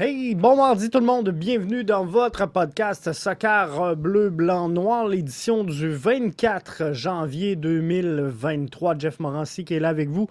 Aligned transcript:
Hey, 0.00 0.36
bon 0.36 0.54
mardi 0.54 0.90
tout 0.90 1.00
le 1.00 1.06
monde, 1.06 1.30
bienvenue 1.30 1.82
dans 1.82 2.04
votre 2.04 2.46
podcast 2.46 3.12
Soccer 3.12 3.96
Bleu, 3.96 4.30
Blanc, 4.30 4.68
Noir, 4.68 5.08
l'édition 5.08 5.64
du 5.64 5.90
24 5.90 6.92
janvier 6.92 7.56
2023. 7.56 8.96
Jeff 8.96 9.18
Morancy 9.18 9.64
qui 9.64 9.74
est 9.74 9.80
là 9.80 9.88
avec 9.88 10.08
vous 10.08 10.28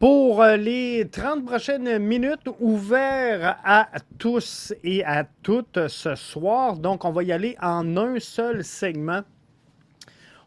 pour 0.00 0.42
euh, 0.42 0.56
les 0.56 1.08
30 1.08 1.44
prochaines 1.44 2.00
minutes 2.00 2.48
ouvertes 2.58 3.56
à 3.64 3.86
tous 4.18 4.74
et 4.82 5.04
à 5.04 5.22
toutes 5.44 5.86
ce 5.86 6.16
soir. 6.16 6.76
Donc, 6.76 7.04
on 7.04 7.12
va 7.12 7.22
y 7.22 7.30
aller 7.30 7.56
en 7.62 7.96
un 7.96 8.18
seul 8.18 8.64
segment. 8.64 9.20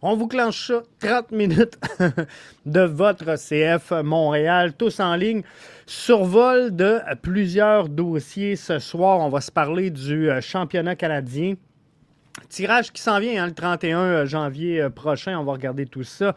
On 0.01 0.15
vous 0.15 0.27
clenche 0.27 0.67
ça 0.67 0.83
30 0.99 1.31
minutes 1.31 1.79
de 2.67 2.81
votre 2.81 3.35
CF 3.35 3.91
Montréal, 4.03 4.73
tous 4.77 4.99
en 4.99 5.15
ligne. 5.15 5.41
Survol 5.87 6.75
de 6.75 6.99
plusieurs 7.23 7.89
dossiers 7.89 8.55
ce 8.55 8.77
soir. 8.77 9.19
On 9.21 9.29
va 9.29 9.41
se 9.41 9.51
parler 9.51 9.89
du 9.89 10.29
euh, 10.29 10.39
championnat 10.39 10.95
canadien. 10.95 11.55
Tirage 12.49 12.91
qui 12.91 13.01
s'en 13.01 13.19
vient 13.19 13.43
hein, 13.43 13.47
le 13.47 13.53
31 13.53 13.99
euh, 13.99 14.25
janvier 14.25 14.81
euh, 14.81 14.89
prochain. 14.89 15.37
On 15.37 15.43
va 15.43 15.53
regarder 15.53 15.85
tout 15.85 16.03
ça. 16.03 16.33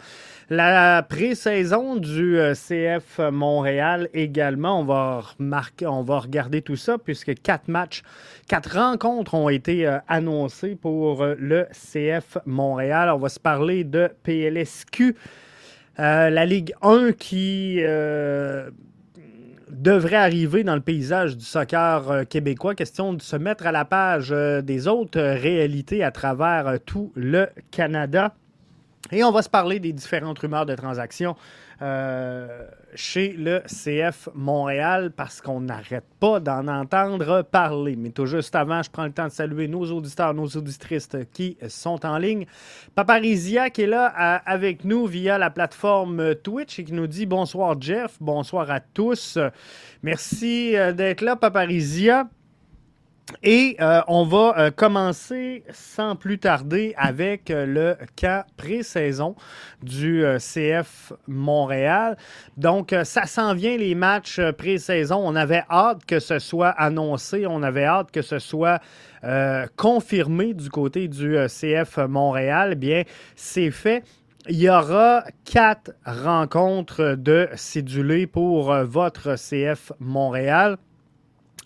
La 0.48 1.02
pré-saison 1.02 1.96
du 1.96 2.38
euh, 2.38 2.54
CF 2.54 3.20
Montréal 3.30 4.08
également. 4.12 4.80
On 4.80 4.84
va, 4.84 5.22
remarquer, 5.38 5.86
on 5.86 6.02
va 6.02 6.18
regarder 6.18 6.62
tout 6.62 6.76
ça 6.76 6.98
puisque 6.98 7.40
quatre 7.42 7.68
matchs, 7.68 8.02
quatre 8.48 8.76
rencontres 8.76 9.34
ont 9.34 9.48
été 9.48 9.86
annoncées 10.08 10.74
pour 10.74 11.24
le 11.24 11.66
CF 11.72 12.38
Montréal. 12.46 13.10
On 13.10 13.18
va 13.18 13.28
se 13.28 13.40
parler 13.40 13.84
de 13.84 14.10
PLSQ. 14.24 15.14
la 15.98 16.46
Ligue 16.46 16.74
1 16.82 17.12
qui 17.12 17.80
devrait 19.70 20.16
arriver 20.16 20.64
dans 20.64 20.74
le 20.74 20.80
paysage 20.80 21.36
du 21.36 21.44
soccer 21.44 22.10
euh, 22.10 22.24
québécois. 22.24 22.74
Question 22.74 23.14
de 23.14 23.22
se 23.22 23.36
mettre 23.36 23.66
à 23.66 23.72
la 23.72 23.84
page 23.84 24.30
euh, 24.32 24.62
des 24.62 24.88
autres 24.88 25.20
réalités 25.20 26.02
à 26.02 26.10
travers 26.10 26.66
euh, 26.66 26.76
tout 26.84 27.12
le 27.14 27.48
Canada. 27.70 28.34
Et 29.12 29.24
on 29.24 29.32
va 29.32 29.42
se 29.42 29.48
parler 29.48 29.80
des 29.80 29.92
différentes 29.92 30.38
rumeurs 30.38 30.66
de 30.66 30.74
transactions 30.74 31.36
euh, 31.82 32.66
chez 32.94 33.32
le 33.32 33.62
CF 33.66 34.28
Montréal 34.34 35.12
parce 35.16 35.40
qu'on 35.40 35.60
n'arrête 35.60 36.04
pas 36.18 36.40
d'en 36.40 36.66
entendre 36.68 37.42
parler. 37.42 37.96
Mais 37.96 38.10
tout 38.10 38.26
juste 38.26 38.54
avant, 38.54 38.82
je 38.82 38.90
prends 38.90 39.06
le 39.06 39.12
temps 39.12 39.26
de 39.26 39.32
saluer 39.32 39.68
nos 39.68 39.84
auditeurs, 39.90 40.34
nos 40.34 40.46
auditrices 40.46 41.08
qui 41.32 41.56
sont 41.68 42.04
en 42.04 42.18
ligne. 42.18 42.46
Paparizia 42.94 43.70
qui 43.70 43.82
est 43.82 43.86
là 43.86 44.06
avec 44.06 44.84
nous 44.84 45.06
via 45.06 45.38
la 45.38 45.50
plateforme 45.50 46.34
Twitch 46.36 46.78
et 46.78 46.84
qui 46.84 46.92
nous 46.92 47.06
dit 47.06 47.26
bonsoir 47.26 47.80
Jeff, 47.80 48.16
bonsoir 48.20 48.70
à 48.70 48.80
tous. 48.80 49.38
Merci 50.02 50.76
euh, 50.76 50.92
d'être 50.92 51.20
là, 51.20 51.36
Paparizia. 51.36 52.28
Et 53.42 53.76
euh, 53.80 54.02
on 54.06 54.24
va 54.24 54.54
euh, 54.58 54.70
commencer 54.70 55.64
sans 55.72 56.14
plus 56.14 56.38
tarder 56.38 56.94
avec 56.96 57.50
euh, 57.50 57.64
le 57.64 57.96
cas 58.16 58.44
pré-saison 58.56 59.34
du 59.82 60.24
CF 60.38 61.12
Montréal. 61.26 62.16
Donc, 62.56 62.94
ça 63.04 63.26
s'en 63.26 63.54
vient 63.54 63.76
les 63.76 63.94
matchs 63.94 64.40
pré-saison. 64.58 65.20
On 65.24 65.36
avait 65.36 65.64
hâte 65.70 66.04
que 66.04 66.18
ce 66.20 66.38
soit 66.38 66.70
annoncé, 66.70 67.46
on 67.46 67.62
avait 67.62 67.84
hâte 67.84 68.10
que 68.10 68.22
ce 68.22 68.38
soit 68.38 68.80
confirmé 69.76 70.54
du 70.54 70.70
côté 70.70 71.08
du 71.08 71.36
CF 71.46 71.98
Montréal. 72.08 72.70
Eh 72.72 72.76
bien, 72.76 73.02
c'est 73.36 73.70
fait. 73.70 74.02
Il 74.48 74.56
y 74.56 74.70
aura 74.70 75.24
quatre 75.44 75.92
rencontres 76.06 77.14
de 77.18 77.48
cédulés 77.54 78.26
pour 78.26 78.72
votre 78.84 79.36
CF 79.36 79.92
Montréal. 80.00 80.78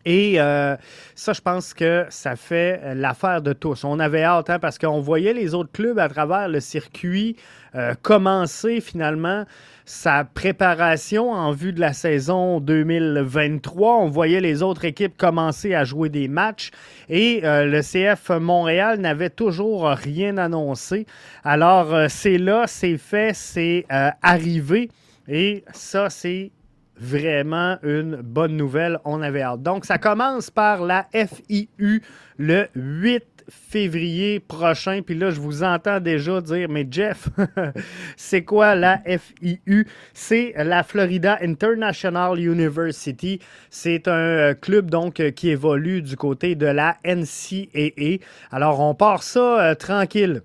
Et 0.05 0.41
euh, 0.41 0.77
ça, 1.15 1.33
je 1.33 1.41
pense 1.41 1.73
que 1.73 2.05
ça 2.11 2.37
fait 2.37 2.95
l'affaire 2.95 3.41
de 3.41 3.53
tous. 3.53 3.85
On 3.85 3.99
avait 3.99 4.23
hâte 4.23 4.51
hein, 4.51 4.59
parce 4.59 4.79
qu'on 4.79 5.01
voyait 5.01 5.33
les 5.33 5.55
autres 5.55 5.73
clubs 5.73 5.99
à 5.99 6.09
travers 6.09 6.49
le 6.49 6.61
circuit 6.61 7.37
euh, 7.75 7.95
commencer 8.03 8.81
finalement 8.81 9.45
sa 9.87 10.25
préparation 10.25 11.31
en 11.31 11.53
vue 11.53 11.73
de 11.73 11.81
la 11.81 11.93
saison 11.93 12.61
2023. 12.61 13.97
On 13.97 14.09
voyait 14.09 14.41
les 14.41 14.63
autres 14.63 14.85
équipes 14.85 15.17
commencer 15.17 15.75
à 15.75 15.85
jouer 15.85 16.09
des 16.09 16.29
matchs 16.29 16.71
et 17.09 17.41
euh, 17.45 17.65
le 17.65 17.81
CF 17.81 18.31
Montréal 18.31 19.01
n'avait 19.01 19.31
toujours 19.31 19.87
rien 19.87 20.37
annoncé. 20.39 21.07
Alors, 21.45 22.09
c'est 22.09 22.39
là, 22.39 22.65
c'est 22.67 22.99
fait, 22.99 23.35
c'est 23.35 23.87
arrivé. 24.23 24.91
Et 25.29 25.65
ça, 25.73 26.11
c'est 26.11 26.51
vraiment 26.97 27.79
une 27.83 28.17
bonne 28.17 28.57
nouvelle. 28.57 28.99
On 29.05 29.23
avait 29.23 29.43
hâte. 29.43 29.63
Donc, 29.63 29.85
ça 29.85 29.99
commence 29.99 30.51
par 30.51 30.83
la 30.85 31.07
FIU 31.13 32.03
le 32.39 32.69
8 32.75 33.25
février 33.49 34.41
prochain. 34.41 35.01
Puis 35.05 35.15
là, 35.15 35.31
je 35.31 35.41
vous 35.41 35.63
entends 35.63 36.01
déjà 36.01 36.41
dire, 36.41 36.69
mais 36.69 36.87
Jeff, 36.91 37.29
c'est 38.17 38.43
quoi 38.43 38.75
la 38.75 39.01
FIU? 39.05 39.87
C'est 40.13 40.55
la 40.57 40.83
Florida 40.83 41.39
International 41.43 42.39
University. 42.39 43.41
C'est 43.71 44.09
un 44.09 44.13
euh, 44.13 44.55
club 44.55 44.91
donc 44.91 45.21
euh, 45.21 45.31
qui 45.31 45.51
évolue 45.51 46.03
du 46.03 46.17
côté 46.17 46.55
de 46.55 46.67
la 46.67 46.97
NCAA. 47.05 48.19
Alors, 48.51 48.81
on 48.81 48.95
part 48.95 49.23
ça 49.23 49.71
euh, 49.71 49.75
tranquille 49.75 50.43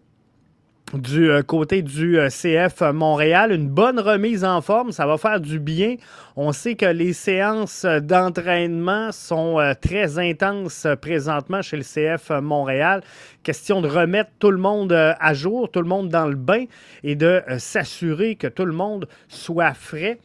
du 0.94 1.29
euh, 1.29 1.41
côté 1.44 1.81
du 1.81 2.19
euh, 2.19 2.29
CF 2.29 2.81
Montréal. 2.94 3.51
Une 3.51 3.67
bonne 3.67 4.00
remise 4.00 4.44
en 4.44 4.61
forme, 4.61 4.91
ça 4.91 5.05
va 5.05 5.17
faire 5.17 5.39
du 5.39 5.59
bien. 5.59 5.95
On 6.35 6.51
sait 6.51 6.75
que 6.75 6.85
les 6.85 7.13
séances 7.13 7.85
d'entraînement 7.85 9.11
sont 9.11 9.59
euh, 9.59 9.73
très 9.79 10.17
intenses 10.17 10.88
présentement 11.01 11.61
chez 11.61 11.77
le 11.77 11.83
CF 11.83 12.31
Montréal. 12.41 13.03
Question 13.44 13.81
de 13.81 13.88
remettre 13.88 14.31
tout 14.39 14.51
le 14.51 14.57
monde 14.57 14.91
à 14.94 15.33
jour, 15.33 15.69
tout 15.72 15.81
le 15.81 15.88
monde 15.88 16.09
dans 16.09 16.27
le 16.27 16.35
bain 16.35 16.66
et 17.03 17.16
de 17.16 17.41
s'assurer 17.57 18.35
que 18.35 18.47
tout 18.47 18.66
le 18.66 18.73
monde 18.73 19.07
soit 19.27 19.73
frais 19.73 20.19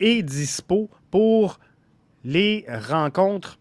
et 0.00 0.22
dispo 0.22 0.88
pour 1.10 1.58
les 2.24 2.64
rencontres 2.68 3.58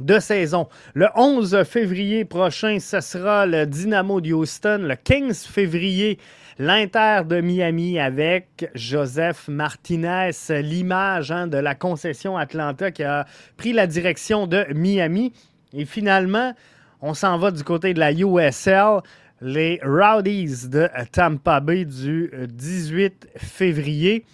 de 0.00 0.18
saison. 0.18 0.68
Le 0.94 1.08
11 1.14 1.64
février 1.64 2.24
prochain, 2.24 2.78
ce 2.80 3.00
sera 3.00 3.46
le 3.46 3.66
Dynamo 3.66 4.20
de 4.20 4.32
Houston. 4.32 4.80
Le 4.82 4.96
15 4.96 5.44
février, 5.44 6.18
l'Inter 6.58 7.22
de 7.26 7.40
Miami 7.40 7.98
avec 7.98 8.70
Joseph 8.74 9.48
Martinez, 9.48 10.30
l'image 10.48 11.30
hein, 11.30 11.46
de 11.46 11.58
la 11.58 11.74
concession 11.74 12.36
Atlanta 12.36 12.90
qui 12.90 13.02
a 13.02 13.26
pris 13.56 13.72
la 13.72 13.86
direction 13.86 14.46
de 14.46 14.66
Miami. 14.74 15.32
Et 15.72 15.84
finalement, 15.84 16.54
on 17.00 17.14
s'en 17.14 17.38
va 17.38 17.50
du 17.50 17.64
côté 17.64 17.94
de 17.94 18.00
la 18.00 18.12
USL. 18.12 19.00
Les 19.40 19.80
Rowdies 19.84 20.68
de 20.68 20.88
Tampa 21.12 21.60
Bay 21.60 21.84
du 21.84 22.30
18 22.48 23.28
février. 23.36 24.24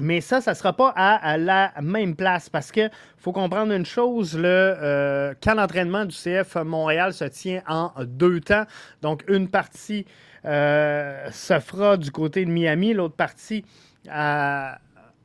Mais 0.00 0.20
ça, 0.20 0.40
ça 0.40 0.52
ne 0.52 0.56
sera 0.56 0.74
pas 0.74 0.90
à, 0.94 1.36
la 1.38 1.72
même 1.82 2.14
place 2.14 2.48
parce 2.48 2.70
qu'il 2.70 2.90
faut 3.16 3.32
comprendre 3.32 3.72
une 3.72 3.86
chose, 3.86 4.36
le 4.36 4.44
euh, 4.46 5.34
d'entraînement 5.44 6.04
du 6.04 6.14
CF 6.14 6.56
Montréal 6.56 7.12
se 7.12 7.24
tient 7.24 7.62
en 7.66 7.92
deux 8.04 8.40
temps. 8.40 8.64
Donc, 9.02 9.24
une 9.28 9.48
partie 9.48 10.06
euh, 10.44 11.28
se 11.32 11.58
fera 11.58 11.96
du 11.96 12.12
côté 12.12 12.44
de 12.44 12.50
Miami, 12.50 12.94
l'autre 12.94 13.16
partie 13.16 13.64
à 14.08 14.78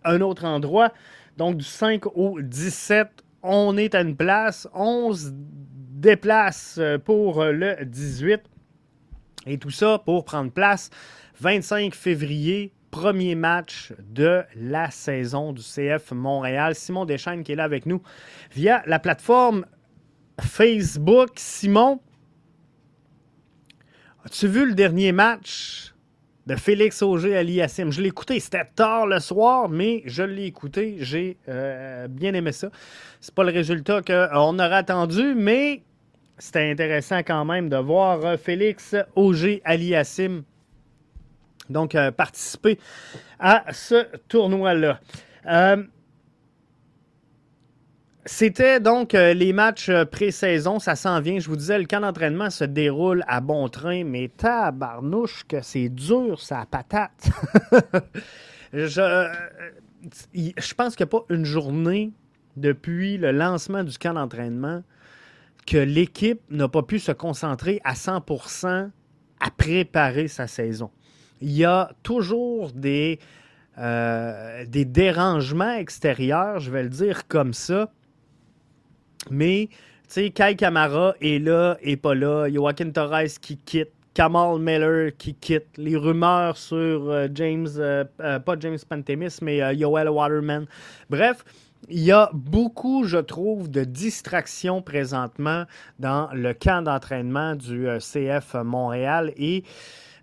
un 0.06 0.22
autre 0.22 0.46
endroit. 0.46 0.92
Donc, 1.38 1.58
du 1.58 1.66
5 1.66 2.08
au 2.16 2.42
17, 2.42 3.10
on 3.44 3.78
est 3.78 3.94
à 3.94 4.02
une 4.02 4.16
place. 4.16 4.68
On 4.74 5.14
se 5.14 5.28
déplace 5.32 6.80
pour 7.06 7.44
le 7.44 7.86
18. 7.86 8.42
Et 9.46 9.58
tout 9.58 9.72
ça 9.72 10.02
pour 10.04 10.26
prendre 10.26 10.52
place 10.52 10.90
25 11.42 11.94
février 11.94 12.74
premier 12.94 13.34
match 13.34 13.92
de 14.08 14.44
la 14.56 14.92
saison 14.92 15.52
du 15.52 15.64
CF 15.64 16.12
Montréal. 16.12 16.76
Simon 16.76 17.06
Deschaines 17.06 17.44
qui 17.44 17.54
est 17.54 17.56
là 17.56 17.64
avec 17.64 17.88
nous 17.88 18.04
via 18.52 18.84
la 18.86 19.00
plateforme 19.00 19.66
Facebook. 20.40 21.32
Simon, 21.38 22.00
as-tu 24.24 24.48
vu 24.48 24.68
le 24.68 24.76
dernier 24.76 25.12
match 25.12 25.96
de 26.46 26.56
Félix 26.56 27.02
Auger 27.02 27.36
à 27.36 27.42
l'IASIM? 27.42 27.90
Je 27.90 28.00
l'ai 28.00 28.10
écouté, 28.10 28.40
c'était 28.40 28.64
tard 28.76 29.08
le 29.08 29.20
soir, 29.20 29.70
mais 29.70 30.04
je 30.06 30.22
l'ai 30.22 30.46
écouté. 30.46 30.98
J'ai 31.00 31.38
euh, 31.50 32.08
bien 32.08 32.36
aimé 32.36 32.52
ça. 32.52 32.70
C'est 33.20 33.34
pas 33.34 33.44
le 33.44 33.52
résultat 33.52 34.04
qu'on 34.04 34.60
aurait 34.60 34.76
attendu, 34.76 35.34
mais 35.36 35.82
c'était 36.38 36.70
intéressant 36.70 37.24
quand 37.24 37.44
même 37.44 37.70
de 37.70 37.78
voir 37.78 38.24
euh, 38.24 38.38
Félix 38.38 38.96
Auger 39.16 39.64
à 39.66 39.78
l'IASIM 39.78 40.44
donc, 41.70 41.96
euh, 41.96 42.12
participer 42.12 42.80
à 43.40 43.66
ce 43.72 44.06
tournoi-là. 44.28 45.00
Euh, 45.46 45.84
c'était 48.26 48.80
donc 48.80 49.16
euh, 49.16 49.34
les 49.34 49.52
matchs 49.52 49.92
pré-saison, 50.12 50.80
ça 50.80 50.96
s'en 50.96 51.20
vient. 51.20 51.40
Je 51.40 51.50
vous 51.50 51.58
disais, 51.58 51.78
le 51.78 51.86
camp 51.86 52.00
d'entraînement 52.00 52.50
se 52.50 52.64
déroule 52.64 53.24
à 53.28 53.42
bon 53.42 53.68
train, 53.68 54.04
mais 54.06 54.30
tabarnouche 54.30 55.44
que 55.48 55.62
c'est 55.62 55.90
dur, 55.90 56.42
ça 56.42 56.66
patate. 56.70 57.30
je, 58.74 59.30
je 60.34 60.74
pense 60.74 60.96
qu'il 60.96 61.06
n'y 61.06 61.10
a 61.10 61.20
pas 61.20 61.26
une 61.30 61.46
journée 61.46 62.14
depuis 62.56 63.18
le 63.18 63.32
lancement 63.32 63.84
du 63.84 63.98
camp 63.98 64.14
d'entraînement 64.14 64.84
que 65.66 65.78
l'équipe 65.78 66.42
n'a 66.50 66.68
pas 66.68 66.84
pu 66.84 67.00
se 67.00 67.12
concentrer 67.12 67.82
à 67.84 67.94
100% 67.94 68.90
à 69.40 69.52
préparer 69.52 70.28
sa 70.28 70.48
saison. 70.48 70.92
Il 71.44 71.52
y 71.52 71.66
a 71.66 71.92
toujours 72.04 72.72
des, 72.72 73.20
euh, 73.78 74.64
des 74.66 74.86
dérangements 74.86 75.74
extérieurs, 75.74 76.62
je 76.62 76.72
vais 76.72 76.84
le 76.84 76.90
dire 76.90 77.28
comme 77.28 77.54
ça. 77.54 77.92
Mais, 79.30 79.68
tu 79.70 79.78
sais, 80.08 80.30
Kai 80.30 80.56
Kamara 80.56 81.16
est 81.20 81.44
là, 81.44 81.78
et 81.82 81.98
pas 81.98 82.16
là. 82.16 82.48
Joaquin 82.50 82.92
Torres 82.92 83.40
qui 83.42 83.58
quitte. 83.58 83.92
Kamal 84.14 84.60
Miller 84.60 85.12
qui 85.18 85.34
quitte. 85.34 85.76
Les 85.76 85.98
rumeurs 85.98 86.56
sur 86.56 87.10
euh, 87.10 87.28
James, 87.34 87.68
euh, 87.78 88.06
pas 88.40 88.56
James 88.60 88.78
Pantemis, 88.88 89.40
mais 89.42 89.58
Yoel 89.76 90.08
Waterman. 90.08 90.66
Bref, 91.10 91.44
il 91.90 92.04
y 92.04 92.12
a 92.12 92.30
beaucoup, 92.32 93.04
je 93.04 93.18
trouve, 93.18 93.70
de 93.70 93.84
distractions 93.84 94.82
présentement 94.82 95.66
dans 96.00 96.30
le 96.32 96.54
camp 96.54 96.84
d'entraînement 96.84 97.56
du 97.56 97.88
CF 98.00 98.54
Montréal 98.64 99.34
et 99.36 99.64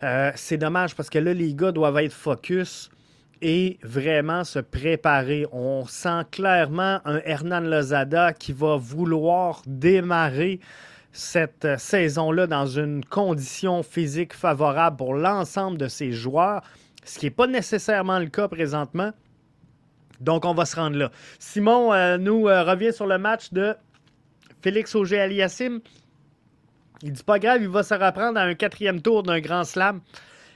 euh, 0.03 0.33
c'est 0.35 0.57
dommage 0.57 0.95
parce 0.95 1.11
que 1.11 1.19
là, 1.19 1.35
les 1.35 1.55
gars 1.55 1.73
doivent 1.73 1.99
être 1.99 2.13
focus 2.13 2.91
et 3.43 3.79
vraiment 3.83 4.45
se 4.45 4.59
préparer. 4.59 5.47
On 5.53 5.85
sent 5.87 6.23
clairement 6.31 7.01
un 7.05 7.21
Hernan 7.25 7.61
Lozada 7.61 8.33
qui 8.33 8.53
va 8.53 8.77
vouloir 8.77 9.63
démarrer 9.67 10.61
cette 11.13 11.65
euh, 11.65 11.77
saison-là 11.77 12.47
dans 12.47 12.67
une 12.67 13.05
condition 13.05 13.83
physique 13.83 14.33
favorable 14.33 14.97
pour 14.97 15.15
l'ensemble 15.15 15.77
de 15.77 15.89
ses 15.89 16.13
joueurs, 16.13 16.63
ce 17.05 17.19
qui 17.19 17.27
n'est 17.27 17.31
pas 17.31 17.47
nécessairement 17.47 18.19
le 18.19 18.29
cas 18.29 18.49
présentement. 18.49 19.11
Donc, 20.21 20.45
on 20.45 20.55
va 20.55 20.67
se 20.67 20.77
rendre 20.77 20.97
là. 20.97 21.11
Simon 21.39 21.93
euh, 21.93 22.17
nous 22.17 22.45
revient 22.45 22.93
sur 22.93 23.07
le 23.07 23.19
match 23.19 23.53
de 23.53 23.75
Félix 24.63 24.95
Auger-Aliassime. 24.95 25.81
Il 27.03 27.13
dit 27.13 27.23
pas 27.23 27.39
grave, 27.39 27.63
il 27.63 27.69
va 27.69 27.83
se 27.83 27.95
reprendre 27.95 28.39
à 28.39 28.43
un 28.43 28.55
quatrième 28.55 29.01
tour 29.01 29.23
d'un 29.23 29.41
grand 29.41 29.65
slam. 29.65 30.01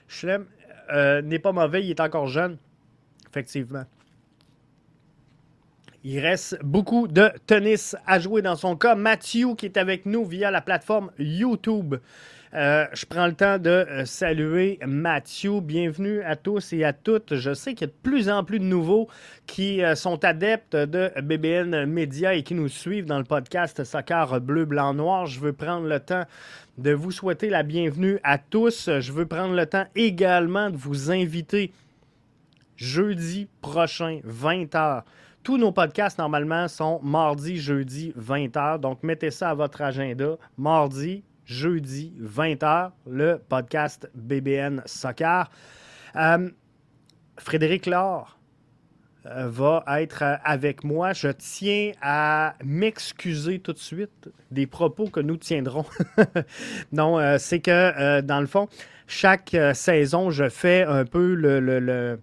Schlem 0.08 0.46
euh, 0.92 1.22
n'est 1.22 1.38
pas 1.38 1.52
mauvais, 1.52 1.82
il 1.84 1.90
est 1.90 2.00
encore 2.00 2.26
jeune. 2.26 2.58
Effectivement. 3.30 3.84
Il 6.06 6.20
reste 6.20 6.58
beaucoup 6.62 7.08
de 7.08 7.30
tennis 7.46 7.96
à 8.06 8.18
jouer 8.18 8.42
dans 8.42 8.56
son 8.56 8.76
cas. 8.76 8.94
Mathieu 8.94 9.54
qui 9.54 9.64
est 9.64 9.78
avec 9.78 10.04
nous 10.04 10.26
via 10.26 10.50
la 10.50 10.60
plateforme 10.60 11.10
YouTube. 11.18 11.94
Euh, 12.54 12.86
je 12.92 13.04
prends 13.04 13.26
le 13.26 13.34
temps 13.34 13.58
de 13.58 13.68
euh, 13.68 14.04
saluer 14.04 14.78
Mathieu. 14.86 15.58
Bienvenue 15.58 16.22
à 16.22 16.36
tous 16.36 16.72
et 16.72 16.84
à 16.84 16.92
toutes. 16.92 17.34
Je 17.34 17.52
sais 17.52 17.74
qu'il 17.74 17.88
y 17.88 17.90
a 17.90 17.92
de 17.92 18.00
plus 18.08 18.30
en 18.30 18.44
plus 18.44 18.60
de 18.60 18.64
nouveaux 18.64 19.08
qui 19.48 19.82
euh, 19.82 19.96
sont 19.96 20.24
adeptes 20.24 20.76
de 20.76 21.10
BBN 21.20 21.84
Media 21.86 22.34
et 22.34 22.44
qui 22.44 22.54
nous 22.54 22.68
suivent 22.68 23.06
dans 23.06 23.18
le 23.18 23.24
podcast 23.24 23.82
Soccer 23.82 24.40
Bleu, 24.40 24.66
Blanc, 24.66 24.94
Noir. 24.94 25.26
Je 25.26 25.40
veux 25.40 25.52
prendre 25.52 25.88
le 25.88 25.98
temps 25.98 26.26
de 26.78 26.92
vous 26.92 27.10
souhaiter 27.10 27.50
la 27.50 27.64
bienvenue 27.64 28.20
à 28.22 28.38
tous. 28.38 28.88
Je 29.00 29.12
veux 29.12 29.26
prendre 29.26 29.56
le 29.56 29.66
temps 29.66 29.86
également 29.96 30.70
de 30.70 30.76
vous 30.76 31.10
inviter 31.10 31.72
jeudi 32.76 33.48
prochain, 33.62 34.20
20h. 34.24 35.02
Tous 35.42 35.58
nos 35.58 35.72
podcasts, 35.72 36.18
normalement, 36.18 36.68
sont 36.68 37.00
mardi, 37.02 37.56
jeudi, 37.56 38.14
20h. 38.16 38.78
Donc, 38.78 39.02
mettez 39.02 39.32
ça 39.32 39.50
à 39.50 39.54
votre 39.54 39.82
agenda. 39.82 40.36
Mardi, 40.56 41.24
jeudi 41.44 42.14
20h, 42.20 42.92
le 43.06 43.40
podcast 43.48 44.10
BBN 44.14 44.82
Soccer. 44.86 45.50
Euh, 46.16 46.50
Frédéric 47.38 47.86
Laure 47.86 48.38
euh, 49.26 49.48
va 49.48 49.84
être 50.00 50.22
euh, 50.22 50.36
avec 50.44 50.84
moi. 50.84 51.12
Je 51.12 51.28
tiens 51.28 51.92
à 52.00 52.54
m'excuser 52.64 53.58
tout 53.58 53.72
de 53.72 53.78
suite 53.78 54.30
des 54.50 54.66
propos 54.66 55.08
que 55.08 55.20
nous 55.20 55.36
tiendrons. 55.36 55.86
non, 56.92 57.38
c'est 57.38 57.60
que 57.60 58.20
dans 58.20 58.40
le 58.40 58.46
fond, 58.46 58.68
chaque 59.06 59.56
saison, 59.74 60.30
je 60.30 60.48
fais 60.48 60.84
un 60.84 61.04
peu 61.04 61.34
le, 61.34 62.18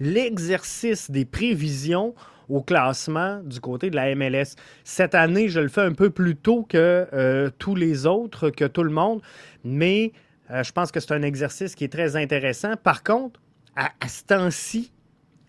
l'exercice 0.00 1.10
des 1.10 1.24
prévisions 1.24 2.14
au 2.48 2.62
classement 2.62 3.40
du 3.44 3.60
côté 3.60 3.90
de 3.90 3.96
la 3.96 4.14
MLS. 4.14 4.56
Cette 4.84 5.14
année, 5.14 5.48
je 5.48 5.60
le 5.60 5.68
fais 5.68 5.82
un 5.82 5.92
peu 5.92 6.10
plus 6.10 6.36
tôt 6.36 6.66
que 6.68 7.06
euh, 7.12 7.50
tous 7.58 7.74
les 7.74 8.06
autres, 8.06 8.50
que 8.50 8.64
tout 8.64 8.82
le 8.82 8.90
monde, 8.90 9.20
mais 9.64 10.12
euh, 10.50 10.62
je 10.62 10.72
pense 10.72 10.92
que 10.92 11.00
c'est 11.00 11.12
un 11.12 11.22
exercice 11.22 11.74
qui 11.74 11.84
est 11.84 11.92
très 11.92 12.16
intéressant. 12.16 12.74
Par 12.76 13.02
contre, 13.02 13.40
à, 13.76 13.90
ce 14.06 14.24
temps-ci, 14.24 14.92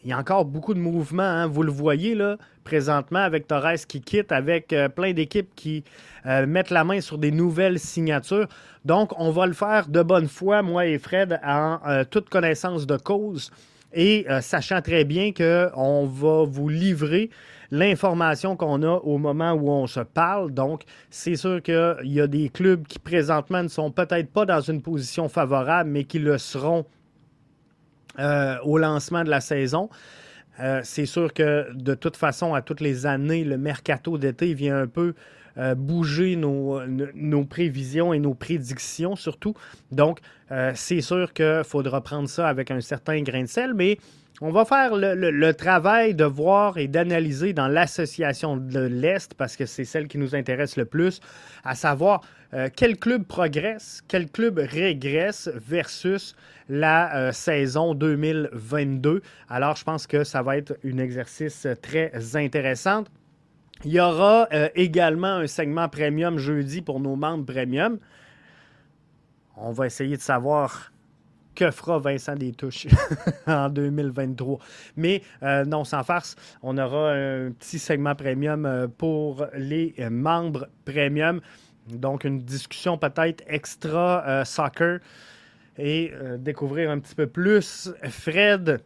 il 0.04 0.10
y 0.10 0.14
a 0.14 0.18
encore 0.18 0.46
beaucoup 0.46 0.74
de 0.74 0.80
mouvements. 0.80 1.24
Hein. 1.24 1.48
Vous 1.48 1.64
le 1.64 1.72
voyez 1.72 2.16
là, 2.16 2.38
présentement 2.64 3.20
avec 3.20 3.48
Torres 3.48 3.86
qui 3.88 4.02
quitte, 4.02 4.32
avec 4.32 4.74
euh, 4.74 4.90
plein 4.90 5.14
d'équipes 5.14 5.54
qui 5.56 5.84
mettent 6.26 6.70
la 6.70 6.86
main 6.86 7.02
sur 7.02 7.18
des 7.18 7.32
nouvelles 7.32 7.80
signatures. 7.80 8.48
Donc, 8.86 9.12
on 9.20 9.30
va 9.32 9.46
le 9.46 9.52
faire 9.52 9.90
de 9.90 10.02
bonne 10.02 10.30
foi, 10.30 10.62
moi 10.62 10.86
et 10.86 10.98
Fred, 10.98 11.38
en 11.44 11.80
toute 12.10 12.30
connaissance 12.30 12.88
de 12.88 12.96
cause 12.96 13.52
et 13.94 14.26
euh, 14.30 14.42
sachant 14.42 14.82
très 14.82 15.06
bien 15.06 15.32
qu'on 15.32 16.06
va 16.06 16.44
vous 16.46 16.70
livrer 16.70 17.30
l'information 17.72 18.56
qu'on 18.56 18.84
a 18.84 18.98
au 18.98 19.18
moment 19.18 19.54
où 19.54 19.70
on 19.70 19.88
se 19.88 20.02
parle. 20.02 20.52
Donc, 20.52 20.84
c'est 21.10 21.36
sûr 21.36 21.62
qu'il 21.62 21.98
y 22.04 22.22
a 22.22 22.28
des 22.28 22.50
clubs 22.50 22.86
qui 22.86 23.00
présentement 23.00 23.64
ne 23.64 23.68
sont 23.68 23.92
peut-être 23.92 24.32
pas 24.32 24.46
dans 24.46 24.62
une 24.62 24.82
position 24.82 25.28
favorable, 25.28 25.90
mais 25.90 26.04
qui 26.04 26.20
le 26.20 26.38
seront 26.38 26.86
euh, 28.20 28.58
au 28.64 28.78
lancement 28.78 29.24
de 29.24 29.30
la 29.32 29.42
saison. 29.42 29.90
Euh, 30.60 30.82
c'est 30.84 31.08
sûr 31.08 31.34
que 31.34 31.74
de 31.74 31.96
toute 31.96 32.16
façon, 32.16 32.54
à 32.54 32.62
toutes 32.62 32.82
les 32.82 33.08
années, 33.08 33.44
le 33.44 33.58
mercato 33.58 34.20
d'été 34.20 34.54
vient 34.54 34.78
un 34.78 34.88
peu 34.88 35.16
euh, 35.58 35.76
bouger 35.76 36.36
nos, 36.36 36.82
nos, 36.88 37.46
prévisions 37.46 38.12
et 38.12 38.18
nos 38.18 38.34
prédictions 38.34 39.16
surtout. 39.16 39.54
Donc, 39.92 40.20
euh, 40.52 40.72
c'est 40.74 41.02
sûr 41.02 41.32
qu'il 41.32 41.62
faudra 41.64 42.02
prendre 42.02 42.28
ça 42.28 42.48
avec 42.48 42.72
un 42.72 42.82
certain 42.82 43.22
grain 43.22 43.44
de 43.44 43.48
sel, 43.48 43.76
mais 43.76 44.00
on 44.42 44.52
va 44.52 44.66
faire 44.66 44.96
le, 44.96 45.52
travail 45.52 46.16
de 46.16 46.26
voir 46.26 46.80
et 46.80 46.88
d'analyser 46.88 47.54
dans 47.54 47.68
l'association 47.68 48.58
de 48.58 48.80
l'Est, 48.80 49.36
parce 49.36 49.56
que 49.56 49.68
c'est 49.68 49.86
celle 49.86 50.08
qui 50.08 50.18
nous 50.18 50.34
intéresse 50.34 50.76
le 50.76 50.86
plus, 50.86 51.22
à 51.64 51.76
savoir 51.76 52.22
euh, 52.56 52.68
quel 52.76 52.98
club 52.98 53.24
progresse, 53.24 54.02
quel 54.08 54.30
club 54.30 54.58
régresse 54.58 55.52
versus 55.56 56.36
la 56.68 57.32
saison 57.32 57.94
2022. 57.94 59.22
Alors, 59.50 59.76
je 59.76 59.84
pense 59.84 60.08
que 60.08 60.24
ça 60.24 60.42
va 60.42 60.58
être 60.58 60.78
un 60.84 60.98
exercice 60.98 61.68
très 61.84 62.12
intéressant. 62.36 63.04
Il 63.86 63.92
y 63.92 64.00
aura 64.00 64.48
euh, 64.54 64.70
également 64.76 65.36
un 65.36 65.48
segment 65.48 65.90
premium 65.90 66.38
jeudi 66.38 66.82
pour 66.82 67.02
nos 67.02 67.18
membres 67.18 67.46
premium. 67.46 68.00
On 69.58 69.72
va 69.72 69.88
essayer 69.88 70.16
de 70.16 70.22
savoir 70.22 70.94
que 71.54 71.70
fera 71.70 72.00
Vincent 72.00 72.36
Détouche 72.36 72.88
en 73.48 73.70
2023. 73.70 74.60
Mais 74.96 75.22
euh, 75.44 75.66
non, 75.66 75.84
sans 75.84 76.04
farce, 76.04 76.36
on 76.62 76.78
aura 76.78 77.12
un 77.12 77.52
petit 77.52 77.78
segment 77.78 78.16
premium 78.16 78.66
euh, 78.66 78.88
pour 78.88 79.46
les 79.54 79.94
membres 80.10 80.70
premium. 80.86 81.42
Donc, 81.90 82.24
une 82.24 82.40
discussion 82.40 82.98
peut-être 82.98 83.44
extra 83.48 84.46
soccer 84.46 85.00
et 85.78 86.14
découvrir 86.38 86.90
un 86.90 87.00
petit 87.00 87.14
peu 87.14 87.28
plus 87.28 87.92
Fred, 88.04 88.82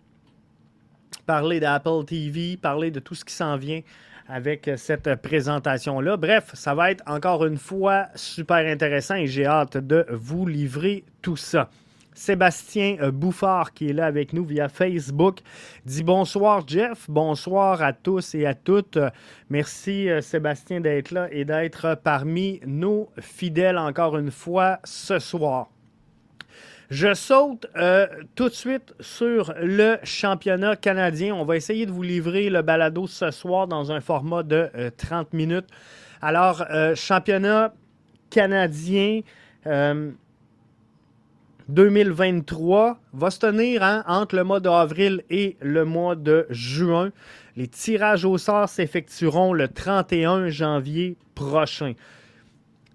parler 1.27 1.59
d'Apple 1.59 2.05
TV, 2.07 2.57
parler 2.57 2.89
de 2.89 2.99
tout 2.99 3.13
ce 3.13 3.23
qui 3.23 3.35
s'en 3.35 3.55
vient 3.55 3.81
avec 4.27 4.69
cette 4.77 5.15
présentation-là. 5.15 6.17
Bref, 6.17 6.51
ça 6.53 6.75
va 6.75 6.91
être 6.91 7.03
encore 7.07 7.45
une 7.45 7.57
fois 7.57 8.07
super 8.15 8.57
intéressant 8.57 9.15
et 9.15 9.27
j'ai 9.27 9.45
hâte 9.45 9.77
de 9.77 10.05
vous 10.11 10.45
livrer 10.45 11.03
tout 11.21 11.37
ça. 11.37 11.69
Sébastien 12.13 12.97
Bouffard, 13.11 13.73
qui 13.73 13.89
est 13.89 13.93
là 13.93 14.07
avec 14.07 14.33
nous 14.33 14.43
via 14.43 14.69
Facebook, 14.69 15.39
dit 15.85 16.03
bonsoir 16.03 16.67
Jeff, 16.67 17.05
bonsoir 17.07 17.83
à 17.83 17.93
tous 17.93 18.33
et 18.33 18.47
à 18.47 18.55
toutes. 18.55 18.97
Merci 19.51 20.09
Sébastien 20.21 20.81
d'être 20.81 21.11
là 21.11 21.27
et 21.31 21.45
d'être 21.45 21.95
parmi 22.03 22.59
nos 22.65 23.09
fidèles 23.19 23.77
encore 23.77 24.17
une 24.17 24.31
fois 24.31 24.79
ce 24.83 25.19
soir. 25.19 25.69
Je 26.89 27.13
saute 27.13 27.67
euh, 27.75 28.07
tout 28.35 28.47
de 28.47 28.53
suite 28.53 28.93
sur 29.01 29.53
le 29.61 29.97
championnat 30.03 30.77
canadien. 30.77 31.35
On 31.35 31.43
va 31.43 31.57
essayer 31.57 31.85
de 31.85 31.91
vous 31.91 32.01
livrer 32.01 32.49
le 32.49 32.61
balado 32.61 33.07
ce 33.07 33.29
soir 33.29 33.67
dans 33.67 33.91
un 33.91 33.99
format 33.99 34.43
de 34.43 34.69
30 34.95 35.27
euh, 35.27 35.37
minutes. 35.37 35.67
Alors, 36.21 36.63
euh, 36.71 36.95
championnat 36.95 37.73
canadien 38.29 39.21
2023 41.67 42.99
va 43.11 43.31
se 43.31 43.39
tenir 43.39 43.83
hein, 43.83 44.05
entre 44.07 44.37
le 44.37 44.45
mois 44.45 44.61
d'avril 44.61 45.23
et 45.29 45.57
le 45.59 45.83
mois 45.83 46.15
de 46.15 46.47
juin. 46.49 47.11
Les 47.57 47.67
tirages 47.67 48.23
au 48.23 48.37
sort 48.37 48.69
s'effectueront 48.69 49.51
le 49.51 49.67
31 49.67 50.47
janvier 50.47 51.17
prochain. 51.35 51.95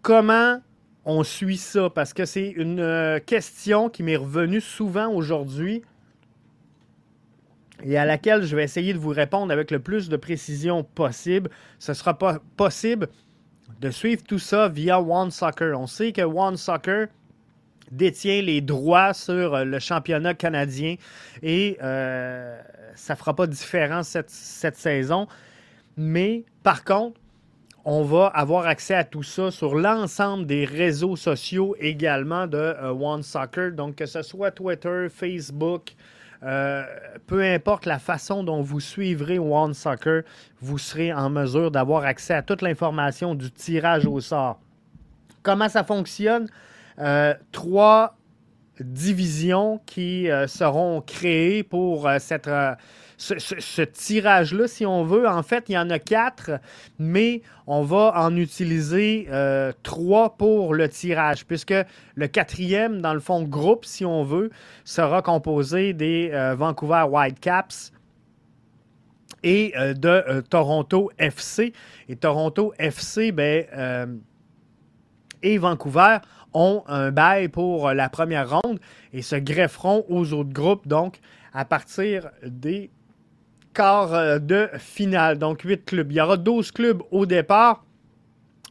Comment 0.01 0.61
on 1.05 1.25
suit 1.25 1.57
ça 1.57 1.91
parce 1.91 2.13
que 2.13 2.25
c'est 2.25 2.49
une 2.49 2.81
euh, 2.81 3.19
question 3.19 3.89
qui 3.89 4.03
m'est 4.03 4.17
revenue 4.17 4.61
souvent 4.61 5.09
aujourd'hui. 5.09 5.83
et 7.85 7.99
à 7.99 8.05
laquelle 8.05 8.45
je 8.45 8.55
vais 8.55 8.63
essayer 8.63 8.93
de 8.93 8.99
vous 8.99 9.11
répondre 9.11 9.53
avec 9.53 9.71
le 9.73 9.81
plus 9.81 10.09
de 10.09 10.17
précision 10.17 10.85
possible. 10.85 11.51
Ce 11.81 11.91
ne 11.91 11.95
sera 11.97 12.17
pas 12.17 12.39
possible 12.57 13.09
de 13.81 13.91
suivre 13.91 14.23
tout 14.23 14.39
ça 14.39 14.69
via 14.69 15.01
One 15.01 15.33
Soccer. 15.33 15.79
On 15.79 15.89
sait 15.89 16.13
que 16.13 16.23
One 16.23 16.57
Soccer 16.57 17.09
détient 17.91 18.41
les 18.41 18.61
droits 18.61 19.13
sur 19.13 19.55
euh, 19.55 19.65
le 19.65 19.79
championnat 19.79 20.35
canadien 20.35 20.95
et 21.43 21.77
euh, 21.83 22.61
ça 22.95 23.15
ne 23.15 23.19
fera 23.19 23.35
pas 23.35 23.47
de 23.47 23.53
différence 23.53 24.09
cette, 24.09 24.31
cette 24.31 24.77
saison. 24.77 25.27
Mais 25.97 26.45
par 26.63 26.85
contre, 26.85 27.21
on 27.85 28.03
va 28.03 28.27
avoir 28.27 28.67
accès 28.67 28.95
à 28.95 29.05
tout 29.05 29.23
ça 29.23 29.51
sur 29.51 29.75
l'ensemble 29.75 30.47
des 30.47 30.65
réseaux 30.65 31.17
sociaux 31.17 31.75
également 31.81 32.47
de 32.47 32.57
euh, 32.57 32.93
One 32.93 33.23
Soccer. 33.23 33.73
Donc, 33.73 33.97
que 33.97 34.07
ce 34.07 34.23
soit 34.23 34.53
Twitter, 34.53 35.09
Facebook, 35.11 35.95
euh, 36.45 36.85
peu 37.27 37.43
importe 37.43 37.87
la 37.87 37.99
façon 37.99 38.45
dont 38.45 38.63
vous 38.63 38.81
suivrez 38.81 39.39
One 39.39 39.75
Soccer, 39.75 40.23
vous 40.61 40.79
serez 40.79 41.13
en 41.13 41.29
mesure 41.31 41.71
d'avoir 41.71 42.05
accès 42.05 42.35
à 42.35 42.43
toute 42.43 42.63
l'information 42.63 43.35
du 43.35 43.51
tirage 43.51 44.07
au 44.07 44.21
sort. 44.21 44.61
Comment 45.43 45.69
ça 45.69 45.83
fonctionne? 45.83 46.49
Euh, 46.99 47.35
trois 47.51 48.17
divisions 48.81 49.81
qui 49.87 50.29
seront 50.47 51.01
créées 51.03 51.63
pour 51.63 52.09
cette 52.19 52.49
ce, 53.23 53.83
tirage-là, 53.83 54.67
si 54.67 54.85
on 54.85 55.05
veut. 55.05 55.29
En 55.29 55.43
fait, 55.43 55.65
il 55.69 55.73
y 55.73 55.79
en 55.79 55.91
a 55.91 55.99
quatre, 55.99 56.51
mais 56.99 57.43
on 57.67 57.83
va 57.83 58.13
en 58.17 58.37
utiliser 58.37 59.29
euh, 59.31 59.73
trois 59.83 60.37
pour 60.37 60.75
le 60.75 60.89
tirage, 60.89 61.47
puisque 61.47 61.75
le 62.15 62.27
quatrième, 62.27 63.01
dans 63.01 63.15
le 63.15 63.21
fond, 63.21 63.43
groupe, 63.43 63.85
si 63.85 64.05
on 64.05 64.25
veut, 64.25 64.51
sera 64.85 65.23
composé 65.23 65.93
des 65.93 66.31
euh, 66.33 66.55
Vancouver 66.55 67.05
Whitecaps 67.09 67.93
et 69.45 69.73
euh, 69.77 69.95
de 69.95 70.41
Toronto 70.41 71.11
FC. 71.19 71.73
Et 72.09 72.17
Toronto 72.17 72.75
FC, 72.79 73.31
ben, 73.31 74.21
et 75.45 75.59
Vancouver 75.59 76.19
ont 76.55 76.83
un 76.87 77.11
bail 77.11 77.49
pour 77.49 77.93
la 77.93 78.09
première 78.09 78.61
ronde 78.61 78.79
et 79.13 79.23
se 79.23 79.37
grefferont 79.37 80.05
aux 80.09 80.33
autres 80.33 80.53
groupes, 80.53 80.87
donc 80.87 81.19
à 81.53 81.65
partir 81.65 82.31
des 82.45 82.91
quart 83.73 84.15
euh, 84.15 84.39
de 84.39 84.69
finale. 84.79 85.39
Donc, 85.39 85.63
8 85.63 85.85
clubs. 85.85 86.13
Il 86.13 86.17
y 86.17 86.21
aura 86.21 86.37
12 86.37 86.71
clubs 86.73 87.03
au 87.11 87.27
départ. 87.27 87.85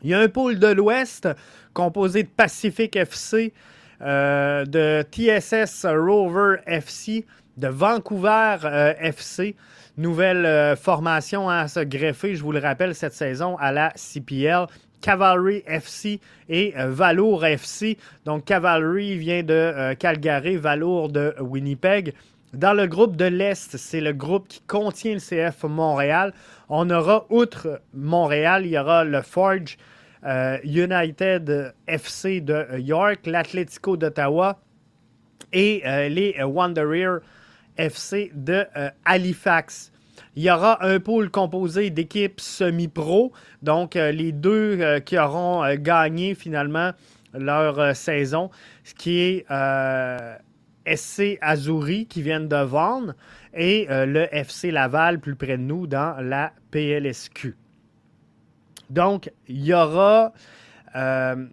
Il 0.04 0.10
y 0.10 0.14
a 0.14 0.20
un 0.20 0.28
pôle 0.28 0.60
de 0.60 0.68
l'Ouest 0.68 1.28
composé 1.74 2.24
de 2.24 2.30
Pacific 2.30 2.96
FC, 2.96 3.54
euh, 4.02 4.66
de 4.66 5.04
TSS 5.04 5.86
Rover 5.86 6.58
FC, 6.66 7.26
de 7.58 7.68
Vancouver 7.68 8.58
euh, 8.64 8.94
FC. 9.00 9.56
Nouvelle 9.98 10.78
formation 10.78 11.50
à 11.50 11.68
se 11.68 11.82
greffer, 11.82 12.36
je 12.36 12.42
vous 12.42 12.54
le 12.54 12.60
rappelle, 12.60 12.96
cette 12.96 13.14
saison 13.14 13.58
à 13.58 13.72
la 13.72 13.92
CPL. 13.96 14.66
Cavalry 15.02 15.64
FC 15.68 16.20
et 16.48 16.74
Valour 16.78 17.44
FC. 17.44 17.98
Donc, 18.24 18.46
Cavalry 18.46 19.18
vient 19.18 19.44
de 19.44 19.94
Calgary, 19.96 20.56
Valour 20.56 21.10
de 21.10 21.36
Winnipeg. 21.40 22.14
Dans 22.54 22.74
le 22.74 22.86
groupe 22.86 23.16
de 23.16 23.26
l'Est, 23.26 23.78
c'est 23.78 24.02
le 24.02 24.12
groupe 24.12 24.50
qui 24.50 24.60
contient 24.68 25.14
le 25.14 25.20
CF 25.20 25.64
Montréal. 25.64 26.34
On 26.68 26.90
aura, 26.90 27.26
outre 27.30 27.82
Montréal, 27.94 28.66
il 28.66 28.74
y 28.74 28.78
aura 28.78 29.06
le 29.06 29.22
Forge 29.22 29.78
euh, 30.26 30.58
United 30.66 31.74
FC 31.88 32.42
de 32.42 32.78
York, 32.78 33.22
l'Atlético 33.26 33.96
d'Ottawa 33.96 34.60
et 35.54 35.82
euh, 35.86 36.10
les 36.10 36.44
Wanderers 36.44 37.22
FC 37.78 38.32
de 38.36 38.66
euh, 38.76 38.90
Halifax. 39.06 39.94
Il 40.36 40.44
y 40.44 40.52
aura 40.52 40.86
un 40.86 41.00
pool 41.00 41.30
composé 41.30 41.90
d'équipes 41.90 42.42
semi-pro, 42.42 43.32
donc 43.62 43.96
les 43.96 44.32
deux 44.32 45.00
qui 45.06 45.18
auront 45.18 45.76
gagné 45.76 46.36
finalement 46.36 46.92
leur 47.34 47.96
saison, 47.96 48.50
ce 48.86 48.94
qui 48.94 49.20
est 49.20 49.46
SC 50.86 51.38
Azuri 51.42 52.08
qui 52.08 52.22
viennent 52.22 52.48
de 52.48 52.64
vendre 52.64 53.14
et 53.54 53.88
euh, 53.90 54.06
le 54.06 54.34
FC 54.34 54.72
Laval 54.72 55.20
plus 55.20 55.36
près 55.36 55.58
de 55.58 55.64
nous 55.64 55.88
dans 55.88 56.16
la 56.22 56.54
PLSQ. 56.72 57.56
Donc, 58.90 59.32
il 59.48 59.64
y 59.64 59.74
aura 59.74 60.34
euh, 60.96 61.46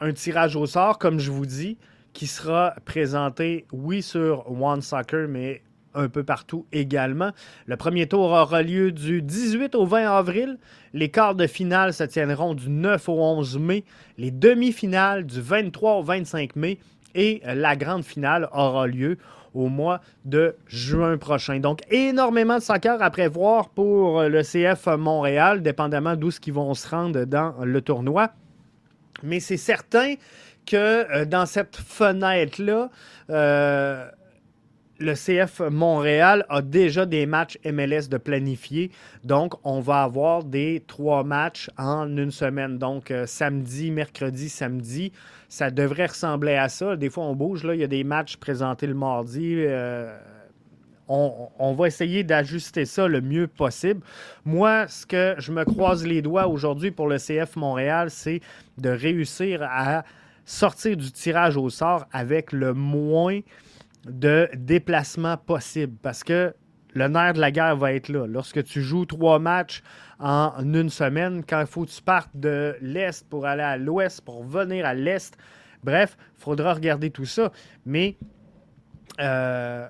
un 0.00 0.12
tirage 0.12 0.56
au 0.56 0.66
sort, 0.66 0.98
comme 0.98 1.18
je 1.18 1.30
vous 1.30 1.46
dis, 1.46 1.78
qui 2.12 2.26
sera 2.26 2.74
présenté, 2.84 3.66
oui, 3.72 4.02
sur 4.02 4.50
One 4.50 4.80
Soccer, 4.80 5.28
mais 5.28 5.62
un 5.96 6.08
peu 6.08 6.24
partout 6.24 6.66
également. 6.72 7.32
Le 7.66 7.76
premier 7.76 8.06
tour 8.06 8.30
aura 8.30 8.62
lieu 8.62 8.92
du 8.92 9.22
18 9.22 9.74
au 9.74 9.86
20 9.86 10.10
avril. 10.10 10.58
Les 10.92 11.10
quarts 11.10 11.34
de 11.34 11.46
finale 11.46 11.92
se 11.92 12.04
tiendront 12.04 12.54
du 12.54 12.68
9 12.68 13.08
au 13.08 13.14
11 13.14 13.58
mai. 13.58 13.84
Les 14.18 14.30
demi-finales 14.30 15.24
du 15.24 15.40
23 15.40 15.96
au 15.96 16.02
25 16.02 16.56
mai 16.56 16.78
et 17.16 17.42
la 17.44 17.74
grande 17.74 18.04
finale 18.04 18.48
aura 18.52 18.86
lieu 18.86 19.18
au 19.54 19.68
mois 19.68 20.00
de 20.24 20.54
juin 20.68 21.16
prochain. 21.16 21.58
Donc, 21.58 21.80
énormément 21.90 22.58
de 22.58 22.62
soccer 22.62 23.02
à 23.02 23.10
prévoir 23.10 23.70
pour 23.70 24.22
le 24.22 24.42
CF 24.42 24.86
Montréal, 24.98 25.62
dépendamment 25.62 26.14
d'où 26.14 26.30
ce 26.30 26.38
qu'ils 26.38 26.52
vont 26.52 26.74
se 26.74 26.88
rendre 26.88 27.24
dans 27.24 27.54
le 27.64 27.80
tournoi. 27.80 28.30
Mais 29.22 29.40
c'est 29.40 29.56
certain 29.56 30.14
que 30.66 30.76
euh, 30.76 31.24
dans 31.24 31.46
cette 31.46 31.76
fenêtre-là, 31.76 32.90
euh, 33.30 34.10
le 34.98 35.14
CF 35.14 35.60
Montréal 35.70 36.46
a 36.48 36.62
déjà 36.62 37.06
des 37.06 37.26
matchs 37.26 37.58
MLS 37.64 38.08
de 38.08 38.16
planifier. 38.16 38.90
Donc, 39.24 39.54
on 39.64 39.80
va 39.80 40.02
avoir 40.02 40.44
des 40.44 40.82
trois 40.86 41.24
matchs 41.24 41.70
en 41.76 42.16
une 42.16 42.30
semaine. 42.30 42.78
Donc, 42.78 43.10
euh, 43.10 43.26
samedi, 43.26 43.90
mercredi, 43.90 44.48
samedi 44.48 45.12
ça 45.48 45.70
devrait 45.70 46.06
ressembler 46.06 46.54
à 46.54 46.68
ça. 46.68 46.96
Des 46.96 47.10
fois, 47.10 47.24
on 47.24 47.34
bouge. 47.34 47.64
Là, 47.64 47.74
il 47.74 47.80
y 47.80 47.84
a 47.84 47.88
des 47.88 48.04
matchs 48.04 48.36
présentés 48.36 48.86
le 48.86 48.94
mardi. 48.94 49.54
Euh, 49.56 50.16
on, 51.08 51.72
va 51.72 51.86
essayer 51.86 52.24
d'ajuster 52.24 52.84
ça 52.84 53.06
le 53.06 53.20
mieux 53.20 53.46
possible. 53.46 54.00
Moi, 54.44 54.88
ce 54.88 55.06
que 55.06 55.36
je 55.38 55.52
me 55.52 55.64
croise 55.64 56.04
les 56.04 56.20
doigts 56.20 56.48
aujourd'hui 56.48 56.90
pour 56.90 57.06
le 57.06 57.18
CF 57.18 57.54
Montréal, 57.56 58.10
c'est 58.10 58.40
de 58.78 58.88
réussir 58.88 59.62
à 59.62 60.04
sortir 60.44 60.96
du 60.96 61.12
tirage 61.12 61.56
au 61.56 61.70
sort 61.70 62.06
avec 62.12 62.52
le 62.52 62.74
moins 62.74 63.40
de 64.10 64.48
déplacements 64.54 65.36
possible. 65.36 65.96
Parce 66.02 66.24
que 66.24 66.54
le 66.94 67.08
nerf 67.08 67.34
de 67.34 67.40
la 67.40 67.50
guerre 67.50 67.76
va 67.76 67.92
être 67.92 68.08
là. 68.08 68.26
Lorsque 68.26 68.64
tu 68.64 68.82
joues 68.82 69.04
trois 69.04 69.38
matchs 69.38 69.82
en 70.18 70.52
une 70.60 70.88
semaine, 70.88 71.44
quand 71.46 71.60
il 71.60 71.66
faut 71.66 71.84
que 71.84 71.90
tu 71.90 72.02
partes 72.02 72.34
de 72.34 72.74
l'Est 72.80 73.28
pour 73.28 73.46
aller 73.46 73.62
à 73.62 73.76
l'Ouest, 73.76 74.22
pour 74.22 74.44
venir 74.44 74.86
à 74.86 74.94
l'Est, 74.94 75.36
bref, 75.84 76.16
il 76.36 76.40
faudra 76.40 76.74
regarder 76.74 77.10
tout 77.10 77.26
ça. 77.26 77.52
Mais 77.84 78.16
euh, 79.20 79.86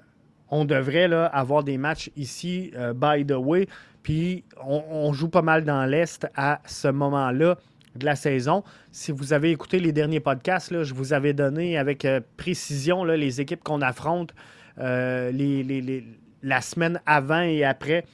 on 0.51 0.65
devrait 0.65 1.13
avoir 1.13 1.65
des 1.65 1.79
matchs 1.79 2.11
ici, 2.17 2.73
euh, 2.77 2.93
by 2.93 3.25
the 3.25 3.37
way, 3.37 3.67
puis 4.03 4.45
on, 4.65 5.13
joue 5.13 5.29
pas 5.29 5.43
mal 5.43 5.65
dans 5.65 5.85
l'Est 5.85 6.29
à 6.37 6.61
ce 6.65 6.87
moment-là 6.89 7.57
de 7.97 8.05
la 8.05 8.17
saison. 8.17 8.62
Si 8.93 9.12
vous 9.12 9.33
avez 9.33 9.50
écouté 9.50 9.81
les 9.81 9.93
derniers 9.93 10.21
podcasts, 10.21 10.83
je 10.83 10.95
vous 10.95 11.12
avais 11.12 11.33
donné 11.33 11.79
avec 11.79 12.05
euh, 12.05 12.21
précision 12.37 13.05
les 13.05 13.41
équipes 13.41 13.65
qu'on 13.65 13.81
affronte, 13.81 14.35
les 14.79 16.05
la 16.43 16.61
semaine 16.61 17.00
avant 17.07 17.41
et 17.41 17.65
après 17.65 18.05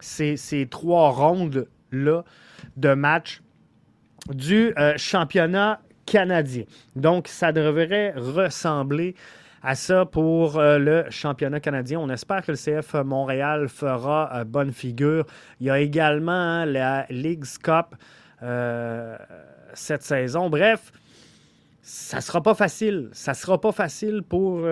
ces, 0.00 0.66
trois 0.70 1.10
rondes-là 1.10 2.24
de 2.76 2.94
match 2.94 3.42
du 4.30 4.72
euh, 4.78 4.94
championnat 4.96 5.80
canadien. 6.06 6.64
Donc, 6.96 7.28
ça 7.28 7.52
devrait 7.52 8.12
ressembler 8.16 9.14
à 9.62 9.74
ça 9.74 10.04
pour 10.04 10.58
euh, 10.58 10.78
le 10.78 11.04
championnat 11.10 11.60
canadien. 11.60 12.00
On 12.00 12.08
espère 12.08 12.44
que 12.44 12.52
le 12.52 12.56
CF 12.56 12.94
Montréal 13.04 13.68
fera 13.68 14.30
euh, 14.34 14.44
bonne 14.44 14.72
figure. 14.72 15.24
Il 15.60 15.66
y 15.66 15.70
a 15.70 15.78
également 15.78 16.32
hein, 16.32 16.66
la 16.66 17.06
Leagues 17.10 17.58
Cup 17.62 17.94
cette 19.74 20.02
saison. 20.02 20.50
Bref, 20.50 20.92
ça 21.82 22.18
ne 22.18 22.22
sera 22.22 22.42
pas 22.42 22.54
facile. 22.54 23.08
Ça 23.12 23.32
ne 23.32 23.36
sera 23.36 23.60
pas 23.60 23.72
facile 23.72 24.22
pour 24.22 24.66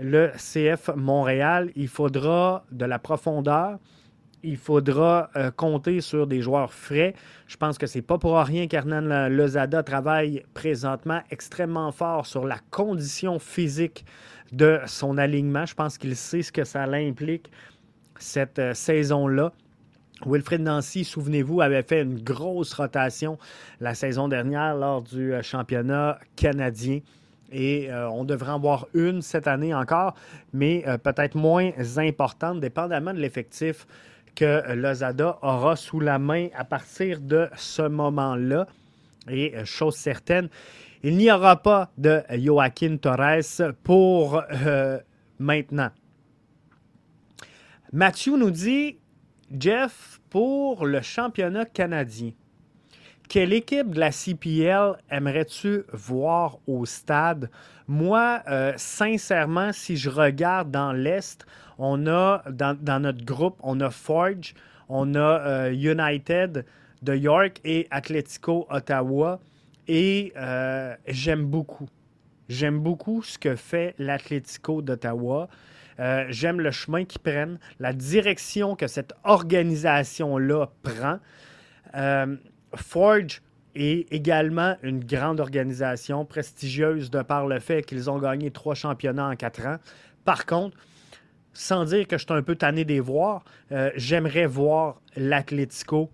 le 0.00 0.32
CF 0.36 0.90
Montréal, 0.96 1.70
il 1.76 1.88
faudra 1.88 2.64
de 2.72 2.84
la 2.84 2.98
profondeur. 2.98 3.78
Il 4.46 4.58
faudra 4.58 5.30
euh, 5.36 5.50
compter 5.50 6.02
sur 6.02 6.26
des 6.26 6.42
joueurs 6.42 6.72
frais. 6.72 7.14
Je 7.46 7.56
pense 7.56 7.78
que 7.78 7.86
c'est 7.86 8.02
pas 8.02 8.18
pour 8.18 8.36
rien 8.36 8.66
qu'Hernan 8.66 9.28
Lozada 9.30 9.82
travaille 9.82 10.44
présentement 10.52 11.22
extrêmement 11.30 11.92
fort 11.92 12.26
sur 12.26 12.44
la 12.44 12.58
condition 12.70 13.38
physique 13.38 14.04
de 14.52 14.80
son 14.84 15.16
alignement. 15.16 15.64
Je 15.64 15.74
pense 15.74 15.96
qu'il 15.96 16.14
sait 16.14 16.42
ce 16.42 16.52
que 16.52 16.64
ça 16.64 16.82
implique 16.82 17.50
cette 18.18 18.58
euh, 18.58 18.74
saison-là. 18.74 19.52
Wilfred 20.26 20.60
Nancy, 20.60 21.04
souvenez-vous, 21.04 21.60
avait 21.60 21.82
fait 21.82 22.02
une 22.02 22.22
grosse 22.22 22.72
rotation 22.72 23.38
la 23.80 23.94
saison 23.94 24.28
dernière 24.28 24.74
lors 24.74 25.02
du 25.02 25.32
euh, 25.32 25.42
championnat 25.42 26.18
canadien. 26.36 27.00
Et 27.52 27.88
on 27.92 28.24
devrait 28.24 28.50
en 28.50 28.58
voir 28.58 28.88
une 28.94 29.22
cette 29.22 29.46
année 29.46 29.72
encore, 29.72 30.16
mais 30.52 30.84
peut-être 31.04 31.36
moins 31.36 31.70
importante, 31.98 32.58
dépendamment 32.58 33.14
de 33.14 33.20
l'effectif 33.20 33.86
que 34.34 34.72
Lozada 34.74 35.38
aura 35.40 35.76
sous 35.76 36.00
la 36.00 36.18
main 36.18 36.48
à 36.56 36.64
partir 36.64 37.20
de 37.20 37.48
ce 37.56 37.82
moment-là. 37.82 38.66
Et 39.28 39.54
chose 39.64 39.94
certaine, 39.94 40.48
il 41.04 41.16
n'y 41.16 41.30
aura 41.30 41.62
pas 41.62 41.92
de 41.96 42.22
Joaquin 42.30 42.96
Torres 42.96 43.44
pour 43.84 44.42
maintenant. 45.38 45.90
Mathieu 47.92 48.36
nous 48.36 48.50
dit, 48.50 48.98
Jeff, 49.56 50.13
pour 50.34 50.84
le 50.84 51.00
championnat 51.00 51.64
canadien, 51.64 52.32
quelle 53.28 53.52
équipe 53.52 53.90
de 53.90 54.00
la 54.00 54.10
CPL 54.10 54.94
aimerais-tu 55.08 55.84
voir 55.92 56.58
au 56.66 56.84
stade? 56.86 57.48
Moi, 57.86 58.42
euh, 58.48 58.72
sincèrement, 58.76 59.70
si 59.72 59.96
je 59.96 60.10
regarde 60.10 60.72
dans 60.72 60.92
l'Est, 60.92 61.46
on 61.78 62.08
a 62.08 62.42
dans, 62.50 63.00
notre 63.00 63.24
groupe, 63.24 63.60
on 63.62 63.78
a 63.78 63.90
Forge, 63.90 64.56
on 64.88 65.14
a 65.14 65.20
euh, 65.20 65.72
United 65.72 66.64
de 67.00 67.14
York 67.14 67.60
et 67.64 67.86
Atletico 67.92 68.66
Ottawa. 68.70 69.38
Et 69.86 70.32
euh, 70.36 70.96
j'aime 71.06 71.44
beaucoup. 71.44 71.86
J'aime 72.48 72.80
beaucoup 72.80 73.22
ce 73.22 73.38
que 73.38 73.54
fait 73.54 73.94
l'Atletico 74.00 74.82
d'Ottawa. 74.82 75.48
Euh, 76.00 76.24
j'aime 76.28 76.60
le 76.60 76.70
chemin 76.70 77.04
qu'ils 77.04 77.20
prennent, 77.20 77.58
la 77.78 77.92
direction 77.92 78.74
que 78.76 78.86
cette 78.86 79.12
organisation-là 79.24 80.66
prend. 80.82 81.18
Euh, 81.94 82.36
Forge 82.74 83.42
est 83.74 84.12
également 84.12 84.76
une 84.82 85.04
grande 85.04 85.40
organisation 85.40 86.24
prestigieuse 86.24 87.10
de 87.10 87.22
par 87.22 87.46
le 87.46 87.60
fait 87.60 87.82
qu'ils 87.82 88.10
ont 88.10 88.18
gagné 88.18 88.50
trois 88.50 88.74
championnats 88.74 89.28
en 89.28 89.36
quatre 89.36 89.66
ans. 89.66 89.78
Par 90.24 90.46
contre, 90.46 90.76
sans 91.52 91.84
dire 91.84 92.06
que 92.06 92.18
je 92.18 92.24
suis 92.24 92.34
un 92.34 92.42
peu 92.42 92.56
tanné 92.56 92.84
des 92.84 93.00
voir, 93.00 93.44
euh, 93.72 93.90
j'aimerais 93.96 94.46
voir 94.46 95.00
l'Atletico 95.16 96.10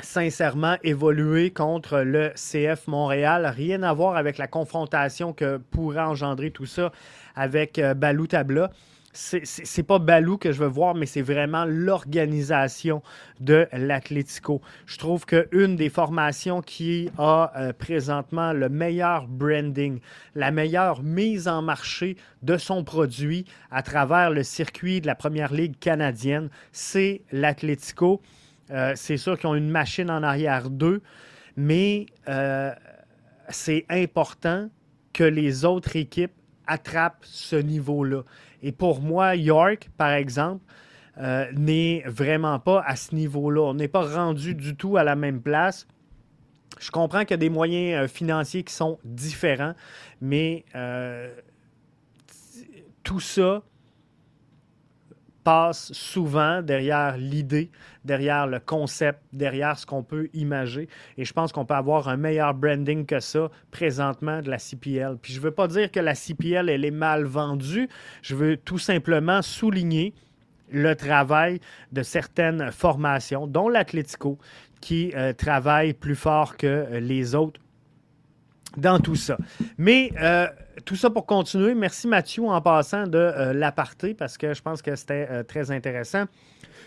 sincèrement 0.00 0.76
évoluer 0.82 1.50
contre 1.50 2.00
le 2.00 2.32
CF 2.34 2.86
Montréal. 2.88 3.46
Rien 3.54 3.82
à 3.82 3.92
voir 3.92 4.16
avec 4.16 4.38
la 4.38 4.46
confrontation 4.46 5.32
que 5.32 5.58
pourrait 5.70 6.00
engendrer 6.00 6.50
tout 6.50 6.66
ça 6.66 6.92
avec 7.36 7.78
euh, 7.78 7.94
Balou 7.94 8.26
Tabla. 8.26 8.70
C'est 9.16 9.84
pas 9.84 10.00
Balou 10.00 10.38
que 10.38 10.50
je 10.50 10.58
veux 10.58 10.68
voir, 10.68 10.96
mais 10.96 11.06
c'est 11.06 11.22
vraiment 11.22 11.64
l'organisation 11.64 13.00
de 13.38 13.68
l'Atlético. 13.72 14.60
Je 14.86 14.98
trouve 14.98 15.24
qu'une 15.24 15.76
des 15.76 15.88
formations 15.88 16.60
qui 16.60 17.10
a 17.16 17.52
euh, 17.56 17.72
présentement 17.72 18.52
le 18.52 18.68
meilleur 18.68 19.28
branding, 19.28 20.00
la 20.34 20.50
meilleure 20.50 21.04
mise 21.04 21.46
en 21.46 21.62
marché 21.62 22.16
de 22.42 22.56
son 22.56 22.82
produit 22.82 23.44
à 23.70 23.82
travers 23.82 24.30
le 24.30 24.42
circuit 24.42 25.00
de 25.00 25.06
la 25.06 25.14
Première 25.14 25.52
Ligue 25.52 25.78
canadienne, 25.78 26.48
c'est 26.72 27.22
l'Atlético. 27.30 28.20
Euh, 28.70 28.92
c'est 28.96 29.16
sûr 29.16 29.38
qu'ils 29.38 29.48
ont 29.48 29.54
une 29.54 29.70
machine 29.70 30.10
en 30.10 30.22
arrière 30.22 30.70
d'eux, 30.70 31.02
mais 31.56 32.06
euh, 32.28 32.72
c'est 33.48 33.84
important 33.88 34.68
que 35.12 35.24
les 35.24 35.64
autres 35.64 35.96
équipes 35.96 36.32
attrapent 36.66 37.24
ce 37.24 37.56
niveau-là. 37.56 38.22
Et 38.62 38.72
pour 38.72 39.00
moi, 39.00 39.36
York, 39.36 39.90
par 39.96 40.12
exemple, 40.12 40.64
euh, 41.18 41.46
n'est 41.52 42.02
vraiment 42.06 42.58
pas 42.58 42.82
à 42.86 42.96
ce 42.96 43.14
niveau-là. 43.14 43.60
On 43.60 43.74
n'est 43.74 43.88
pas 43.88 44.02
rendu 44.02 44.54
du 44.54 44.74
tout 44.74 44.96
à 44.96 45.04
la 45.04 45.14
même 45.14 45.42
place. 45.42 45.86
Je 46.80 46.90
comprends 46.90 47.20
qu'il 47.20 47.32
y 47.32 47.34
a 47.34 47.36
des 47.36 47.50
moyens 47.50 48.10
financiers 48.10 48.64
qui 48.64 48.74
sont 48.74 48.98
différents, 49.04 49.74
mais 50.20 50.64
tout 53.04 53.20
ça 53.20 53.62
passe 55.44 55.92
souvent 55.92 56.62
derrière 56.62 57.16
l'idée, 57.18 57.70
derrière 58.04 58.46
le 58.46 58.58
concept, 58.58 59.20
derrière 59.32 59.78
ce 59.78 59.86
qu'on 59.86 60.02
peut 60.02 60.28
imaginer. 60.32 60.88
Et 61.18 61.24
je 61.24 61.32
pense 61.32 61.52
qu'on 61.52 61.66
peut 61.66 61.74
avoir 61.74 62.08
un 62.08 62.16
meilleur 62.16 62.54
branding 62.54 63.04
que 63.06 63.20
ça 63.20 63.50
présentement 63.70 64.40
de 64.40 64.50
la 64.50 64.58
CPL. 64.58 65.18
Puis 65.20 65.34
je 65.34 65.38
ne 65.38 65.44
veux 65.44 65.50
pas 65.50 65.68
dire 65.68 65.90
que 65.90 66.00
la 66.00 66.14
CPL, 66.14 66.68
elle 66.68 66.84
est 66.84 66.90
mal 66.90 67.24
vendue. 67.24 67.88
Je 68.22 68.34
veux 68.34 68.56
tout 68.56 68.78
simplement 68.78 69.42
souligner 69.42 70.14
le 70.72 70.94
travail 70.94 71.60
de 71.92 72.02
certaines 72.02 72.72
formations, 72.72 73.46
dont 73.46 73.68
l'Atlético, 73.68 74.38
qui 74.80 75.12
euh, 75.14 75.32
travaille 75.32 75.92
plus 75.92 76.16
fort 76.16 76.56
que 76.56 76.98
les 76.98 77.34
autres 77.34 77.60
dans 78.76 78.98
tout 78.98 79.14
ça. 79.14 79.36
Mais 79.78 80.10
euh, 80.20 80.48
tout 80.84 80.96
ça 80.96 81.10
pour 81.10 81.26
continuer. 81.26 81.74
Merci 81.74 82.06
Mathieu 82.06 82.44
en 82.44 82.60
passant 82.60 83.06
de 83.06 83.18
euh, 83.18 83.52
l'aparté 83.52 84.14
parce 84.14 84.36
que 84.36 84.52
je 84.54 84.62
pense 84.62 84.82
que 84.82 84.94
c'était 84.94 85.26
euh, 85.30 85.42
très 85.42 85.70
intéressant. 85.70 86.24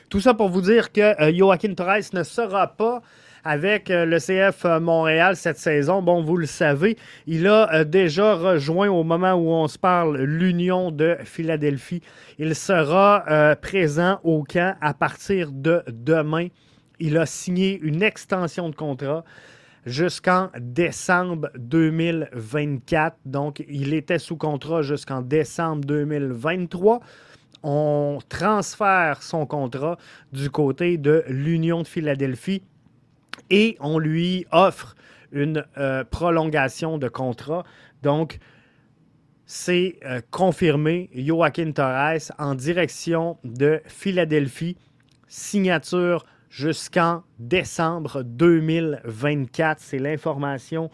Tout 0.10 0.20
ça 0.20 0.34
pour 0.34 0.50
vous 0.50 0.62
dire 0.62 0.92
que 0.92 1.14
Joaquin 1.34 1.74
Torres 1.74 2.14
ne 2.14 2.24
sera 2.24 2.68
pas 2.68 3.02
avec 3.44 3.90
le 3.90 4.18
CF 4.20 4.66
Montréal 4.82 5.36
cette 5.36 5.58
saison. 5.58 6.02
Bon, 6.02 6.22
vous 6.22 6.38
le 6.38 6.46
savez, 6.46 6.98
il 7.26 7.48
a 7.48 7.84
déjà 7.84 8.36
rejoint 8.36 8.90
au 8.90 9.04
moment 9.04 9.34
où 9.34 9.50
on 9.50 9.68
se 9.68 9.78
parle 9.78 10.18
l'Union 10.22 10.92
de 10.92 11.18
Philadelphie. 11.24 12.02
Il 12.40 12.56
sera 12.56 13.56
présent 13.62 14.20
au 14.24 14.44
camp 14.44 14.76
à 14.80 14.94
partir 14.94 15.52
de 15.52 15.84
demain. 15.88 16.48
Il 17.00 17.18
a 17.18 17.26
signé 17.26 17.80
une 17.82 18.02
extension 18.02 18.70
de 18.70 18.76
contrat 18.76 19.24
jusqu'en 19.88 20.50
décembre 20.60 21.50
2024. 21.58 23.17
Donc, 23.26 23.63
il 23.69 23.93
était 23.93 24.19
sous 24.19 24.36
contrat 24.36 24.82
jusqu'en 24.82 25.21
décembre 25.21 25.86
2023. 25.86 27.00
On 27.63 28.19
transfère 28.30 29.23
son 29.23 29.45
contrat 29.45 29.97
du 30.32 30.50
côté 30.50 30.97
de 30.97 31.23
l'Union 31.28 31.82
de 31.82 31.88
Philadelphie 31.88 32.62
et 33.50 33.78
on 33.80 33.97
lui 33.97 34.45
offre 34.52 34.95
une 35.32 35.65
euh, 35.78 36.04
prolongation 36.04 36.97
de 36.97 37.08
contrat. 37.08 37.63
Donc, 38.04 38.39
c'est 39.45 40.00
euh, 40.06 40.21
confirmé. 40.32 41.10
Joaquin 41.15 41.71
Torres 41.71 42.32
en 42.38 42.56
direction 42.56 43.38
de 43.45 43.82
Philadelphie. 43.88 44.76
Signature 45.30 46.26
jusqu'en 46.50 47.24
décembre 47.40 48.24
2024. 48.24 49.80
C'est 49.80 50.00
l'information 50.00 50.90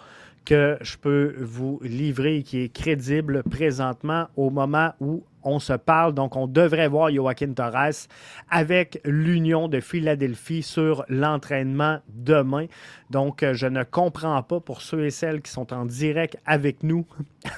que 0.46 0.78
je 0.82 0.98
peux 0.98 1.36
vous 1.39 1.80
livrer 1.84 2.44
qui 2.44 2.60
est 2.60 2.70
crédible 2.70 3.44
présentement 3.44 4.28
au 4.36 4.50
moment 4.50 4.94
où 5.00 5.24
on 5.43 5.60
se 5.60 5.73
parle. 5.73 6.13
Donc, 6.13 6.36
on 6.36 6.47
devrait 6.47 6.88
voir 6.88 7.12
Joaquin 7.12 7.53
Torres 7.53 8.08
avec 8.49 8.99
l'Union 9.06 9.67
de 9.67 9.79
Philadelphie 9.79 10.63
sur 10.63 11.06
l'entraînement 11.10 11.99
demain. 12.10 12.65
Donc, 13.10 13.43
euh, 13.43 13.53
je 13.53 13.67
ne 13.67 13.84
comprends 13.84 14.41
pas 14.43 14.60
pour 14.60 14.82
ceux 14.82 15.06
et 15.06 15.12
celles 15.12 15.41
qui 15.41 15.51
sont 15.51 15.73
en 15.73 15.86
direct 15.86 16.38
avec 16.45 16.84
nous 16.84 17.06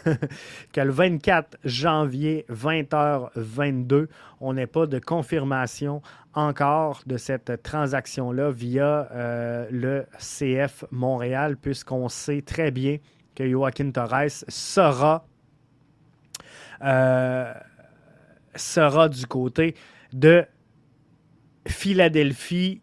que 0.73 0.81
le 0.81 0.91
24 0.91 1.57
janvier, 1.63 2.45
20h22, 2.51 4.07
on 4.41 4.53
n'ait 4.53 4.67
pas 4.67 4.85
de 4.85 4.99
confirmation 4.99 6.01
encore 6.33 7.01
de 7.05 7.17
cette 7.17 7.63
transaction-là 7.63 8.51
via 8.51 9.07
euh, 9.11 9.67
le 9.71 10.05
CF 10.17 10.83
Montréal, 10.91 11.55
puisqu'on 11.57 12.09
sait 12.09 12.41
très 12.41 12.71
bien 12.71 12.97
que 13.35 13.49
Joaquin 13.49 13.91
Torres 13.91 14.43
sera 14.47 15.25
euh, 16.83 17.53
sera 18.55 19.09
du 19.09 19.25
côté 19.25 19.75
de 20.13 20.45
Philadelphie 21.67 22.81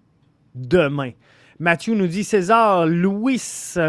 demain. 0.55 1.13
Mathieu 1.59 1.95
nous 1.95 2.09
dit 2.09 2.25
César 2.25 2.87
Louis 2.87 3.41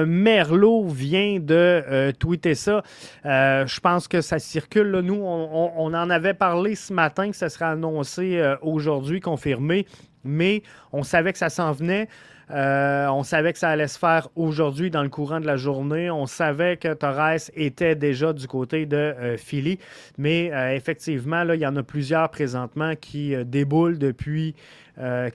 Merlot 0.06 0.88
vient 0.90 1.40
de 1.40 1.56
euh, 1.56 2.12
tweeter 2.12 2.54
ça. 2.54 2.84
Euh, 3.26 3.66
je 3.66 3.80
pense 3.80 4.08
que 4.08 4.22
ça 4.22 4.38
circule. 4.38 4.92
Nous, 5.00 5.20
on, 5.20 5.94
en 5.94 6.10
avait 6.12 6.36
parlé 6.36 6.76
ce 6.76 6.94
matin 6.94 7.32
que 7.32 7.36
ça 7.36 7.50
serait 7.50 7.66
annoncé 7.66 8.38
euh, 8.38 8.56
aujourd'hui, 8.62 9.22
confirmé, 9.22 9.88
mais 10.24 10.62
on 10.92 11.02
savait 11.02 11.32
que 11.32 11.40
ça 11.40 11.50
s'en 11.50 11.72
venait. 11.72 12.10
Euh, 12.54 13.08
on 13.08 13.24
savait 13.24 13.52
que 13.52 13.60
ça 13.60 13.70
allait 13.70 13.88
se 13.88 13.98
faire 13.98 14.30
aujourd'hui 14.36 14.92
dans 14.92 15.02
le 15.02 15.10
courant 15.10 15.40
de 15.40 15.46
la 15.46 15.58
journée. 15.58 16.12
On 16.12 16.28
savait 16.28 16.78
que 16.78 16.94
Torres 16.94 17.50
était 17.56 17.96
déjà 17.96 18.32
du 18.32 18.48
côté 18.48 18.86
de 18.86 18.98
euh, 18.98 19.38
Philly. 19.38 19.80
Mais 20.18 20.52
euh, 20.54 20.76
effectivement, 20.76 21.44
il 21.52 21.60
y 21.60 21.66
en 21.66 21.76
a 21.76 21.84
plusieurs 21.84 22.30
présentement 22.30 22.94
qui 23.00 23.36
déboulent 23.46 23.98
depuis 23.98 24.56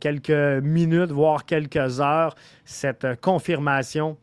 quelques 0.00 0.62
minutes, 0.62 1.10
voire 1.10 1.44
quelques 1.44 2.00
heures, 2.00 2.36
cette 2.64 3.20
confirmation 3.20 4.16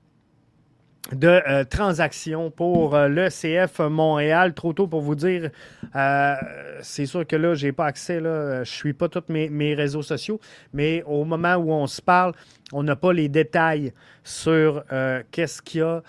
de 1.11 1.27
euh, 1.27 1.63
transactions 1.63 2.49
pour 2.49 2.95
euh, 2.95 3.07
le 3.07 3.29
CF 3.29 3.79
Montréal. 3.79 4.53
Trop 4.53 4.73
tôt 4.73 4.87
pour 4.87 5.01
vous 5.01 5.15
dire, 5.15 5.51
euh, 5.95 6.35
c'est 6.81 7.05
sûr 7.05 7.27
que 7.27 7.35
là, 7.35 7.53
je 7.53 7.67
n'ai 7.67 7.71
pas 7.71 7.85
accès, 7.85 8.19
là, 8.19 8.55
je 8.55 8.59
ne 8.59 8.63
suis 8.65 8.93
pas 8.93 9.07
tous 9.09 9.23
mes, 9.29 9.75
réseaux 9.75 10.01
sociaux, 10.01 10.39
mais 10.73 11.03
au 11.05 11.25
moment 11.25 11.55
où 11.55 11.71
on 11.71 11.87
se 11.87 12.01
parle, 12.01 12.33
on 12.73 12.83
n'a 12.83 12.95
pas 12.95 13.13
les 13.13 13.29
détails 13.29 13.93
sur 14.23 14.83
qu'est-ce 15.31 15.61
qu'il 15.61 15.81
y 15.81 15.83
a 15.83 16.01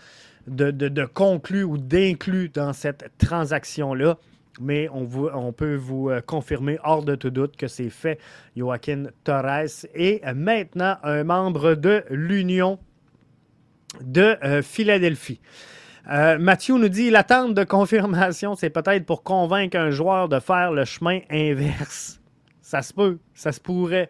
de, 0.47 0.71
de, 0.71 1.05
conclu 1.05 1.65
ou 1.65 1.79
d'inclus 1.79 2.49
dans 2.49 2.73
cette 2.73 3.11
transaction-là. 3.19 4.19
Mais 4.61 4.89
on, 4.91 5.05
vous, 5.05 5.29
on, 5.35 5.53
peut 5.53 5.75
vous 5.75 6.09
euh, 6.09 6.23
confirmer 6.23 6.79
hors 6.83 7.03
de 7.03 7.15
tout 7.15 7.31
doute 7.31 7.57
que 7.57 7.67
c'est 7.67 7.91
fait. 7.91 8.19
Joaquin 8.57 9.05
Torres 9.23 9.85
est 9.95 10.25
maintenant 10.33 10.97
un 11.03 11.25
membre 11.25 11.75
de 11.75 12.05
l'Union 12.09 12.79
de 14.03 14.37
euh, 14.45 14.63
Philadelphie. 14.63 15.41
Euh, 16.11 16.39
Mathieu 16.39 16.77
nous 16.77 16.89
dit 16.89 17.11
l'attente 17.11 17.55
de 17.55 17.65
confirmation, 17.65 18.55
c'est 18.55 18.71
peut-être 18.71 19.05
pour 19.05 19.23
convaincre 19.23 19.77
un 19.77 19.91
joueur 19.91 20.29
de 20.29 20.39
faire 20.39 20.73
le 20.73 20.85
chemin 20.85 21.21
inverse. 21.31 22.21
Ça 22.61 22.83
se 22.83 22.93
peut, 22.93 23.19
ça 23.35 23.53
se 23.53 23.61
pourrait. 23.61 24.09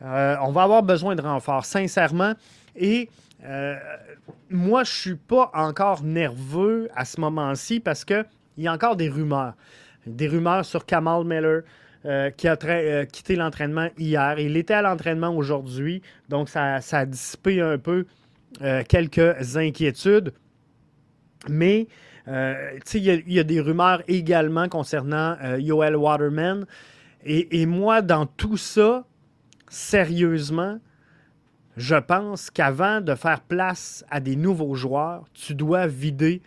on 0.00 0.52
va 0.52 0.62
avoir 0.62 0.82
besoin 0.82 1.14
de 1.14 1.22
renfort, 1.22 1.64
sincèrement. 1.64 2.34
Et 2.76 3.08
euh, 3.44 3.76
moi, 4.50 4.84
je 4.84 4.90
ne 4.90 4.94
suis 4.94 5.14
pas 5.16 5.50
encore 5.54 6.02
nerveux 6.02 6.88
à 6.94 7.04
ce 7.04 7.20
moment-ci 7.20 7.80
parce 7.80 8.04
qu'il 8.04 8.24
y 8.58 8.66
a 8.66 8.72
encore 8.72 8.96
des 8.96 9.08
rumeurs. 9.08 9.54
Des 10.06 10.28
rumeurs 10.28 10.64
sur 10.64 10.84
Kamal 10.86 11.24
Miller. 11.24 11.62
Euh, 12.06 12.30
qui 12.30 12.48
a 12.48 12.56
euh, 12.64 13.04
quitté 13.04 13.36
l'entraînement 13.36 13.88
hier. 13.98 14.38
Il 14.38 14.56
était 14.56 14.72
à 14.72 14.80
l'entraînement 14.80 15.36
aujourd'hui, 15.36 16.00
donc 16.30 16.48
ça, 16.48 16.76
a 16.92 17.04
dissipé 17.04 17.60
un 17.60 17.76
peu 17.76 18.06
quelques 18.88 19.56
inquiétudes. 19.56 20.32
Mais 21.48 21.86
il 22.26 23.22
y, 23.26 23.38
a 23.38 23.44
des 23.44 23.60
rumeurs 23.60 24.02
également 24.08 24.68
concernant 24.68 25.36
Yoel 25.56 25.96
Waterman. 25.96 26.66
et, 27.24 27.66
moi, 27.66 28.02
dans 28.02 28.26
tout 28.26 28.56
ça, 28.56 29.04
sérieusement, 29.68 30.78
je 31.76 31.96
pense 31.96 32.50
qu'avant 32.50 33.00
de 33.00 33.14
faire 33.14 33.40
place 33.40 34.04
à 34.10 34.20
des 34.20 34.36
nouveaux 34.36 34.74
joueurs, 34.74 35.24
tu 35.32 35.54
dois 35.54 35.86
vider 35.86 36.42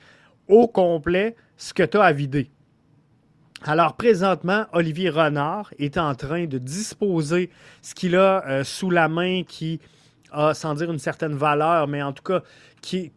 au 0.47 0.67
complet 0.67 1.35
ce 1.57 1.73
que 1.73 1.83
tu 1.83 1.97
as 1.97 2.03
à 2.03 2.13
vider. 2.13 2.51
Alors 3.65 3.95
présentement, 3.95 4.65
Olivier 4.73 5.09
Renard 5.09 5.73
est 5.79 5.97
en 5.97 6.13
train 6.15 6.45
de 6.45 6.57
disposer 6.57 7.49
ce 7.81 7.95
qu'il 7.95 8.15
a 8.15 8.45
euh, 8.45 8.63
sous 8.65 8.89
la 8.89 9.07
main 9.07 9.43
qui 9.47 9.79
sans 10.53 10.73
dire 10.75 10.91
une 10.91 10.99
certaine 10.99 11.35
valeur, 11.35 11.87
mais 11.87 12.01
en 12.01 12.13
tout 12.13 12.23
cas 12.23 12.41
qui, 12.81 13.11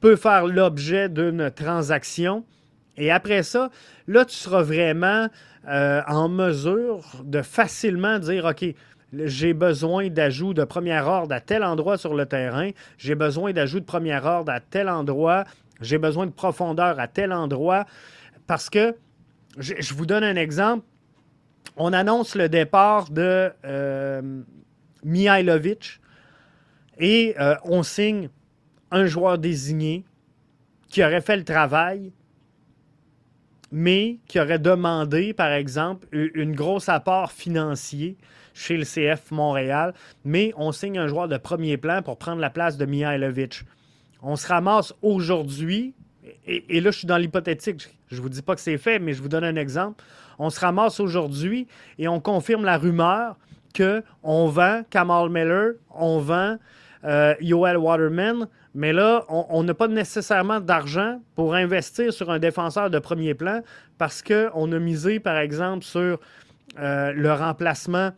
peut 0.00 0.16
faire 0.16 0.46
l'objet 0.46 1.08
d'une 1.08 1.50
transaction. 1.50 2.44
Et 2.96 3.10
après 3.10 3.42
ça, 3.42 3.70
là, 4.06 4.24
tu 4.24 4.34
seras 4.34 4.62
vraiment 4.62 5.28
euh, 5.68 6.02
en 6.06 6.28
mesure 6.28 7.22
de 7.24 7.42
facilement 7.42 8.18
dire, 8.18 8.44
OK, 8.44 8.74
j'ai 9.12 9.54
besoin 9.54 10.08
d'ajouts 10.08 10.52
de 10.52 10.64
premier 10.64 11.00
ordre 11.00 11.34
à 11.34 11.40
tel 11.40 11.64
endroit 11.64 11.96
sur 11.96 12.14
le 12.14 12.26
terrain, 12.26 12.70
j'ai 12.98 13.14
besoin 13.14 13.52
d'ajouts 13.52 13.80
de 13.80 13.84
premier 13.84 14.18
ordre 14.22 14.52
à 14.52 14.60
tel 14.60 14.88
endroit, 14.88 15.44
j'ai 15.80 15.98
besoin 15.98 16.26
de 16.26 16.32
profondeur 16.32 17.00
à 17.00 17.08
tel 17.08 17.32
endroit, 17.32 17.86
parce 18.46 18.68
que, 18.68 18.94
je, 19.56 19.94
vous 19.94 20.06
donne 20.06 20.24
un 20.24 20.36
exemple, 20.36 20.84
on 21.76 21.92
annonce 21.92 22.34
le 22.34 22.48
départ 22.48 23.10
de 23.10 23.50
euh, 23.64 24.42
Mihailovic 25.04 26.00
et 26.98 27.34
euh, 27.38 27.54
on 27.64 27.82
signe 27.82 28.28
un 28.90 29.06
joueur 29.06 29.38
désigné 29.38 30.04
qui 30.88 31.04
aurait 31.04 31.20
fait 31.20 31.36
le 31.36 31.44
travail, 31.44 32.12
mais 33.70 34.18
qui 34.26 34.40
aurait 34.40 34.58
demandé, 34.58 35.34
par 35.34 35.52
exemple, 35.52 36.06
une 36.12 36.54
grosse 36.54 36.88
apport 36.88 37.32
financier 37.32 38.16
chez 38.54 38.76
le 38.76 38.84
CF 38.84 39.30
Montréal, 39.30 39.94
mais 40.24 40.52
on 40.56 40.72
signe 40.72 40.98
un 40.98 41.06
joueur 41.06 41.28
de 41.28 41.36
premier 41.36 41.76
plan 41.76 42.02
pour 42.02 42.16
prendre 42.16 42.40
la 42.40 42.50
place 42.50 42.76
de 42.76 42.86
Mihailovic. 42.86 43.62
On 44.22 44.36
se 44.36 44.48
ramasse 44.48 44.94
aujourd'hui, 45.02 45.94
et, 46.46 46.80
là 46.80 46.90
je 46.90 46.98
suis 46.98 47.06
dans 47.06 47.18
l'hypothétique, 47.18 47.88
je 48.08 48.16
ne 48.16 48.20
vous 48.22 48.28
dis 48.30 48.42
pas 48.42 48.54
que 48.54 48.60
c'est 48.60 48.78
fait, 48.78 48.98
mais 48.98 49.12
je 49.12 49.22
vous 49.22 49.28
donne 49.28 49.44
un 49.44 49.56
exemple. 49.56 50.02
On 50.38 50.50
se 50.50 50.58
ramasse 50.58 50.98
aujourd'hui 50.98 51.68
et 51.98 52.08
on 52.08 52.20
confirme 52.20 52.64
la 52.64 52.78
rumeur 52.78 53.36
qu'on 53.76 54.48
vend 54.48 54.82
Kamal 54.90 55.28
Miller, 55.28 55.74
on 55.94 56.18
vend 56.18 56.56
euh, 57.04 57.34
Waterman, 57.40 58.48
mais 58.74 58.92
là, 58.92 59.24
on 59.28 59.62
n'a 59.62 59.74
pas 59.74 59.88
nécessairement 59.88 60.60
d'argent 60.60 61.20
pour 61.34 61.54
investir 61.54 62.12
sur 62.12 62.30
un 62.30 62.38
défenseur 62.38 62.90
de 62.90 62.98
premier 62.98 63.34
plan 63.34 63.62
parce 63.96 64.22
qu'on 64.22 64.72
a 64.72 64.78
misé, 64.78 65.20
par 65.20 65.38
exemple, 65.38 65.84
sur 65.84 66.20
euh, 66.78 67.12
le 67.12 67.32
remplacement 67.32 68.12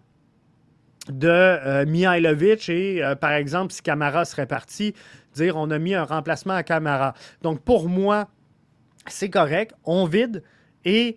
de 1.08 1.28
euh, 1.28 1.86
Mihailovic 1.86 2.68
et, 2.68 3.02
euh, 3.02 3.14
par 3.14 3.32
exemple, 3.32 3.72
si 3.72 3.80
Camara 3.80 4.24
serait 4.24 4.46
parti, 4.46 4.94
dire 5.34 5.56
on 5.56 5.70
a 5.70 5.78
mis 5.78 5.94
un 5.94 6.04
remplacement 6.04 6.54
à 6.54 6.62
Camara. 6.62 7.14
Donc, 7.42 7.62
pour 7.62 7.88
moi, 7.88 8.28
c'est 9.06 9.30
correct, 9.30 9.74
on 9.84 10.04
vide 10.04 10.42
et 10.84 11.16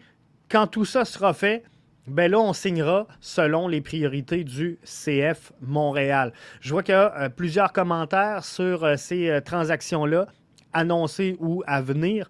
quand 0.49 0.67
tout 0.67 0.85
ça 0.85 1.05
sera 1.05 1.33
fait, 1.33 1.63
ben 2.07 2.29
là, 2.29 2.39
on 2.39 2.53
signera 2.53 3.07
selon 3.21 3.67
les 3.67 3.81
priorités 3.81 4.43
du 4.43 4.77
CF 4.83 5.53
Montréal. 5.61 6.33
Je 6.59 6.71
vois 6.71 6.83
qu'il 6.83 6.93
y 6.93 6.97
a 6.97 7.13
euh, 7.17 7.29
plusieurs 7.29 7.71
commentaires 7.71 8.43
sur 8.43 8.97
ces 8.97 9.39
transactions-là, 9.45 10.27
annoncées 10.73 11.37
ou 11.39 11.63
à 11.67 11.81
venir. 11.81 12.29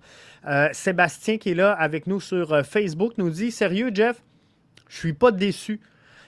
Sébastien, 0.74 1.38
qui 1.38 1.52
est 1.52 1.56
là 1.56 1.72
avec 1.72 2.06
nous 2.06 2.20
sur 2.20 2.66
Facebook, 2.66 3.14
nous 3.18 3.30
dit 3.30 3.50
Sérieux, 3.50 3.92
Jeff, 3.94 4.22
je 4.90 4.98
suis 4.98 5.14
pas 5.14 5.32
déçu. 5.32 5.80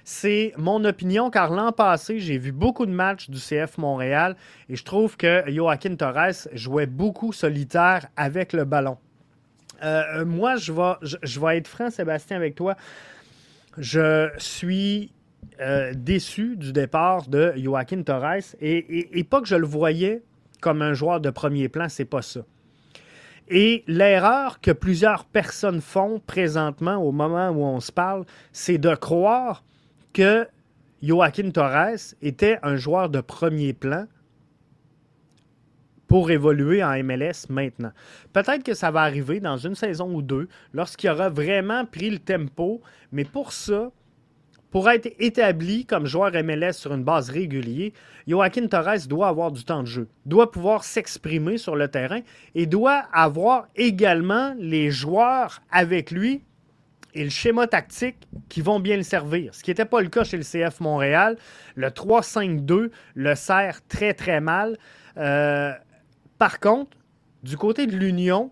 C'est 0.07 0.53
mon 0.55 0.85
opinion, 0.85 1.31
car 1.31 1.51
l'an 1.51 1.71
passé, 1.71 2.19
j'ai 2.19 2.37
vu 2.37 2.51
beaucoup 2.51 2.85
de 2.85 2.91
matchs 2.91 3.27
du 3.27 3.39
CF 3.39 3.79
Montréal 3.79 4.35
et 4.69 4.75
je 4.75 4.83
trouve 4.83 5.17
que 5.17 5.43
Joaquin 5.47 5.95
Torres 5.95 6.47
jouait 6.53 6.85
beaucoup 6.85 7.33
solitaire 7.33 8.05
avec 8.15 8.53
le 8.53 8.65
ballon. 8.65 8.97
Euh, 9.83 10.23
moi, 10.23 10.57
je, 10.57 10.71
vais 10.71 11.57
être 11.57 11.67
franc, 11.67 11.89
Sébastien, 11.89 12.37
avec 12.37 12.53
toi. 12.53 12.75
Je 13.77 14.29
suis 14.37 15.11
euh, 15.59 15.93
déçu 15.95 16.55
du 16.57 16.71
départ 16.71 17.27
de 17.27 17.53
Joaquin 17.57 18.03
Torres 18.03 18.55
et, 18.61 19.19
et, 19.19 19.23
pas 19.23 19.41
que 19.41 19.47
je 19.47 19.55
le 19.55 19.65
voyais 19.65 20.21
comme 20.61 20.81
un 20.81 20.93
joueur 20.93 21.19
de 21.19 21.29
premier 21.29 21.69
plan, 21.69 21.87
c'est 21.89 22.05
pas 22.05 22.21
ça. 22.21 22.41
Et 23.47 23.83
l'erreur 23.87 24.59
que 24.59 24.71
plusieurs 24.71 25.25
personnes 25.25 25.81
font 25.81 26.21
présentement 26.25 26.97
au 26.97 27.11
moment 27.11 27.49
où 27.49 27.63
on 27.63 27.79
se 27.79 27.91
parle, 27.91 28.25
c'est 28.51 28.77
de 28.77 28.95
croire 28.95 29.63
que 30.13 30.47
Joaquin 31.03 31.51
Torres 31.51 32.15
était 32.21 32.57
un 32.63 32.77
joueur 32.77 33.09
de 33.09 33.21
premier 33.21 33.73
plan 33.73 34.07
pour 36.15 36.31
évoluer 36.31 36.81
en 36.81 36.93
MLS 37.03 37.49
maintenant. 37.49 37.91
Peut-être 38.31 38.63
que 38.63 38.73
ça 38.73 38.89
va 38.89 39.01
arriver 39.01 39.41
dans 39.41 39.57
une 39.57 39.75
saison 39.75 40.15
ou 40.15 40.21
deux, 40.21 40.47
lorsqu'il 40.71 41.09
aura 41.09 41.27
vraiment 41.27 41.83
pris 41.85 42.09
le 42.09 42.19
tempo, 42.19 42.81
mais 43.11 43.25
pour 43.25 43.51
ça, 43.51 43.91
pour 44.71 44.89
être 44.89 45.13
établi 45.19 45.85
comme 45.85 46.05
joueur 46.05 46.31
MLS 46.41 46.71
sur 46.71 46.93
une 46.93 47.03
base 47.03 47.29
régulière, 47.29 47.91
Joaquin 48.29 48.65
Torres 48.67 49.05
doit 49.09 49.27
avoir 49.27 49.51
du 49.51 49.65
temps 49.65 49.81
de 49.81 49.87
jeu, 49.87 50.07
doit 50.25 50.51
pouvoir 50.51 50.85
s'exprimer 50.85 51.57
sur 51.57 51.75
le 51.75 51.89
terrain 51.89 52.21
et 52.55 52.65
doit 52.65 53.03
avoir 53.11 53.67
également 53.75 54.55
les 54.57 54.91
joueurs 54.91 55.61
avec 55.69 56.11
lui 56.11 56.43
et 57.13 57.25
le 57.25 57.29
schéma 57.29 57.67
tactique 57.67 58.25
qui 58.47 58.61
vont 58.61 58.79
bien 58.79 58.95
le 58.95 59.03
servir. 59.03 59.53
Ce 59.53 59.63
qui 59.63 59.71
n'était 59.71 59.83
pas 59.83 60.01
le 60.01 60.07
cas 60.07 60.23
chez 60.23 60.37
le 60.37 60.43
CF 60.43 60.79
Montréal. 60.79 61.37
Le 61.75 61.87
3-5-2 61.87 62.89
le 63.15 63.35
sert 63.35 63.85
très, 63.87 64.13
très 64.13 64.39
mal. 64.39 64.77
Euh, 65.17 65.71
par 66.37 66.59
contre, 66.59 66.97
du 67.43 67.57
côté 67.57 67.87
de 67.87 67.95
l'Union, 67.95 68.51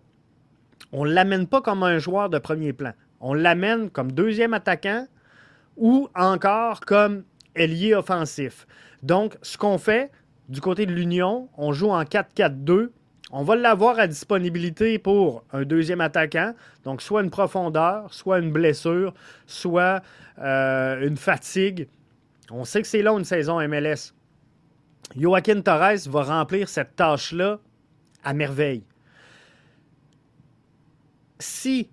on 0.92 1.06
ne 1.06 1.12
l'amène 1.12 1.48
pas 1.48 1.62
comme 1.62 1.84
un 1.84 1.98
joueur 1.98 2.30
de 2.30 2.38
premier 2.38 2.74
plan. 2.74 2.94
On 3.20 3.34
l'amène 3.34 3.90
comme 3.90 4.12
deuxième 4.12 4.54
attaquant 4.54 5.08
ou 5.78 6.10
encore 6.16 6.82
comme 6.82 7.24
ailier 7.56 7.96
offensif. 7.96 8.68
Donc, 9.02 9.36
ce 9.42 9.58
qu'on 9.58 9.78
fait 9.78 10.12
du 10.50 10.62
côté 10.62 10.86
de 10.86 10.92
l'Union, 10.92 11.50
on 11.58 11.74
joue 11.74 11.90
en 11.90 12.04
4-4-2 12.04 12.90
on 13.36 13.42
va 13.42 13.56
l'avoir 13.56 13.98
à 13.98 14.06
disponibilité 14.06 15.00
pour 15.00 15.44
un 15.52 15.64
deuxième 15.64 16.02
attaquant, 16.02 16.54
donc 16.84 17.02
soit 17.02 17.24
une 17.24 17.32
profondeur, 17.32 18.14
soit 18.14 18.38
une 18.38 18.52
blessure, 18.52 19.12
soit 19.48 20.04
euh, 20.38 21.08
une 21.08 21.18
fatigue. 21.18 21.88
On 22.52 22.64
sait 22.64 22.84
que 22.84 22.88
c'est 22.88 23.02
long 23.02 23.18
une 23.18 23.26
saison 23.26 23.60
MLS. 23.68 24.14
Joaquin 25.18 25.62
Torres 25.62 26.08
va 26.10 26.22
remplir 26.22 26.70
cette 26.70 26.96
tâche-là 26.96 27.58
à 28.24 28.34
merveille. 28.34 28.84
Si 31.40 31.90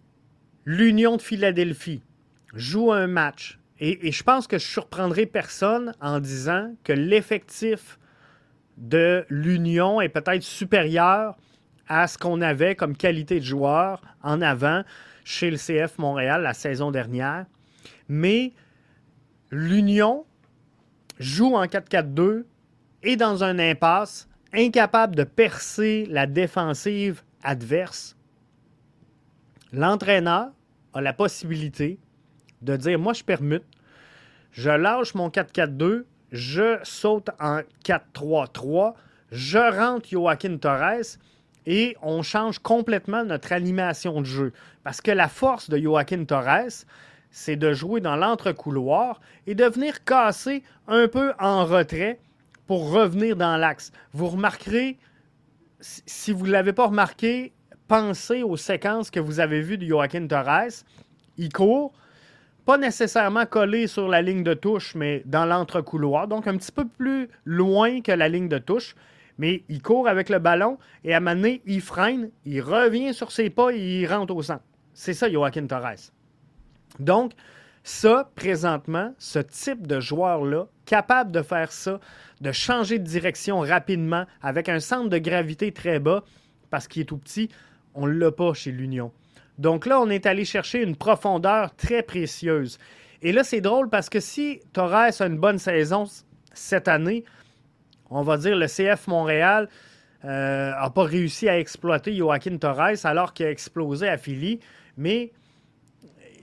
l'Union 0.64 1.16
de 1.16 1.22
Philadelphie 1.22 2.02
joue 2.54 2.92
un 2.92 3.06
match, 3.06 3.58
et, 3.80 4.12
je 4.12 4.22
pense 4.22 4.46
que 4.46 4.58
je 4.58 4.66
surprendrai 4.66 5.26
personne 5.26 5.94
en 6.00 6.20
disant 6.20 6.74
que 6.84 6.92
l'effectif 6.92 7.98
de 8.76 9.24
l'Union 9.30 10.00
est 10.00 10.10
peut-être 10.10 10.42
supérieur 10.42 11.36
à 11.88 12.06
ce 12.06 12.18
qu'on 12.18 12.40
avait 12.40 12.76
comme 12.76 12.96
qualité 12.96 13.40
de 13.40 13.44
joueur 13.44 14.02
en 14.22 14.42
avant 14.42 14.84
chez 15.24 15.50
le 15.50 15.56
CF 15.56 15.98
Montréal 15.98 16.42
la 16.42 16.54
saison 16.54 16.90
dernière. 16.90 17.46
Mais 18.08 18.52
l'Union 19.50 20.24
joue 21.18 21.54
en 21.54 21.64
4-4-2 21.64 22.44
et 23.02 23.16
dans 23.16 23.44
un 23.44 23.58
impasse 23.58 24.28
incapable 24.52 25.16
de 25.16 25.24
percer 25.24 26.06
la 26.08 26.26
défensive 26.26 27.22
adverse, 27.42 28.16
l'entraîneur 29.72 30.50
a 30.92 31.00
la 31.00 31.12
possibilité 31.12 31.98
de 32.62 32.76
dire 32.76 32.98
Moi, 32.98 33.12
je 33.12 33.24
permute, 33.24 33.64
je 34.52 34.70
lâche 34.70 35.14
mon 35.14 35.28
4-4-2, 35.28 36.04
je 36.32 36.78
saute 36.82 37.30
en 37.40 37.60
4-3-3, 37.84 38.94
je 39.30 39.58
rentre 39.58 40.08
Joaquin 40.08 40.56
Torres 40.56 41.18
et 41.66 41.96
on 42.02 42.22
change 42.22 42.58
complètement 42.58 43.24
notre 43.24 43.52
animation 43.52 44.20
de 44.20 44.26
jeu. 44.26 44.52
Parce 44.82 45.00
que 45.00 45.10
la 45.10 45.28
force 45.28 45.70
de 45.70 45.78
Joaquin 45.78 46.24
Torres, 46.24 46.84
c'est 47.30 47.56
de 47.56 47.72
jouer 47.72 48.00
dans 48.00 48.16
l'entre-couloir 48.16 49.20
et 49.46 49.54
de 49.54 49.64
venir 49.64 50.04
casser 50.04 50.64
un 50.88 51.06
peu 51.06 51.32
en 51.38 51.64
retrait 51.64 52.18
pour 52.70 52.92
revenir 52.92 53.34
dans 53.34 53.56
l'axe. 53.56 53.90
Vous 54.12 54.28
remarquerez, 54.28 54.96
si 55.80 56.30
vous 56.30 56.46
ne 56.46 56.52
l'avez 56.52 56.72
pas 56.72 56.86
remarqué, 56.86 57.52
pensez 57.88 58.44
aux 58.44 58.56
séquences 58.56 59.10
que 59.10 59.18
vous 59.18 59.40
avez 59.40 59.60
vues 59.60 59.76
de 59.76 59.84
Joaquin 59.84 60.24
Torres. 60.28 60.84
Il 61.36 61.52
court, 61.52 61.92
pas 62.64 62.78
nécessairement 62.78 63.44
collé 63.44 63.88
sur 63.88 64.06
la 64.06 64.22
ligne 64.22 64.44
de 64.44 64.54
touche, 64.54 64.94
mais 64.94 65.24
dans 65.26 65.46
l'entre-couloir, 65.46 66.28
donc 66.28 66.46
un 66.46 66.56
petit 66.56 66.70
peu 66.70 66.86
plus 66.86 67.28
loin 67.44 68.02
que 68.02 68.12
la 68.12 68.28
ligne 68.28 68.48
de 68.48 68.58
touche. 68.58 68.94
Mais 69.36 69.64
il 69.68 69.82
court 69.82 70.06
avec 70.06 70.28
le 70.28 70.38
ballon 70.38 70.78
et 71.02 71.12
à 71.12 71.16
un 71.16 71.20
moment 71.20 71.34
donné, 71.34 71.62
il 71.66 71.80
freine, 71.80 72.30
il 72.44 72.60
revient 72.60 73.12
sur 73.12 73.32
ses 73.32 73.50
pas 73.50 73.72
et 73.72 74.02
il 74.02 74.06
rentre 74.06 74.32
au 74.32 74.42
centre. 74.42 74.62
C'est 74.94 75.14
ça, 75.14 75.28
Joaquin 75.28 75.66
Torres. 75.66 76.12
Donc, 77.00 77.32
ça, 77.82 78.30
présentement, 78.36 79.12
ce 79.18 79.40
type 79.40 79.88
de 79.88 79.98
joueur-là, 79.98 80.68
capable 80.90 81.30
de 81.30 81.42
faire 81.42 81.70
ça, 81.70 82.00
de 82.40 82.50
changer 82.50 82.98
de 82.98 83.04
direction 83.04 83.60
rapidement 83.60 84.24
avec 84.42 84.68
un 84.68 84.80
centre 84.80 85.08
de 85.08 85.18
gravité 85.18 85.70
très 85.70 86.00
bas, 86.00 86.24
parce 86.68 86.88
qu'il 86.88 87.02
est 87.02 87.04
tout 87.04 87.16
petit, 87.16 87.48
on 87.94 88.08
ne 88.08 88.12
l'a 88.12 88.32
pas 88.32 88.54
chez 88.54 88.72
l'Union. 88.72 89.12
Donc 89.56 89.86
là, 89.86 90.00
on 90.00 90.10
est 90.10 90.26
allé 90.26 90.44
chercher 90.44 90.82
une 90.82 90.96
profondeur 90.96 91.76
très 91.76 92.02
précieuse. 92.02 92.78
Et 93.22 93.30
là, 93.30 93.44
c'est 93.44 93.60
drôle 93.60 93.88
parce 93.88 94.08
que 94.08 94.18
si 94.18 94.62
Torres 94.72 95.12
a 95.20 95.26
une 95.26 95.38
bonne 95.38 95.58
saison 95.58 96.06
cette 96.54 96.88
année, 96.88 97.24
on 98.10 98.22
va 98.22 98.36
dire 98.36 98.56
le 98.56 98.66
CF 98.66 99.06
Montréal 99.06 99.68
n'a 100.24 100.86
euh, 100.86 100.90
pas 100.90 101.04
réussi 101.04 101.48
à 101.48 101.56
exploiter 101.56 102.16
Joaquin 102.16 102.56
Torres 102.56 103.04
alors 103.04 103.32
qu'il 103.32 103.46
a 103.46 103.50
explosé 103.50 104.08
à 104.08 104.18
Philly, 104.18 104.58
mais 104.96 105.30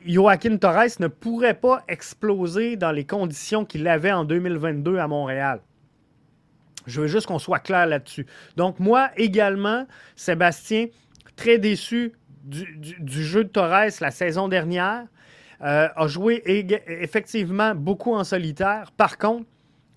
Joaquin 0.07 0.57
Torres 0.57 0.99
ne 0.99 1.07
pourrait 1.07 1.53
pas 1.53 1.83
exploser 1.87 2.75
dans 2.77 2.91
les 2.91 3.05
conditions 3.05 3.65
qu'il 3.65 3.87
avait 3.87 4.11
en 4.11 4.23
2022 4.23 4.97
à 4.97 5.07
Montréal. 5.07 5.59
Je 6.85 7.01
veux 7.01 7.07
juste 7.07 7.27
qu'on 7.27 7.39
soit 7.39 7.59
clair 7.59 7.85
là-dessus. 7.85 8.25
Donc, 8.55 8.79
moi 8.79 9.09
également, 9.17 9.85
Sébastien, 10.15 10.87
très 11.35 11.57
déçu 11.57 12.13
du, 12.43 13.23
jeu 13.23 13.43
de 13.43 13.49
Torres 13.49 13.89
la 13.99 14.11
saison 14.11 14.47
dernière. 14.47 15.05
Euh, 15.63 15.87
a 15.95 16.07
joué 16.07 16.43
effectivement 16.87 17.73
beaucoup 17.73 18.13
en 18.13 18.23
solitaire. 18.23 18.91
Par 18.95 19.17
contre, 19.17 19.47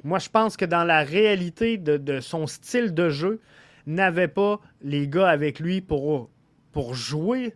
moi, 0.05 0.18
je 0.18 0.31
pense 0.31 0.57
que 0.57 0.64
dans 0.64 0.85
la 0.85 1.03
réalité 1.03 1.77
de, 1.77 2.20
son 2.20 2.46
style 2.46 2.94
de 2.94 3.11
jeu, 3.11 3.40
n'avait 3.87 4.29
pas 4.29 4.59
les 4.83 5.07
gars 5.07 5.29
avec 5.29 5.61
lui 5.61 5.81
pour, 5.83 6.31
pour 6.73 6.94
jouer 6.94 7.55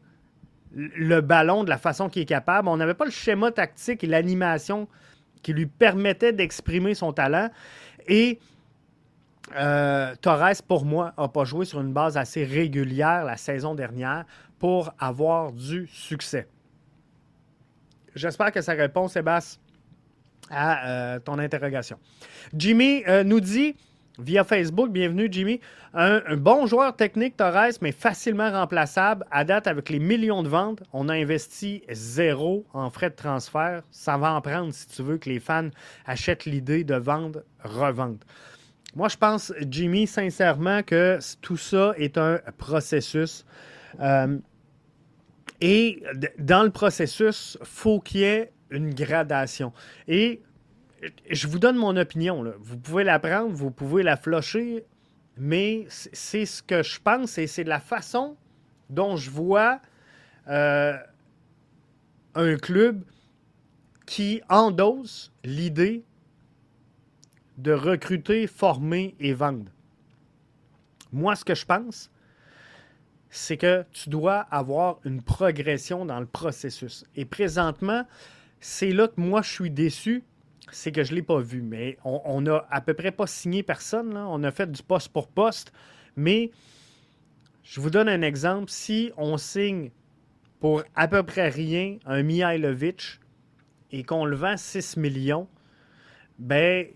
le 0.75 1.21
ballon 1.21 1.65
de 1.65 1.71
la 1.71 1.79
façon 1.79 2.09
qu'il 2.09 2.23
est 2.23 2.27
capable. 2.27 2.69
On 2.69 2.77
n'avait 2.77 2.95
pas 2.95 3.05
le 3.05 3.11
schéma 3.11 3.51
tactique 3.51 4.05
et 4.05 4.07
l'animation 4.07 4.89
qui 5.43 5.53
lui 5.53 5.67
permettait 5.67 6.33
d'exprimer 6.33 6.95
son 6.95 7.13
talent. 7.13 7.51
Et 8.09 8.39
euh, 9.57 10.15
Torres, 10.21 10.63
pour 10.67 10.85
moi, 10.85 11.13
n'a 11.19 11.29
pas 11.29 11.45
joué 11.45 11.65
sur 11.65 11.81
une 11.81 11.93
base 11.93 12.17
assez 12.17 12.45
régulière 12.45 13.25
la 13.25 13.37
saison 13.37 13.75
dernière 13.75 14.25
pour 14.59 14.93
avoir 14.99 15.53
du 15.53 15.87
succès. 15.87 16.49
J'espère 18.15 18.53
que 18.53 18.61
ça 18.61 18.73
répond, 18.73 19.09
Sébastien, 19.09 19.61
à 20.51 20.89
euh, 20.89 21.19
ton 21.21 21.39
interrogation. 21.39 21.99
Jimmy 22.55 23.03
euh, 23.09 23.25
nous 23.25 23.41
dit 23.41 23.77
via 24.19 24.45
Facebook. 24.45 24.91
Bienvenue, 24.91 25.29
Jimmy. 25.31 25.61
Un, 25.93 26.37
bon 26.37 26.67
joueur 26.67 26.97
technique, 26.97 27.37
Torres, 27.37 27.79
mais 27.81 27.93
facilement 27.93 28.51
remplaçable. 28.51 29.25
À 29.31 29.45
date, 29.45 29.67
avec 29.67 29.91
les 29.91 29.99
millions 29.99 30.43
de 30.43 30.49
ventes, 30.49 30.83
on 30.93 31.09
a 31.09 31.15
investi 31.15 31.83
zéro 31.91 32.65
en 32.73 32.91
frais 32.91 33.11
de 33.11 33.15
transfert. 33.15 33.83
Ça 33.91 34.17
va 34.17 34.33
en 34.33 34.41
prendre 34.41 34.73
si 34.73 34.89
tu 34.89 35.03
veux 35.03 35.19
que 35.19 35.29
les 35.29 35.41
fans 35.41 35.71
achètent 36.07 36.45
l'idée 36.45 36.85
de 36.85 36.95
vendre, 36.95 37.43
revendre. 37.63 38.19
Moi, 38.95 39.09
je 39.09 39.17
pense, 39.17 39.53
Jimmy, 39.69 40.07
sincèrement, 40.07 40.83
que 40.83 41.19
tout 41.41 41.57
ça 41.57 41.95
est 41.97 42.17
un 42.17 42.41
processus. 42.59 43.45
Euh, 44.01 44.39
et 45.61 46.03
dans 46.39 46.63
le 46.63 46.71
processus, 46.71 47.59
faut 47.63 48.01
qu'il 48.01 48.21
y 48.21 48.25
ait 48.25 48.53
une 48.71 48.95
gradation. 48.95 49.73
Et 50.07 50.43
je 51.31 51.47
vous 51.47 51.59
donne 51.59 51.77
mon 51.77 51.97
opinion. 51.97 52.45
Vous 52.61 52.79
pouvez 52.79 53.05
la 53.05 53.19
prendre, 53.19 53.51
vous 53.51 53.71
pouvez 53.71 54.03
la 54.03 54.17
flocher, 54.17 54.85
mais 55.37 55.87
c'est 55.89 56.47
ce 56.47 56.63
que 56.63 56.83
je 56.83 57.01
pense 57.01 57.39
et 57.39 57.47
c'est 57.47 57.65
la 57.65 57.81
façon 57.81 58.37
dont 58.91 59.17
je 59.17 59.31
vois 59.31 59.81
euh, 60.49 60.97
un 62.35 62.57
club 62.57 63.03
qui 64.07 64.43
endosse 64.49 65.33
l'idée 65.45 66.05
de 67.59 67.73
recruter, 67.73 68.47
former 68.47 69.15
et 69.21 69.33
vendre. 69.33 69.71
Moi, 71.13 71.37
ce 71.37 71.45
que 71.45 71.55
je 71.55 71.65
pense, 71.65 72.11
c'est 73.31 73.57
que 73.57 73.85
tu 73.93 74.11
dois 74.11 74.41
avoir 74.51 74.99
une 75.05 75.23
progression 75.23 76.05
dans 76.05 76.21
le 76.21 76.27
processus. 76.27 77.05
Et 77.17 77.25
présentement, 77.25 78.05
c'est 78.61 78.91
là 78.91 79.09
que 79.09 79.21
moi, 79.21 79.43
je 79.43 79.51
suis 79.51 79.71
déçu 79.71 80.25
c'est 80.71 80.93
que 80.93 81.05
je 81.05 81.13
ne 81.13 81.17
l'ai 81.17 81.23
pas 81.23 81.41
vu. 81.41 81.63
Mais 81.63 81.99
on 82.05 82.41
n'a 82.41 82.67
à 82.71 82.81
peu 82.81 82.95
près 82.95 83.13
pas 83.13 83.27
signé 83.27 83.63
personne. 83.63 84.17
On 84.17 84.43
a 84.43 84.51
fait 84.51 84.71
du 84.71 84.83
poste 84.83 85.09
pour 85.09 85.29
poste. 85.29 85.73
Mais 86.17 86.51
je 87.63 87.81
vous 87.81 87.91
donne 87.91 88.09
un 88.09 88.23
exemple. 88.23 88.71
Si 88.71 89.13
on 89.17 89.37
signe 89.37 89.91
pour 90.61 90.83
à 90.95 91.09
peu 91.09 91.23
près 91.23 91.49
rien 91.49 91.99
un 92.07 92.23
Mihailovic 92.23 93.21
et 93.91 94.03
qu'on 94.03 94.25
le 94.25 94.37
vend 94.37 94.57
6 94.57 94.97
millions, 94.97 95.49
ben 96.39 96.87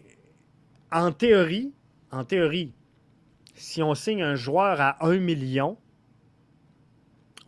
en 0.90 1.12
théorie, 1.12 1.72
en 2.10 2.24
théorie, 2.24 2.72
si 3.54 3.82
on 3.82 3.94
signe 3.94 4.22
un 4.22 4.36
joueur 4.36 4.80
à 4.80 5.04
1 5.04 5.18
million, 5.18 5.76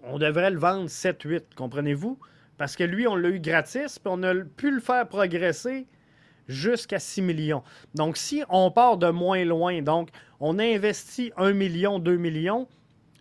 on 0.03 0.19
devrait 0.19 0.51
le 0.51 0.59
vendre 0.59 0.89
7-8, 0.89 1.55
comprenez-vous? 1.57 2.19
Parce 2.59 2.77
que 2.77 2.85
lui, 2.85 3.07
on 3.07 3.17
l'a 3.17 3.31
eu 3.31 3.41
gratis, 3.41 3.99
puis 3.99 4.13
on 4.13 4.23
a 4.23 4.35
pu 4.35 4.71
le 4.71 4.81
faire 4.81 5.09
progresser 5.09 5.87
jusqu'à 6.51 6.99
6 6.99 7.23
millions. 7.23 7.63
Donc, 7.95 8.17
si 8.17 8.43
on 8.49 8.71
part 8.71 8.97
de 8.99 9.09
moins 9.09 9.45
loin, 9.45 9.81
donc 9.83 10.11
on 10.41 10.59
investit 10.59 11.33
1 11.37 11.53
million, 11.53 11.99
2 11.99 12.17
millions, 12.17 12.67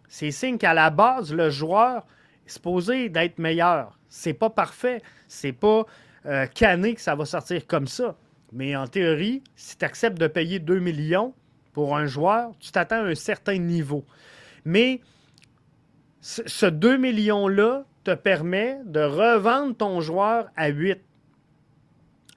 c'est 0.07 0.31
signe 0.31 0.57
qu'à 0.57 0.73
la 0.73 0.89
base, 0.89 1.33
le 1.33 1.49
joueur 1.49 2.05
est 2.45 2.49
supposé 2.49 3.09
d'être 3.09 3.37
meilleur. 3.37 3.97
C'est 4.09 4.33
pas 4.33 4.49
parfait. 4.49 5.01
C'est 5.27 5.53
pas 5.53 5.85
euh, 6.25 6.47
cané 6.47 6.95
que 6.95 7.01
ça 7.01 7.15
va 7.15 7.25
sortir 7.25 7.65
comme 7.67 7.87
ça. 7.87 8.15
Mais 8.51 8.75
en 8.75 8.87
théorie, 8.87 9.43
si 9.55 9.77
tu 9.77 9.85
acceptes 9.85 10.17
de 10.17 10.27
payer 10.27 10.57
2 10.59 10.79
millions 10.79 11.33
pour 11.73 11.95
un 11.95 12.07
joueur, 12.07 12.51
tu 12.59 12.71
t'attends 12.71 13.03
à 13.03 13.09
un 13.09 13.15
certain 13.15 13.57
niveau. 13.57 14.03
Mais 14.65 15.01
ce 16.21 16.65
2 16.65 16.97
millions-là 16.97 17.85
te 18.03 18.15
permet 18.15 18.79
de 18.85 19.01
revendre 19.01 19.75
ton 19.75 20.01
joueur 20.01 20.49
à 20.55 20.69
8. 20.69 20.99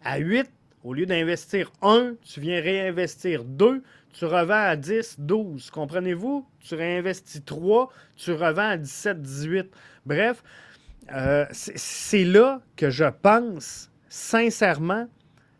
À 0.04 0.18
8, 0.18 0.50
au 0.84 0.94
lieu 0.94 1.06
d'investir 1.06 1.72
1, 1.82 2.14
tu 2.22 2.40
viens 2.40 2.60
réinvestir 2.60 3.44
2, 3.44 3.82
tu 4.12 4.24
revends 4.24 4.54
à 4.54 4.76
10, 4.76 5.16
12. 5.18 5.70
Comprenez-vous? 5.70 6.46
Tu 6.60 6.74
réinvestis 6.74 7.42
3, 7.42 7.90
tu 8.16 8.32
revends 8.32 8.68
à 8.70 8.76
17, 8.76 9.22
18. 9.22 9.70
Bref, 10.06 10.42
euh, 11.12 11.46
c'est 11.52 12.24
là 12.24 12.60
que 12.76 12.90
je 12.90 13.04
pense 13.04 13.90
sincèrement 14.08 15.08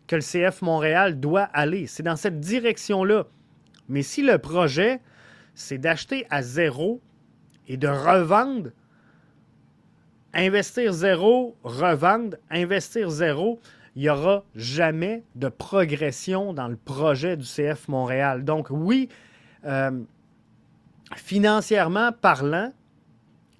que 0.06 0.16
le 0.16 0.22
CF 0.22 0.60
Montréal 0.62 1.18
doit 1.18 1.48
aller. 1.54 1.86
C'est 1.86 2.02
dans 2.02 2.16
cette 2.16 2.40
direction-là. 2.40 3.26
Mais 3.88 4.02
si 4.02 4.22
le 4.22 4.38
projet, 4.38 5.00
c'est 5.54 5.78
d'acheter 5.78 6.26
à 6.30 6.42
zéro 6.42 7.00
et 7.68 7.76
de 7.76 7.88
revendre, 7.88 8.70
investir 10.34 10.92
zéro, 10.92 11.56
revendre, 11.62 12.36
investir 12.50 13.10
zéro, 13.10 13.60
il 13.94 14.02
n'y 14.02 14.08
aura 14.08 14.44
jamais 14.54 15.24
de 15.34 15.48
progression 15.48 16.52
dans 16.52 16.68
le 16.68 16.76
projet 16.76 17.36
du 17.36 17.44
CF 17.44 17.88
Montréal. 17.88 18.44
Donc 18.44 18.68
oui, 18.70 19.08
euh, 19.64 19.90
financièrement 21.16 22.10
parlant, 22.12 22.72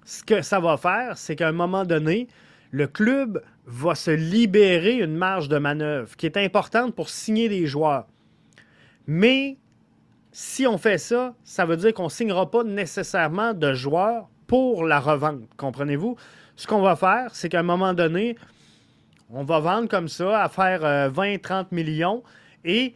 ce 0.05 0.23
que 0.23 0.41
ça 0.41 0.59
va 0.59 0.77
faire, 0.77 1.17
c'est 1.17 1.35
qu'à 1.35 1.47
un 1.47 1.53
moment 1.53 1.85
donné, 1.85 2.27
le 2.71 2.87
club 2.87 3.43
va 3.65 3.95
se 3.95 4.11
libérer 4.11 4.97
une 4.97 5.15
marge 5.15 5.47
de 5.47 5.57
manœuvre 5.57 6.15
qui 6.17 6.25
est 6.25 6.37
importante 6.37 6.95
pour 6.95 7.09
signer 7.09 7.47
des 7.47 7.67
joueurs. 7.67 8.07
Mais 9.05 9.57
si 10.31 10.65
on 10.65 10.77
fait 10.77 10.97
ça, 10.97 11.35
ça 11.43 11.65
veut 11.65 11.77
dire 11.77 11.93
qu'on 11.93 12.05
ne 12.05 12.09
signera 12.09 12.49
pas 12.49 12.63
nécessairement 12.63 13.53
de 13.53 13.73
joueurs 13.73 14.27
pour 14.47 14.83
la 14.83 14.99
revente. 14.99 15.41
Comprenez-vous? 15.57 16.15
Ce 16.55 16.67
qu'on 16.67 16.81
va 16.81 16.95
faire, 16.95 17.33
c'est 17.33 17.49
qu'à 17.49 17.59
un 17.59 17.63
moment 17.63 17.93
donné, 17.93 18.35
on 19.33 19.43
va 19.43 19.59
vendre 19.59 19.89
comme 19.89 20.07
ça 20.07 20.43
à 20.43 20.49
faire 20.49 20.81
20-30 21.11 21.51
euh, 21.51 21.63
millions 21.71 22.23
et 22.63 22.93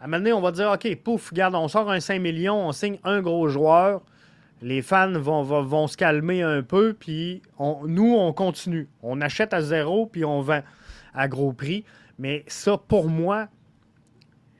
à 0.00 0.04
un 0.04 0.08
moment 0.08 0.30
on 0.36 0.40
va 0.40 0.52
dire 0.52 0.70
OK, 0.70 0.96
pouf, 1.02 1.30
regarde, 1.30 1.54
on 1.54 1.68
sort 1.68 1.90
un 1.90 2.00
5 2.00 2.20
millions, 2.20 2.68
on 2.68 2.72
signe 2.72 2.98
un 3.04 3.20
gros 3.20 3.48
joueur. 3.48 4.02
Les 4.62 4.80
fans 4.80 5.10
vont, 5.10 5.42
vont, 5.42 5.86
se 5.88 5.96
calmer 5.96 6.42
un 6.42 6.62
peu, 6.62 6.94
puis 6.94 7.42
nous, 7.58 8.14
on 8.14 8.32
continue. 8.32 8.88
On 9.02 9.20
achète 9.20 9.52
à 9.52 9.60
zéro, 9.60 10.06
puis 10.06 10.24
on 10.24 10.40
vend 10.40 10.62
à 11.14 11.26
gros 11.26 11.52
prix. 11.52 11.84
Mais 12.16 12.44
ça, 12.46 12.78
pour 12.78 13.08
moi, 13.08 13.48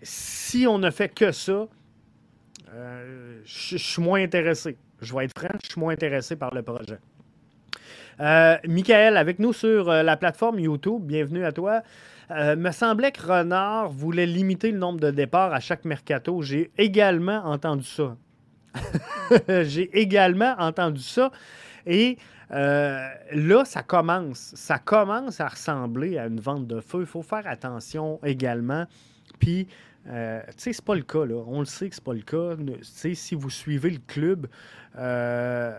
si 0.02 0.66
on 0.66 0.78
ne 0.78 0.90
fait 0.90 1.08
que 1.08 1.30
ça, 1.30 1.68
euh, 2.74 3.40
je 3.44 3.76
suis 3.76 4.02
moins 4.02 4.20
intéressé. 4.20 4.76
Je 5.00 5.14
vais 5.14 5.26
être 5.26 5.38
franc, 5.38 5.56
je 5.62 5.70
suis 5.70 5.80
moins 5.80 5.92
intéressé 5.92 6.34
par 6.34 6.52
le 6.52 6.62
projet. 6.62 6.98
Euh, 8.20 8.56
Michael, 8.68 9.16
avec 9.16 9.38
nous 9.38 9.52
sur 9.52 9.90
euh, 9.90 10.02
la 10.02 10.16
plateforme 10.16 10.58
YouTube, 10.58 11.02
bienvenue 11.04 11.44
à 11.44 11.52
toi. 11.52 11.82
me 12.30 12.70
semblait 12.70 13.12
que 13.12 13.20
Renard 13.20 13.90
voulait 13.90 14.26
limiter 14.26 14.70
le 14.70 14.78
nombre 14.78 15.00
de 15.00 15.10
départs 15.10 15.52
à 15.52 15.60
chaque 15.60 15.84
mercato. 15.84 16.42
J'ai 16.42 16.70
également 16.78 17.44
entendu 17.44 17.84
ça. 17.84 18.16
J'ai 19.48 19.90
également 19.98 20.54
entendu 20.58 21.02
ça. 21.02 21.30
Et 21.86 22.16
là, 22.50 23.64
ça 23.64 23.82
commence. 23.82 24.52
Ça 24.54 24.78
commence 24.78 25.40
à 25.40 25.48
ressembler 25.48 26.16
à 26.16 26.26
une 26.26 26.40
vente 26.40 26.66
de 26.66 26.80
feu. 26.80 27.00
Il 27.00 27.06
faut 27.06 27.22
faire 27.22 27.46
attention 27.46 28.18
également. 28.24 28.86
Puis, 29.38 29.66
euh, 30.08 30.40
tu 30.48 30.54
sais, 30.56 30.72
c'est 30.72 30.84
pas 30.84 30.94
le 30.94 31.02
cas, 31.02 31.24
là. 31.24 31.42
On 31.46 31.60
le 31.60 31.64
sait 31.64 31.88
que 31.88 31.94
c'est 31.94 32.04
pas 32.04 32.14
le 32.14 32.22
cas. 32.22 32.56
Si 32.82 33.34
vous 33.34 33.50
suivez 33.50 33.90
le 33.90 34.00
club 34.06 34.48
euh, 34.98 35.78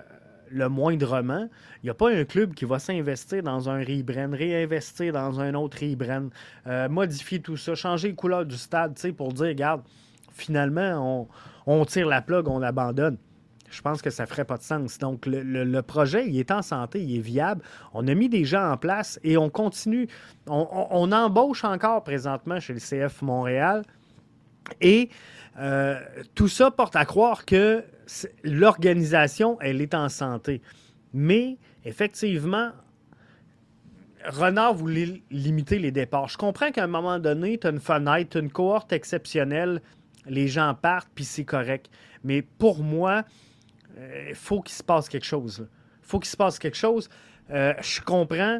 le 0.53 0.69
moindrement, 0.69 1.47
il 1.81 1.85
n'y 1.85 1.89
a 1.89 1.93
pas 1.93 2.11
un 2.11 2.23
club 2.23 2.53
qui 2.53 2.65
va 2.65 2.79
s'investir 2.79 3.43
dans 3.43 3.69
un 3.69 3.79
rebrand, 3.79 4.31
réinvestir 4.31 5.13
dans 5.13 5.39
un 5.39 5.53
autre 5.55 5.77
rebrand, 5.81 6.29
euh, 6.67 6.87
modifier 6.89 7.41
tout 7.41 7.57
ça, 7.57 7.75
changer 7.75 8.09
les 8.09 8.15
couleurs 8.15 8.45
du 8.45 8.57
stade, 8.57 8.97
pour 9.17 9.33
dire, 9.33 9.47
regarde, 9.47 9.81
finalement, 10.31 11.27
on, 11.65 11.85
tire 11.85 12.07
la 12.07 12.21
plug, 12.21 12.47
on 12.47 12.61
abandonne 12.61 13.17
je 13.69 13.81
pense 13.81 14.03
que 14.03 14.11
ça 14.11 14.23
ne 14.23 14.27
ferait 14.27 14.45
pas 14.45 14.57
de 14.57 14.61
sens. 14.61 14.99
Donc, 14.99 15.25
le, 15.25 15.81
projet, 15.81 16.27
il 16.27 16.37
est 16.37 16.51
en 16.51 16.61
santé, 16.61 17.01
il 17.01 17.17
est 17.17 17.21
viable. 17.21 17.63
On 17.95 18.07
a 18.07 18.13
mis 18.13 18.29
des 18.29 18.45
gens 18.45 18.71
en 18.71 18.77
place 18.77 19.19
et 19.23 19.35
on 19.35 19.49
continue. 19.49 20.07
on 20.45 21.11
embauche 21.11 21.63
encore 21.63 22.03
présentement 22.03 22.59
chez 22.59 22.73
le 22.73 22.79
CF 22.79 23.23
Montréal. 23.23 23.81
Et 24.81 25.09
euh, 25.59 25.99
tout 26.35 26.47
ça 26.47 26.71
porte 26.71 26.95
à 26.95 27.05
croire 27.05 27.45
que 27.45 27.83
l'organisation, 28.43 29.57
elle 29.61 29.81
est 29.81 29.93
en 29.93 30.09
santé. 30.09 30.61
Mais 31.13 31.57
effectivement, 31.85 32.71
Renard 34.25 34.73
voulait 34.73 35.21
limiter 35.31 35.79
les 35.79 35.91
départs. 35.91 36.29
Je 36.29 36.37
comprends 36.37 36.71
qu'à 36.71 36.83
un 36.83 36.87
moment 36.87 37.19
donné, 37.19 37.57
tu 37.57 37.67
as 37.67 37.71
une 37.71 37.79
fenêtre, 37.79 38.31
tu 38.31 38.37
as 38.37 38.41
une 38.41 38.51
cohorte 38.51 38.93
exceptionnelle, 38.93 39.81
les 40.25 40.47
gens 40.47 40.73
partent, 40.73 41.09
puis 41.13 41.25
c'est 41.25 41.45
correct. 41.45 41.89
Mais 42.23 42.41
pour 42.41 42.83
moi, 42.83 43.23
il 43.95 44.01
euh, 44.01 44.33
faut 44.33 44.61
qu'il 44.61 44.75
se 44.75 44.83
passe 44.83 45.09
quelque 45.09 45.25
chose. 45.25 45.67
Il 46.01 46.07
faut 46.07 46.19
qu'il 46.19 46.29
se 46.29 46.37
passe 46.37 46.57
quelque 46.57 46.77
chose. 46.77 47.09
Euh, 47.49 47.73
je 47.81 48.01
comprends 48.01 48.59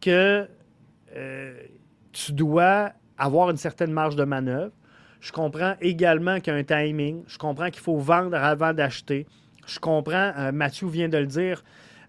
que 0.00 0.48
tu 2.12 2.32
dois 2.32 2.92
avoir 3.18 3.50
une 3.50 3.56
certaine 3.56 3.92
marge 3.92 4.14
de 4.14 4.24
manœuvre. 4.24 4.72
Je 5.20 5.32
comprends 5.32 5.74
également 5.80 6.40
qu'il 6.40 6.52
y 6.52 6.56
a 6.56 6.58
un 6.58 6.64
timing. 6.64 7.22
Je 7.26 7.38
comprends 7.38 7.70
qu'il 7.70 7.82
faut 7.82 7.98
vendre 7.98 8.36
avant 8.36 8.72
d'acheter. 8.72 9.26
Je 9.66 9.78
comprends, 9.78 10.32
euh, 10.36 10.52
Mathieu 10.52 10.88
vient 10.88 11.08
de 11.08 11.18
le 11.18 11.26
dire, 11.26 11.62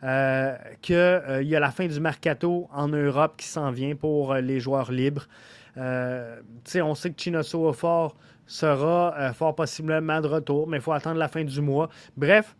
euh, 0.03 0.55
qu'il 0.81 0.95
euh, 0.95 1.43
y 1.43 1.55
a 1.55 1.59
la 1.59 1.71
fin 1.71 1.85
du 1.85 1.99
mercato 1.99 2.67
en 2.73 2.87
Europe 2.87 3.35
qui 3.37 3.47
s'en 3.47 3.69
vient 3.71 3.95
pour 3.95 4.33
les 4.35 4.59
joueurs 4.59 4.91
libres. 4.91 5.27
on 5.75 6.95
sait 6.95 7.11
que 7.11 7.21
Chinoso 7.21 7.71
fort 7.73 8.15
sera 8.47 9.31
fort 9.33 9.55
possiblement 9.55 10.19
de 10.19 10.27
retour, 10.27 10.67
mais 10.67 10.77
il 10.77 10.81
faut 10.81 10.91
attendre 10.91 11.17
la 11.17 11.27
fin 11.27 11.43
du 11.43 11.61
mois. 11.61 11.89
Bref, 12.17 12.55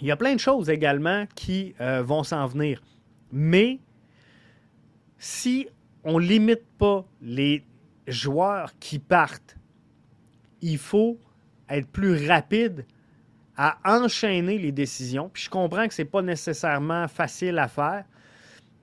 il 0.00 0.06
y 0.06 0.10
a 0.10 0.16
plein 0.16 0.34
de 0.34 0.40
choses 0.40 0.70
également 0.70 1.26
qui 1.34 1.74
vont 1.78 2.22
s'en 2.22 2.46
venir. 2.46 2.82
Mais 3.30 3.78
si 5.18 5.68
on 6.02 6.18
ne 6.18 6.26
limite 6.26 6.64
pas 6.78 7.04
les 7.20 7.62
joueurs 8.10 8.72
qui 8.78 8.98
partent, 8.98 9.56
il 10.60 10.78
faut 10.78 11.18
être 11.68 11.88
plus 11.88 12.28
rapide 12.28 12.84
à 13.56 13.78
enchaîner 13.84 14.58
les 14.58 14.72
décisions. 14.72 15.28
Puis 15.32 15.44
je 15.44 15.50
comprends 15.50 15.86
que 15.86 15.94
ce 15.94 16.02
n'est 16.02 16.08
pas 16.08 16.22
nécessairement 16.22 17.08
facile 17.08 17.58
à 17.58 17.68
faire, 17.68 18.04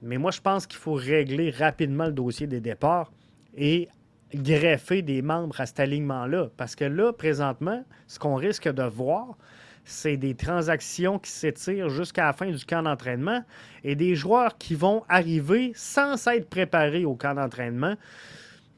mais 0.02 0.18
moi, 0.18 0.32
je 0.32 0.42
pense 0.42 0.68
qu'il 0.68 0.78
faut 0.78 0.94
régler 0.94 1.50
rapidement 1.50 2.06
le 2.06 2.12
dossier 2.12 2.48
des 2.48 2.60
départs 2.60 3.12
et 3.56 3.90
greffer 4.34 5.02
des 5.02 5.22
membres 5.22 5.60
à 5.60 5.66
cet 5.66 5.80
alignement-là. 5.80 6.50
Parce 6.58 6.76
que 6.76 6.86
là, 6.86 7.14
présentement, 7.14 7.84
ce 8.08 8.20
qu'on 8.20 8.36
risque 8.36 8.68
de 8.68 8.84
voir, 8.84 9.38
c'est 9.86 10.18
des 10.18 10.36
transactions 10.36 11.20
qui 11.20 11.32
s'étirent 11.32 11.90
jusqu'à 11.90 12.26
la 12.26 12.34
fin 12.34 12.52
du 12.52 12.66
camp 12.66 12.84
d'entraînement 12.84 13.44
et 13.84 13.96
des 13.96 14.16
joueurs 14.16 14.58
qui 14.58 14.76
vont 14.76 15.04
arriver 15.08 15.72
sans 15.76 16.18
s'être 16.18 16.50
préparés 16.50 17.06
au 17.06 17.16
camp 17.16 17.36
d'entraînement. 17.36 17.96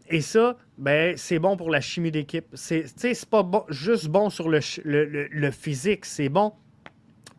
Et 0.09 0.21
ça, 0.21 0.55
ben, 0.77 1.17
c'est 1.17 1.39
bon 1.39 1.57
pour 1.57 1.69
la 1.69 1.81
chimie 1.81 2.11
d'équipe. 2.11 2.45
C'est, 2.53 2.85
c'est 2.95 3.25
pas 3.25 3.45
juste 3.69 4.07
bon 4.07 4.29
sur 4.29 4.47
le, 4.47 4.61
physique, 5.51 6.05
c'est 6.05 6.29
bon 6.29 6.53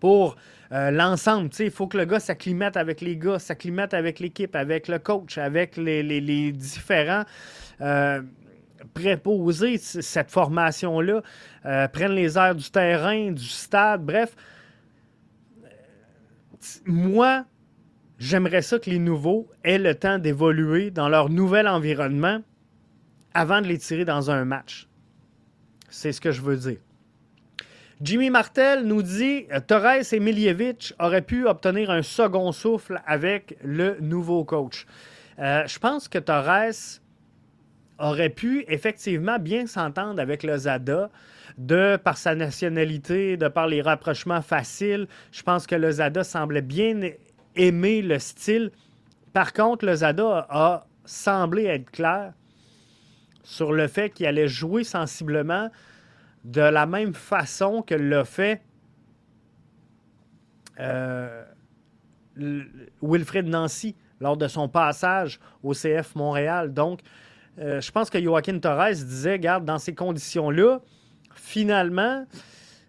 pour 0.00 0.36
euh, 0.72 0.90
l'ensemble. 0.90 1.48
Il 1.58 1.70
faut 1.70 1.86
que 1.86 1.96
le 1.96 2.04
gars 2.04 2.20
s'acclimate 2.20 2.76
avec 2.76 3.00
les 3.00 3.16
gars, 3.16 3.38
s'acclimate 3.38 3.94
avec 3.94 4.20
l'équipe, 4.20 4.54
avec 4.54 4.88
le 4.88 4.98
coach, 4.98 5.38
avec 5.38 5.76
les, 5.76 6.52
différents 6.52 7.24
euh, 7.80 8.20
préposés, 8.92 9.78
cette 9.78 10.30
formation-là, 10.30 11.22
euh, 11.64 11.88
prennent 11.88 12.12
les 12.12 12.36
airs 12.36 12.54
du 12.54 12.70
terrain, 12.70 13.30
du 13.30 13.44
stade, 13.44 14.04
bref. 14.04 14.36
Moi, 16.84 17.44
j'aimerais 18.18 18.62
ça 18.62 18.78
que 18.78 18.90
les 18.90 18.98
nouveaux 18.98 19.48
aient 19.64 19.78
le 19.78 19.94
temps 19.94 20.18
d'évoluer 20.18 20.90
dans 20.90 21.08
leur 21.08 21.30
nouvel 21.30 21.66
environnement 21.66 22.42
avant 23.38 23.62
de 23.62 23.68
les 23.68 23.78
tirer 23.78 24.04
dans 24.04 24.32
un 24.32 24.44
match. 24.44 24.88
C'est 25.88 26.10
ce 26.10 26.20
que 26.20 26.32
je 26.32 26.42
veux 26.42 26.56
dire. 26.56 26.78
Jimmy 28.00 28.30
Martel 28.30 28.84
nous 28.84 29.02
dit 29.02 29.46
Torres 29.68 30.12
et 30.12 30.18
Miljevic 30.20 30.92
auraient 30.98 31.22
pu 31.22 31.46
obtenir 31.46 31.90
un 31.90 32.02
second 32.02 32.50
souffle 32.50 33.00
avec 33.06 33.56
le 33.62 33.96
nouveau 34.00 34.44
coach. 34.44 34.86
Euh, 35.38 35.64
je 35.68 35.78
pense 35.78 36.08
que 36.08 36.18
Torres 36.18 37.00
aurait 38.00 38.28
pu 38.28 38.64
effectivement 38.66 39.38
bien 39.38 39.68
s'entendre 39.68 40.20
avec 40.20 40.42
le 40.42 40.56
Zada 40.56 41.08
de 41.58 41.96
par 41.96 42.18
sa 42.18 42.34
nationalité, 42.34 43.36
de 43.36 43.46
par 43.46 43.68
les 43.68 43.82
rapprochements 43.82 44.42
faciles. 44.42 45.06
Je 45.30 45.42
pense 45.44 45.66
que 45.68 45.76
le 45.76 45.92
Zada 45.92 46.24
semblait 46.24 46.60
bien 46.60 47.00
aimer 47.54 48.02
le 48.02 48.18
style. 48.18 48.72
Par 49.32 49.52
contre, 49.52 49.86
le 49.86 49.94
Zada 49.94 50.46
a 50.50 50.86
semblé 51.04 51.66
être 51.66 51.90
clair 51.92 52.32
sur 53.48 53.72
le 53.72 53.88
fait 53.88 54.10
qu'il 54.10 54.26
allait 54.26 54.46
jouer 54.46 54.84
sensiblement 54.84 55.70
de 56.44 56.60
la 56.60 56.84
même 56.84 57.14
façon 57.14 57.80
que 57.80 57.94
l'a 57.94 58.26
fait 58.26 58.60
euh, 60.78 61.44
Wilfred 63.00 63.46
Nancy 63.46 63.96
lors 64.20 64.36
de 64.36 64.48
son 64.48 64.68
passage 64.68 65.40
au 65.62 65.72
CF 65.72 66.14
Montréal. 66.14 66.74
Donc, 66.74 67.00
euh, 67.58 67.80
je 67.80 67.90
pense 67.90 68.10
que 68.10 68.22
Joaquin 68.22 68.58
Torres 68.58 68.90
disait, 68.90 69.38
garde, 69.38 69.64
dans 69.64 69.78
ces 69.78 69.94
conditions-là, 69.94 70.82
finalement, 71.34 72.26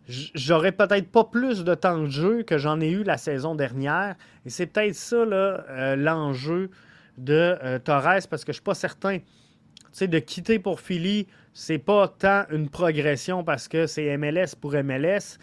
j'aurais 0.10 0.74
peut-être 0.74 1.10
pas 1.10 1.24
plus 1.24 1.64
de 1.64 1.74
temps 1.74 2.00
de 2.00 2.10
jeu 2.10 2.44
que 2.44 2.58
j'en 2.58 2.82
ai 2.82 2.90
eu 2.90 3.04
la 3.04 3.16
saison 3.16 3.56
dernière. 3.56 4.16
Et 4.46 4.50
c'est 4.50 4.66
peut-être 4.66 4.96
ça 4.96 5.16
euh, 5.16 5.96
l'enjeu 5.96 6.70
de 7.18 7.78
Torres, 7.86 8.28
parce 8.30 8.44
que 8.44 8.52
je 8.52 8.58
ne 8.58 8.62
suis 8.62 8.64
pas 8.64 8.76
certain 8.76 9.20
sais, 9.92 10.08
de 10.08 10.20
quitter 10.20 10.60
pour 10.60 10.80
Philly, 10.80 11.28
c'est 11.54 11.78
pas 11.78 12.08
tant 12.08 12.46
une 12.52 12.70
progression 12.70 13.44
parce 13.44 13.68
que 13.68 13.88
c'est 13.88 14.16
MLS 14.18 14.56
pour 14.60 14.74
MLS. 14.74 15.38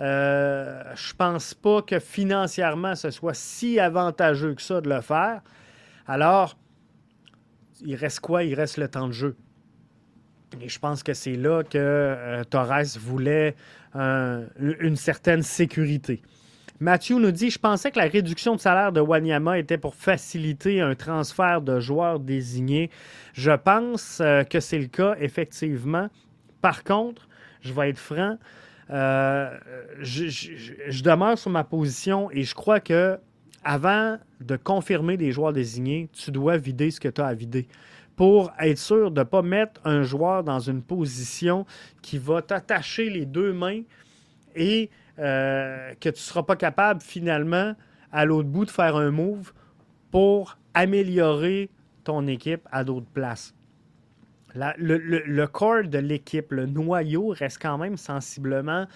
Euh, 0.00 0.82
je 0.94 1.14
pense 1.14 1.54
pas 1.54 1.82
que 1.82 1.98
financièrement 1.98 2.94
ce 2.94 3.10
soit 3.10 3.34
si 3.34 3.78
avantageux 3.78 4.54
que 4.54 4.62
ça 4.62 4.80
de 4.80 4.88
le 4.88 5.00
faire. 5.00 5.42
Alors, 6.06 6.56
il 7.84 7.94
reste 7.94 8.20
quoi? 8.20 8.42
Il 8.42 8.54
reste 8.54 8.78
le 8.78 8.88
temps 8.88 9.06
de 9.06 9.12
jeu. 9.12 9.36
Et 10.60 10.68
je 10.68 10.78
pense 10.78 11.02
que 11.02 11.14
c'est 11.14 11.36
là 11.36 11.62
que 11.62 11.78
euh, 11.78 12.44
Torres 12.44 12.98
voulait 12.98 13.54
une 13.94 14.96
certaine 14.96 15.42
sécurité. 15.42 16.22
Mathieu 16.82 17.20
nous 17.20 17.30
dit 17.30 17.48
Je 17.48 17.60
pensais 17.60 17.92
que 17.92 17.98
la 18.00 18.08
réduction 18.08 18.56
de 18.56 18.60
salaire 18.60 18.90
de 18.90 19.00
Wanyama 19.00 19.56
était 19.56 19.78
pour 19.78 19.94
faciliter 19.94 20.80
un 20.80 20.96
transfert 20.96 21.62
de 21.62 21.78
joueurs 21.78 22.18
désignés. 22.18 22.90
Je 23.34 23.52
pense 23.52 24.18
euh, 24.20 24.42
que 24.42 24.58
c'est 24.58 24.80
le 24.80 24.88
cas, 24.88 25.14
effectivement. 25.20 26.08
Par 26.60 26.82
contre, 26.82 27.28
Je 27.60 27.72
vais 27.72 27.90
être 27.90 27.98
franc. 27.98 28.36
Euh, 28.90 29.56
je, 30.00 31.02
demeure 31.04 31.38
sur 31.38 31.52
ma 31.52 31.62
position 31.62 32.28
et 32.32 32.42
je 32.42 32.52
crois 32.52 32.80
que 32.80 33.16
avant 33.62 34.18
de 34.40 34.56
confirmer 34.56 35.16
des 35.16 35.30
joueurs 35.30 35.52
désignés, 35.52 36.08
tu 36.12 36.32
dois 36.32 36.56
vider 36.56 36.90
ce 36.90 36.98
que 36.98 37.06
tu 37.06 37.20
as 37.20 37.26
à 37.26 37.34
vider 37.34 37.68
pour 38.16 38.52
être 38.58 38.78
sûr 38.78 39.12
de 39.12 39.20
ne 39.20 39.24
pas 39.24 39.42
mettre 39.42 39.80
un 39.84 40.02
joueur 40.02 40.42
dans 40.42 40.58
une 40.58 40.82
position 40.82 41.64
qui 42.02 42.18
va 42.18 42.42
t'attacher 42.42 43.08
les 43.08 43.24
deux 43.24 43.52
mains 43.52 43.82
et 44.56 44.90
euh, 45.22 45.94
que 46.00 46.08
tu 46.08 46.16
ne 46.16 46.16
seras 46.16 46.42
pas 46.42 46.56
capable 46.56 47.00
finalement 47.00 47.74
à 48.10 48.24
l'autre 48.24 48.48
bout 48.48 48.64
de 48.64 48.70
faire 48.70 48.96
un 48.96 49.10
move 49.10 49.52
pour 50.10 50.58
améliorer 50.74 51.70
ton 52.04 52.26
équipe 52.26 52.68
à 52.72 52.82
d'autres 52.84 53.06
places. 53.06 53.54
le, 54.54 55.46
corps 55.46 55.84
de 55.84 55.98
l'équipe, 55.98 56.50
le 56.50 56.66
noyau 56.66 57.28
reste 57.28 57.62
quand 57.62 57.78
même 57.78 57.96
sensiblement 57.96 58.86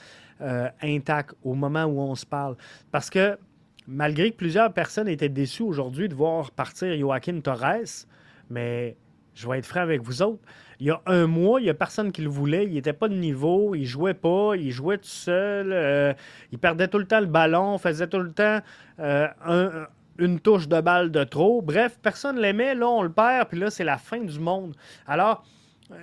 euh, 0.41 0.69
intact 0.83 1.35
au 1.45 1.55
moment 1.55 1.85
où 1.85 2.01
on 2.01 2.15
se 2.15 2.27
parle. 2.27 2.57
Parce 2.91 3.09
que 3.09 3.39
malgré 3.87 4.33
que 4.33 4.37
plusieurs 4.37 4.73
personnes 4.73 5.09
étaient 5.09 5.29
déçues 5.29 5.63
aujourd'hui 5.63 6.09
de 6.09 6.15
voir 6.15 6.51
partir 6.51 6.99
Joaquin 6.99 7.41
Torres, 7.41 8.07
mais 8.51 8.97
je 9.35 9.49
vais 9.49 9.59
être 9.59 9.67
franc 9.67 9.81
avec 9.81 10.03
vous 10.03 10.23
autres, 10.23 10.43
il 10.81 10.87
y 10.87 10.91
a 10.91 11.01
un 11.07 11.27
mois, 11.27 11.61
il 11.61 11.65
n'y 11.65 11.71
a 11.71 11.75
personne 11.75 12.13
qui 12.13 12.23
le 12.23 12.29
voulait, 12.29 12.65
il 12.67 12.75
n'était 12.75 12.93
pas 12.93 13.09
de 13.09 13.15
niveau, 13.15 13.75
il 13.75 13.87
jouait 13.87 14.15
pas, 14.15 14.57
il 14.57 14.71
jouait 14.71 14.99
tout 14.99 15.05
seul, 15.05 15.73
euh, 15.73 16.13
il 16.53 16.59
perdait 16.59 16.89
tout 16.89 16.99
le 16.99 17.07
temps 17.07 17.21
le 17.21 17.27
ballon, 17.27 17.79
faisait 17.79 18.07
tout 18.07 18.19
le 18.19 18.33
temps 18.33 18.61
euh, 19.01 19.87
une 20.19 20.41
touche 20.41 20.69
de 20.69 20.81
balle 20.81 21.11
de 21.11 21.25
trop. 21.25 21.63
Bref, 21.63 21.99
personne 22.03 22.39
l'aimait, 22.39 22.75
là 22.75 22.89
on 22.89 23.03
le 23.03 23.13
perd, 23.13 23.49
puis 23.49 23.59
là 23.59 23.71
c'est 23.71 23.85
la 23.85 23.97
fin 23.97 24.21
du 24.21 24.39
monde. 24.39 24.77
Alors, 25.07 25.45
euh, 25.93 25.97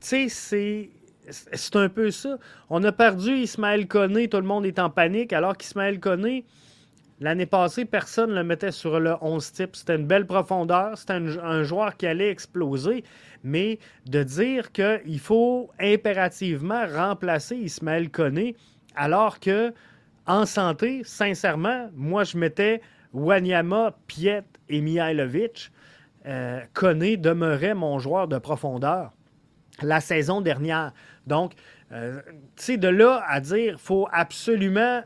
tu 0.00 0.06
sais, 0.06 0.28
c'est 0.28 0.90
c'est 1.30 1.76
un 1.76 1.90
peu 1.90 2.10
ça. 2.10 2.38
On 2.70 2.82
a 2.84 2.92
perdu 2.92 3.36
Ismaël 3.36 3.86
Koné, 3.86 4.28
tout 4.28 4.38
le 4.38 4.44
monde 4.44 4.64
est 4.64 4.78
en 4.78 4.90
panique, 4.90 5.32
alors 5.32 5.56
qu'Ismaël 5.56 6.00
Koné, 6.00 6.46
L'année 7.20 7.46
passée, 7.46 7.84
personne 7.84 8.30
ne 8.30 8.36
le 8.36 8.44
mettait 8.44 8.70
sur 8.70 9.00
le 9.00 9.14
11 9.20 9.52
type. 9.52 9.74
C'était 9.74 9.96
une 9.96 10.06
belle 10.06 10.26
profondeur. 10.26 10.96
C'était 10.96 11.14
un, 11.14 11.62
joueur 11.64 11.96
qui 11.96 12.06
allait 12.06 12.30
exploser. 12.30 13.02
Mais 13.42 13.78
de 14.06 14.22
dire 14.22 14.70
qu'il 14.70 15.18
faut 15.18 15.70
impérativement 15.80 16.86
remplacer 16.86 17.56
Ismaël 17.56 18.10
Koné, 18.10 18.54
alors 18.94 19.40
que 19.40 19.72
en 20.26 20.46
santé, 20.46 21.02
sincèrement, 21.04 21.88
moi, 21.94 22.22
je 22.22 22.36
mettais 22.36 22.82
Wanyama, 23.12 23.96
Piet 24.06 24.44
et 24.68 24.80
Mihailovic. 24.80 25.72
Euh, 26.26 26.60
demeurait 26.74 27.74
mon 27.74 27.98
joueur 27.98 28.28
de 28.28 28.38
profondeur 28.38 29.12
la 29.82 30.00
saison 30.00 30.40
dernière. 30.40 30.92
Donc, 31.26 31.52
euh, 31.92 32.20
tu 32.56 32.64
sais, 32.64 32.76
de 32.76 32.88
là 32.88 33.22
à 33.26 33.40
dire 33.40 33.80
faut 33.80 34.08
absolument 34.12 35.02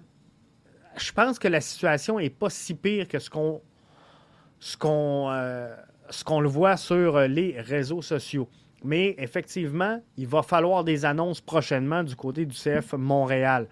je 0.96 1.12
pense 1.12 1.38
que 1.38 1.48
la 1.48 1.60
situation 1.60 2.18
n'est 2.18 2.30
pas 2.30 2.50
si 2.50 2.74
pire 2.74 3.08
que 3.08 3.18
ce 3.18 3.30
qu'on 3.30 3.60
ce 4.60 4.76
qu'on 4.76 5.28
euh, 5.30 5.74
ce 6.10 6.24
qu'on 6.24 6.40
le 6.40 6.48
voit 6.48 6.76
sur 6.76 7.20
les 7.20 7.60
réseaux 7.60 8.02
sociaux. 8.02 8.48
Mais 8.84 9.14
effectivement, 9.18 10.02
il 10.16 10.26
va 10.26 10.42
falloir 10.42 10.84
des 10.84 11.04
annonces 11.04 11.40
prochainement 11.40 12.02
du 12.02 12.16
côté 12.16 12.44
du 12.44 12.54
CF 12.54 12.94
Montréal. 12.94 13.66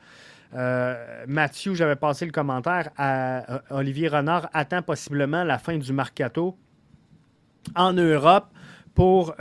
Euh, 0.54 1.24
Mathieu, 1.28 1.74
j'avais 1.74 1.96
passé 1.96 2.26
le 2.26 2.32
commentaire 2.32 2.90
à 2.96 3.54
euh, 3.54 3.58
Olivier 3.70 4.08
Renard 4.08 4.48
attend 4.52 4.82
possiblement 4.82 5.44
la 5.44 5.58
fin 5.58 5.76
du 5.78 5.92
mercato 5.92 6.56
en 7.76 7.92
Europe 7.92 8.46
pour 8.94 9.34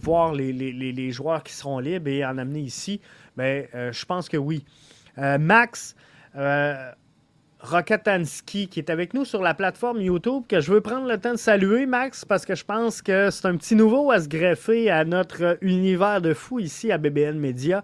voir 0.00 0.32
les, 0.32 0.52
les, 0.52 1.10
joueurs 1.12 1.42
qui 1.42 1.52
seront 1.52 1.78
libres 1.78 2.08
et 2.08 2.24
en 2.24 2.38
amener 2.38 2.60
ici. 2.60 3.00
Mais 3.36 3.68
ben, 3.72 3.92
je 3.92 4.04
pense 4.04 4.28
que 4.28 4.36
oui. 4.36 4.64
Max, 5.16 5.94
Rokatanski 7.62 8.68
qui 8.68 8.80
est 8.80 8.88
avec 8.88 9.12
nous 9.12 9.26
sur 9.26 9.42
la 9.42 9.52
plateforme 9.52 10.00
YouTube, 10.00 10.44
que 10.48 10.60
je 10.60 10.72
veux 10.72 10.80
prendre 10.80 11.06
le 11.06 11.18
temps 11.18 11.32
de 11.32 11.38
saluer, 11.38 11.84
Max, 11.84 12.24
parce 12.24 12.46
que 12.46 12.54
je 12.54 12.64
pense 12.64 13.02
que 13.02 13.30
c'est 13.30 13.46
un 13.46 13.56
petit 13.56 13.76
nouveau 13.76 14.10
à 14.10 14.20
se 14.20 14.28
greffer 14.28 14.90
à 14.90 15.04
notre 15.04 15.58
univers 15.60 16.22
de 16.22 16.32
fou 16.32 16.58
ici 16.58 16.90
à 16.90 16.96
BBN 16.96 17.38
Media. 17.38 17.82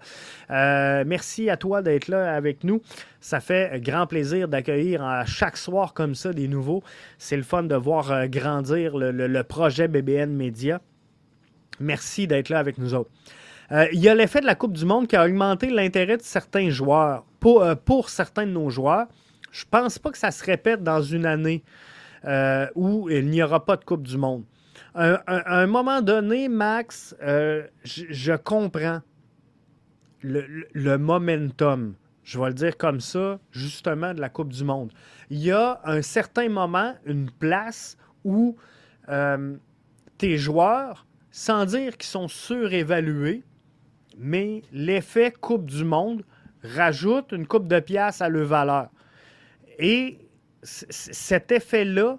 Euh, 0.49 1.03
merci 1.05 1.49
à 1.51 1.57
toi 1.57 1.83
d'être 1.83 2.07
là 2.07 2.35
avec 2.35 2.63
nous. 2.63 2.81
Ça 3.21 3.39
fait 3.39 3.79
grand 3.81 4.07
plaisir 4.07 4.47
d'accueillir 4.47 5.23
chaque 5.27 5.57
soir 5.57 5.93
comme 5.93 6.15
ça 6.15 6.33
des 6.33 6.47
nouveaux. 6.47 6.81
C'est 7.19 7.37
le 7.37 7.43
fun 7.43 7.63
de 7.63 7.75
voir 7.75 8.11
euh, 8.11 8.25
grandir 8.25 8.97
le, 8.97 9.41
projet 9.43 9.87
BBN 9.87 10.33
Media. 10.33 10.81
Merci 11.79 12.25
d'être 12.25 12.49
là 12.49 12.57
avec 12.57 12.79
nous 12.79 12.95
autres. 12.95 13.11
Euh, 13.71 13.85
il 13.93 13.99
y 13.99 14.09
a 14.09 14.15
l'effet 14.15 14.41
de 14.41 14.47
la 14.47 14.55
Coupe 14.55 14.73
du 14.73 14.85
Monde 14.85 15.07
qui 15.07 15.15
a 15.15 15.25
augmenté 15.25 15.69
l'intérêt 15.69 16.17
de 16.17 16.23
certains 16.23 16.71
joueurs, 16.71 17.25
pour, 17.39 17.63
pour 17.85 18.09
certains 18.09 18.47
de 18.47 18.51
nos 18.51 18.71
joueurs. 18.71 19.05
Je 19.57 19.65
pense 19.67 19.97
pas 19.97 20.11
que 20.11 20.19
ça 20.19 20.29
se 20.29 20.45
répète 20.45 20.83
dans 20.83 21.01
une 21.01 21.25
année 21.25 21.63
euh, 22.25 22.67
où 22.75 23.09
il 23.09 23.27
n'y 23.27 23.41
aura 23.41 23.65
pas 23.65 23.75
de 23.75 23.83
Coupe 23.83 24.05
du 24.05 24.15
Monde. 24.15 24.43
À 24.93 25.19
un, 25.59 25.65
moment 25.65 26.01
donné, 26.01 26.47
Max, 26.47 27.15
euh, 27.23 27.65
je, 27.83 28.35
comprends 28.35 29.01
le, 30.21 30.97
momentum, 30.97 31.95
je 32.23 32.39
vais 32.39 32.49
le 32.49 32.53
dire 32.53 32.77
comme 32.77 32.99
ça, 32.99 33.39
justement, 33.51 34.13
de 34.13 34.21
la 34.21 34.29
Coupe 34.29 34.53
du 34.53 34.63
Monde. 34.63 34.91
Il 35.31 35.39
y 35.39 35.51
a 35.51 35.81
un 35.85 36.03
certain 36.03 36.49
moment, 36.49 36.93
une 37.07 37.31
place 37.31 37.97
où 38.23 38.55
euh, 39.09 39.55
tes 40.19 40.37
joueurs, 40.37 41.07
sans 41.31 41.65
dire 41.65 41.97
qu'ils 41.97 42.09
sont 42.09 42.27
surévalués, 42.27 43.43
mais 44.19 44.61
l'effet 44.71 45.31
Coupe 45.31 45.65
du 45.65 45.83
Monde 45.83 46.23
rajoute 46.61 47.31
une 47.31 47.47
coupe 47.47 47.67
de 47.67 47.79
pièces 47.79 48.21
à 48.21 48.29
leur 48.29 48.45
valeur. 48.45 48.89
Et 49.77 50.19
cet 50.61 51.51
effet-là, 51.51 52.17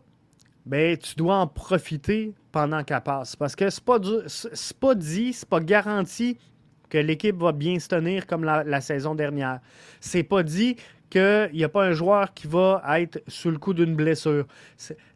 ben, 0.66 0.96
tu 0.96 1.14
dois 1.14 1.36
en 1.36 1.46
profiter 1.46 2.34
pendant 2.52 2.84
qu'elle 2.84 3.00
passe. 3.00 3.36
Parce 3.36 3.56
que 3.56 3.70
ce 3.70 3.80
n'est 3.80 3.84
pas, 3.84 3.98
pas 4.80 4.94
dit, 4.94 5.32
c'est 5.32 5.48
pas 5.48 5.60
garanti 5.60 6.38
que 6.88 6.98
l'équipe 6.98 7.36
va 7.36 7.52
bien 7.52 7.78
se 7.78 7.88
tenir 7.88 8.26
comme 8.26 8.44
la, 8.44 8.80
saison 8.80 9.14
dernière. 9.14 9.60
C'est 10.00 10.22
pas 10.22 10.42
dit 10.42 10.76
qu'il 11.10 11.50
n'y 11.52 11.64
a 11.64 11.68
pas 11.68 11.84
un 11.84 11.92
joueur 11.92 12.34
qui 12.34 12.46
va 12.46 12.82
être 12.98 13.22
sous 13.28 13.50
le 13.50 13.58
coup 13.58 13.74
d'une 13.74 13.94
blessure. 13.94 14.46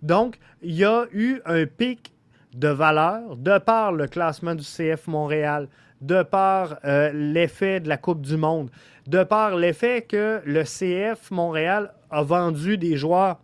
Donc, 0.00 0.38
il 0.62 0.74
y 0.74 0.84
a 0.84 1.06
eu 1.12 1.40
un 1.44 1.66
pic 1.66 2.12
de 2.54 2.68
valeur 2.68 3.36
de 3.36 3.58
par 3.58 3.92
le 3.92 4.06
classement 4.06 4.54
du 4.54 4.64
CF 4.64 5.06
Montréal, 5.06 5.68
de 6.00 6.22
par 6.22 6.78
euh, 6.84 7.10
l'effet 7.12 7.80
de 7.80 7.88
la 7.88 7.96
Coupe 7.96 8.22
du 8.22 8.36
Monde, 8.36 8.70
de 9.06 9.22
par 9.22 9.56
l'effet 9.56 10.02
que 10.02 10.40
le 10.44 10.62
CF 10.64 11.30
Montréal 11.30 11.92
a 12.12 12.22
vendu 12.22 12.78
des 12.78 12.96
joueurs. 12.96 13.40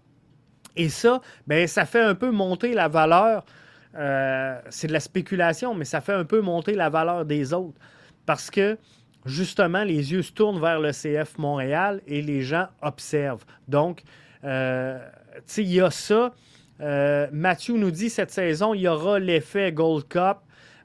Et 0.76 0.88
ça, 0.88 1.20
ben, 1.46 1.66
ça 1.66 1.84
fait 1.86 2.00
un 2.00 2.14
peu 2.14 2.30
monter 2.30 2.72
la 2.74 2.86
valeur. 2.86 3.44
Euh, 3.96 4.60
c'est 4.68 4.86
de 4.86 4.92
la 4.92 5.00
spéculation, 5.00 5.74
mais 5.74 5.84
ça 5.84 6.00
fait 6.00 6.12
un 6.12 6.24
peu 6.24 6.40
monter 6.40 6.74
la 6.74 6.88
valeur 6.88 7.24
des 7.24 7.52
autres. 7.52 7.80
Parce 8.26 8.50
que, 8.50 8.78
justement, 9.24 9.82
les 9.82 10.12
yeux 10.12 10.22
se 10.22 10.32
tournent 10.32 10.60
vers 10.60 10.78
le 10.78 10.92
CF 10.92 11.38
Montréal 11.38 12.00
et 12.06 12.22
les 12.22 12.42
gens 12.42 12.68
observent. 12.82 13.44
Donc, 13.66 14.02
euh, 14.44 14.98
il 15.56 15.72
y 15.72 15.80
a 15.80 15.90
ça. 15.90 16.32
Euh, 16.80 17.26
Mathieu 17.32 17.76
nous 17.76 17.90
dit 17.90 18.10
cette 18.10 18.30
saison, 18.30 18.74
il 18.74 18.82
y 18.82 18.88
aura 18.88 19.18
l'effet 19.18 19.72
Gold 19.72 20.06
Cup, 20.06 20.38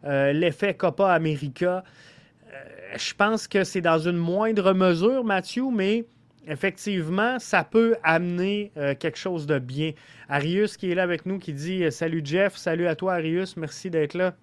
l'effet 0.03 0.73
Copa 0.73 1.13
América. 1.13 1.83
je 2.95 3.13
pense 3.13 3.47
que 3.47 3.63
c'est 3.63 3.81
dans 3.81 3.99
une 3.99 4.17
moindre 4.17 4.73
mesure, 4.73 5.23
Mathieu, 5.23 5.65
mais 5.71 6.05
effectivement, 6.47 7.39
ça 7.39 7.63
peut 7.63 7.95
amener 8.03 8.71
euh, 8.77 8.95
quelque 8.95 9.17
chose 9.17 9.45
de 9.45 9.59
bien. 9.59 9.91
Arius 10.29 10.77
qui 10.77 10.91
est 10.91 10.95
là 10.95 11.03
avec 11.03 11.25
nous, 11.25 11.39
qui 11.39 11.53
dit 11.53 11.83
euh, 11.83 11.91
Salut 11.91 12.21
Jeff, 12.23 12.55
salut 12.55 12.87
à 12.87 12.95
toi 12.95 13.15
Arius, 13.15 13.57
merci 13.57 13.89
d'être 13.89 14.13
là 14.13 14.33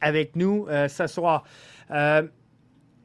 avec 0.00 0.36
nous 0.36 0.66
euh, 0.68 0.88
ce 0.88 1.06
soir. 1.06 1.44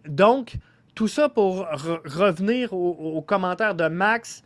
donc, 0.06 0.56
tout 0.96 1.08
ça 1.08 1.30
pour 1.30 1.68
revenir 1.70 2.74
au, 2.74 3.22
commentaire 3.22 3.76
de 3.76 3.88
Max 3.88 4.44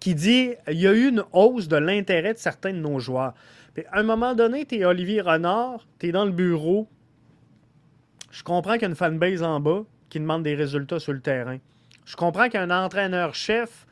qui 0.00 0.14
dit 0.14 0.54
il 0.66 0.80
y 0.80 0.86
a 0.86 0.92
eu 0.92 1.08
une 1.08 1.24
hausse 1.32 1.68
de 1.68 1.76
l'intérêt 1.76 2.34
de 2.34 2.38
certains 2.38 2.72
de 2.72 2.78
nos 2.78 2.98
joueurs. 2.98 3.34
à 3.92 4.00
un 4.00 4.02
moment 4.02 4.34
donné, 4.34 4.64
tu 4.66 4.76
es 4.76 4.84
Olivier 4.84 5.20
Renard, 5.20 5.86
tu 5.98 6.08
es 6.08 6.12
dans 6.12 6.24
le 6.24 6.32
bureau. 6.32 6.88
Je 8.30 8.42
comprends 8.42 8.72
qu'il 8.72 8.82
y 8.82 8.86
a 8.86 8.88
une 8.88 8.96
fanbase 8.96 9.42
en 9.42 9.60
bas 9.60 9.84
qui 10.08 10.18
demande 10.18 10.42
des 10.42 10.54
résultats 10.54 10.98
sur 10.98 11.12
le 11.12 11.20
terrain. 11.20 11.58
Je 12.06 12.16
comprends 12.16 12.44
qu'il 12.44 12.54
y 12.54 12.56
a 12.56 12.62
un 12.62 12.84
entraîneur-chef 12.84 13.86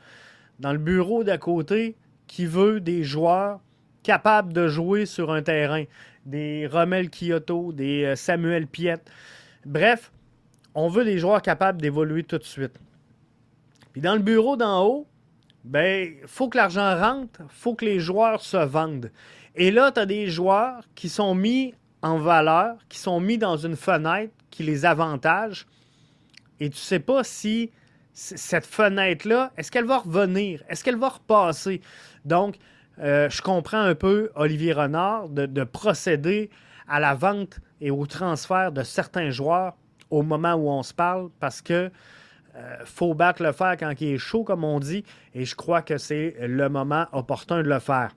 dans 0.59 0.71
le 0.71 0.79
bureau 0.79 1.23
d'à 1.23 1.37
côté 1.37 1.95
qui 2.27 2.45
veut 2.45 2.79
des 2.79 3.03
joueurs 3.03 3.59
capables 4.03 4.53
de 4.53 4.67
jouer 4.67 5.05
sur 5.05 5.31
un 5.31 5.43
terrain. 5.43 5.83
Des 6.25 6.65
Rommel 6.65 7.09
Kyoto, 7.09 7.71
des 7.71 8.03
euh, 8.03 8.15
Samuel 8.15 8.65
Piet. 8.65 9.01
Bref, 9.65 10.11
on 10.73 10.87
veut 10.87 11.03
des 11.03 11.19
joueurs 11.19 11.41
capables 11.41 11.81
d'évoluer 11.81 12.23
tout 12.23 12.37
de 12.37 12.43
suite. 12.43 12.79
Puis 13.91 14.01
dans 14.01 14.15
le 14.15 14.21
bureau 14.21 14.55
d'en 14.55 14.83
haut, 14.83 15.07
ben, 15.63 16.13
faut 16.25 16.47
que 16.47 16.57
l'argent 16.57 16.97
rentre, 16.97 17.41
faut 17.49 17.75
que 17.75 17.85
les 17.85 17.99
joueurs 17.99 18.41
se 18.41 18.57
vendent. 18.57 19.11
Et 19.55 19.71
là, 19.71 19.91
tu 19.91 19.99
as 19.99 20.05
des 20.05 20.27
joueurs 20.27 20.83
qui 20.95 21.09
sont 21.09 21.35
mis 21.35 21.73
en 22.01 22.17
valeur, 22.17 22.75
qui 22.87 22.99
sont 22.99 23.19
mis 23.19 23.37
dans 23.37 23.57
une 23.57 23.75
fenêtre 23.75 24.33
qui 24.51 24.63
les 24.63 24.85
avantage, 24.85 25.67
et 26.59 26.69
tu 26.69 26.75
ne 26.75 26.79
sais 26.79 26.99
pas 26.99 27.23
si 27.23 27.71
cette 28.15 28.65
fenêtre-là, 28.65 29.51
est-ce 29.57 29.69
qu'elle 29.69 29.85
va 29.85 29.99
revenir? 29.99 30.63
Est-ce 30.69 30.83
qu'elle 30.83 30.95
va 30.95 31.09
repasser? 31.09 31.81
Donc, 32.23 32.55
euh, 32.99 33.29
je 33.29 33.41
comprends 33.41 33.81
un 33.81 33.93
peu 33.93 34.31
Olivier 34.35 34.71
Renard 34.71 35.27
de, 35.27 35.63
procéder 35.65 36.49
à 36.87 37.01
la 37.01 37.13
vente 37.13 37.59
et 37.81 37.91
au 37.91 38.05
transfert 38.05 38.71
de 38.71 38.83
certains 38.83 39.31
joueurs 39.31 39.75
au 40.09 40.21
moment 40.21 40.53
où 40.53 40.69
on 40.69 40.81
se 40.81 40.93
parle 40.93 41.29
parce 41.41 41.61
que 41.61 41.91
euh, 42.55 42.75
faut 42.85 43.13
battre 43.13 43.43
le 43.43 43.51
fer 43.51 43.75
quand 43.77 43.91
il 43.99 44.13
est 44.13 44.17
chaud, 44.17 44.45
comme 44.45 44.63
on 44.63 44.79
dit, 44.79 45.03
et 45.33 45.43
je 45.43 45.55
crois 45.55 45.81
que 45.81 45.97
c'est 45.97 46.37
le 46.39 46.69
moment 46.69 47.07
opportun 47.11 47.63
de 47.63 47.67
le 47.69 47.79
faire. 47.79 48.15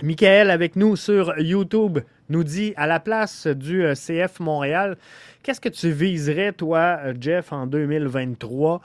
Michael 0.00 0.48
avec 0.52 0.76
nous 0.76 0.94
sur 0.94 1.36
YouTube 1.40 1.98
nous 2.28 2.44
dit 2.44 2.72
à 2.76 2.86
la 2.86 3.00
place 3.00 3.48
du 3.48 3.84
euh, 3.84 3.94
CF 3.94 4.38
Montréal, 4.38 4.96
qu'est-ce 5.42 5.60
que 5.60 5.68
tu 5.68 5.90
viserais, 5.90 6.52
toi, 6.52 7.00
Jeff, 7.18 7.52
en 7.52 7.66
2023? 7.66 8.80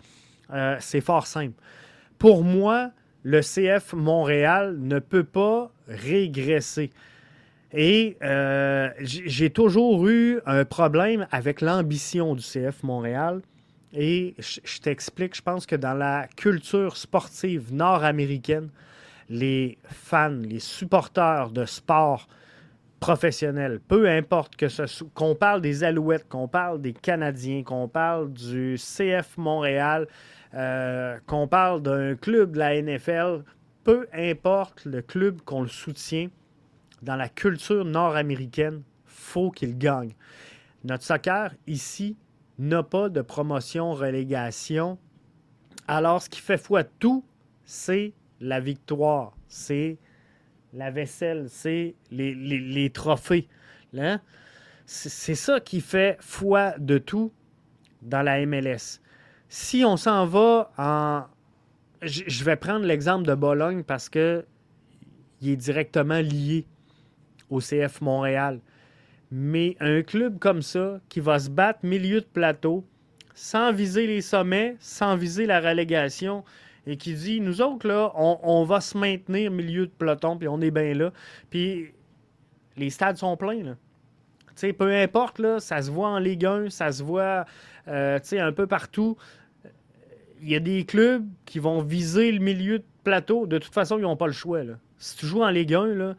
Euh, 0.54 0.78
c'est 0.80 1.02
fort 1.02 1.28
simple. 1.28 1.60
Pour 2.20 2.44
moi, 2.44 2.92
le 3.24 3.42
CF 3.42 3.94
Montréal 3.94 4.78
ne 4.80 5.00
peut 5.00 5.24
pas 5.24 5.72
régresser. 5.88 6.92
Et 7.74 8.18
euh, 8.22 8.90
j'ai 9.00 9.50
toujours 9.50 10.08
eu 10.08 10.40
un 10.46 10.64
problème 10.64 11.28
avec 11.32 11.62
l'ambition 11.62 12.36
du 12.36 12.44
CF 12.44 12.84
Montréal. 12.84 13.42
Et 13.94 14.36
je 14.38 14.80
t'explique, 14.80 15.36
je 15.36 15.42
pense 15.42 15.66
que 15.66 15.76
dans 15.76 15.94
la 15.94 16.28
culture 16.36 16.98
sportive 16.98 17.74
nord-américaine, 17.74 18.70
les 19.30 19.78
fans, 19.86 20.30
les 20.30 20.60
supporters 20.60 21.50
de 21.52 21.66
sport 21.66 22.28
professionnels, 23.04 23.82
peu 23.86 24.08
importe 24.08 24.56
que 24.56 24.70
ce 24.70 25.04
qu'on 25.14 25.36
parle 25.36 25.60
des 25.60 25.84
Alouettes, 25.84 26.26
qu'on 26.30 26.48
parle 26.48 26.80
des 26.80 26.94
Canadiens, 26.94 27.62
qu'on 27.62 27.90
parle 27.90 28.32
du 28.32 28.78
CF 28.78 29.36
Montréal, 29.36 30.08
euh, 30.54 31.18
qu'on 31.28 31.50
parle 31.50 31.82
d'un 31.82 32.16
club 32.16 32.54
de 32.54 32.60
la 32.60 32.82
NFL, 32.82 33.44
peu 33.84 34.08
importe 34.14 34.86
le 34.86 35.02
club 35.02 35.42
qu'on 35.42 35.64
le 35.64 35.68
soutient, 35.68 36.30
dans 37.02 37.18
la 37.18 37.28
culture 37.28 37.84
nord-américaine, 37.84 38.84
faut 39.06 39.52
qu'il 39.52 39.78
gagne. 39.78 40.14
Notre 40.86 41.04
soccer 41.04 41.52
ici 41.68 42.16
n'a 42.58 42.84
pas 42.84 43.10
de 43.10 43.22
promotion-relégation. 43.22 44.98
Alors, 45.90 46.22
ce 46.22 46.30
qui 46.30 46.40
fait 46.40 46.58
foi 46.58 46.84
de 46.84 46.90
tout, 47.00 47.26
c'est 47.66 48.14
la 48.40 48.62
victoire, 48.62 49.36
c'est 49.50 49.98
la 50.74 50.92
vaisselle, 50.92 51.48
c'est 51.50 51.96
les, 52.12 52.90
trophées. 52.90 53.48
Hein? 53.98 54.20
C'est 54.86 55.36
ça 55.36 55.60
qui 55.60 55.82
fait 55.82 56.18
foi 56.20 56.74
de 56.78 56.98
tout 56.98 57.32
dans 58.02 58.22
la 58.22 58.46
MLS 58.46 59.00
si 59.54 59.86
on 59.86 59.98
s'en 59.98 60.26
va 60.26 60.72
en. 60.80 61.26
Je 62.02 62.44
vais 62.44 62.56
prendre 62.56 62.86
l'exemple 62.86 63.28
de 63.28 63.36
Bologne 63.36 63.84
parce 63.84 64.10
que 64.10 64.44
il 65.42 65.50
est 65.50 65.56
directement 65.56 66.20
lié 66.20 66.66
au 67.52 67.60
CF 67.60 68.02
Montréal. 68.02 68.60
Mais 69.32 69.78
un 69.80 70.02
club 70.02 70.40
comme 70.40 70.64
ça, 70.64 71.00
qui 71.08 71.20
va 71.20 71.38
se 71.38 71.52
battre 71.52 71.80
milieu 71.84 72.20
de 72.20 72.26
plateau, 72.26 72.84
sans 73.36 73.72
viser 73.72 74.08
les 74.08 74.22
sommets, 74.22 74.76
sans 74.80 75.16
viser 75.16 75.46
la 75.46 75.60
relégation, 75.60 76.44
et 76.86 76.98
qui 76.98 77.14
dit 77.14 77.42
Nous 77.42 77.62
autres, 77.62 77.88
là, 77.88 78.12
on, 78.16 78.64
va 78.64 78.82
se 78.82 78.98
maintenir 78.98 79.52
milieu 79.52 79.88
de 79.88 79.92
peloton, 79.92 80.38
puis 80.38 80.48
on 80.48 80.62
est 80.62 80.72
bien 80.72 80.94
là. 80.94 81.12
Puis 81.50 81.92
les 82.78 82.90
stades 82.90 83.18
sont 83.18 83.38
pleins. 83.38 83.64
Là. 83.64 83.76
sais, 84.56 84.74
peu 84.74 84.94
importe, 84.94 85.40
là, 85.40 85.60
ça 85.60 85.82
se 85.82 85.92
voit 85.92 86.10
en 86.10 86.20
Ligue 86.20 86.46
1, 86.46 86.70
ça 86.70 86.92
se 86.92 87.04
voit 87.04 87.46
euh, 87.88 88.20
un 88.32 88.52
peu 88.52 88.68
partout 88.68 89.18
il 90.44 90.50
y 90.50 90.56
a 90.56 90.60
des 90.60 90.84
clubs 90.84 91.26
qui 91.46 91.60
vont 91.60 91.82
viser 91.82 92.32
le 92.32 92.40
milieu 92.40 92.80
de 92.80 92.86
plateau. 93.04 93.48
De 93.48 93.58
toute 93.58 93.74
façon, 93.74 93.98
ils 93.98 94.02
n'ont 94.02 94.18
pas 94.18 94.28
le 94.28 94.34
choix. 94.34 94.60
Si 94.98 95.16
tu 95.16 95.26
joues 95.26 95.42
en 95.42 95.50
Ligue 95.50 95.74
1, 95.74 95.86
là, 95.88 96.16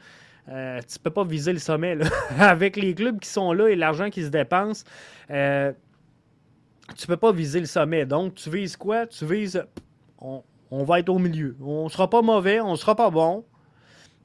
euh, 0.49 0.81
tu 0.81 0.99
ne 0.99 1.03
peux 1.03 1.11
pas 1.11 1.25
viser 1.25 1.53
le 1.53 1.59
sommet. 1.59 1.99
Avec 2.39 2.77
les 2.77 2.95
clubs 2.95 3.21
qui 3.21 3.29
sont 3.29 3.53
là 3.53 3.69
et 3.69 3.77
l'argent 3.77 4.09
qui 4.09 4.23
se 4.23 4.29
dépense, 4.29 4.85
euh, 5.31 5.73
tu 6.97 7.05
ne 7.05 7.07
peux 7.15 7.19
pas 7.19 7.33
viser 7.33 7.61
le 7.61 7.67
sommet. 7.67 8.07
Donc, 8.07 8.35
tu 8.35 8.49
vises 8.49 8.77
quoi? 8.77 9.07
Tu 9.07 9.27
vises. 9.27 9.63
On, 10.19 10.43
va 10.83 10.99
être 10.99 11.11
au 11.11 11.21
milieu. 11.21 11.57
On 11.61 11.85
ne 11.85 11.89
sera 11.89 12.11
pas 12.11 12.23
mauvais, 12.23 12.61
on 12.61 12.73
ne 12.73 12.77
sera 12.77 12.97
pas 12.97 13.11
bon, 13.11 13.45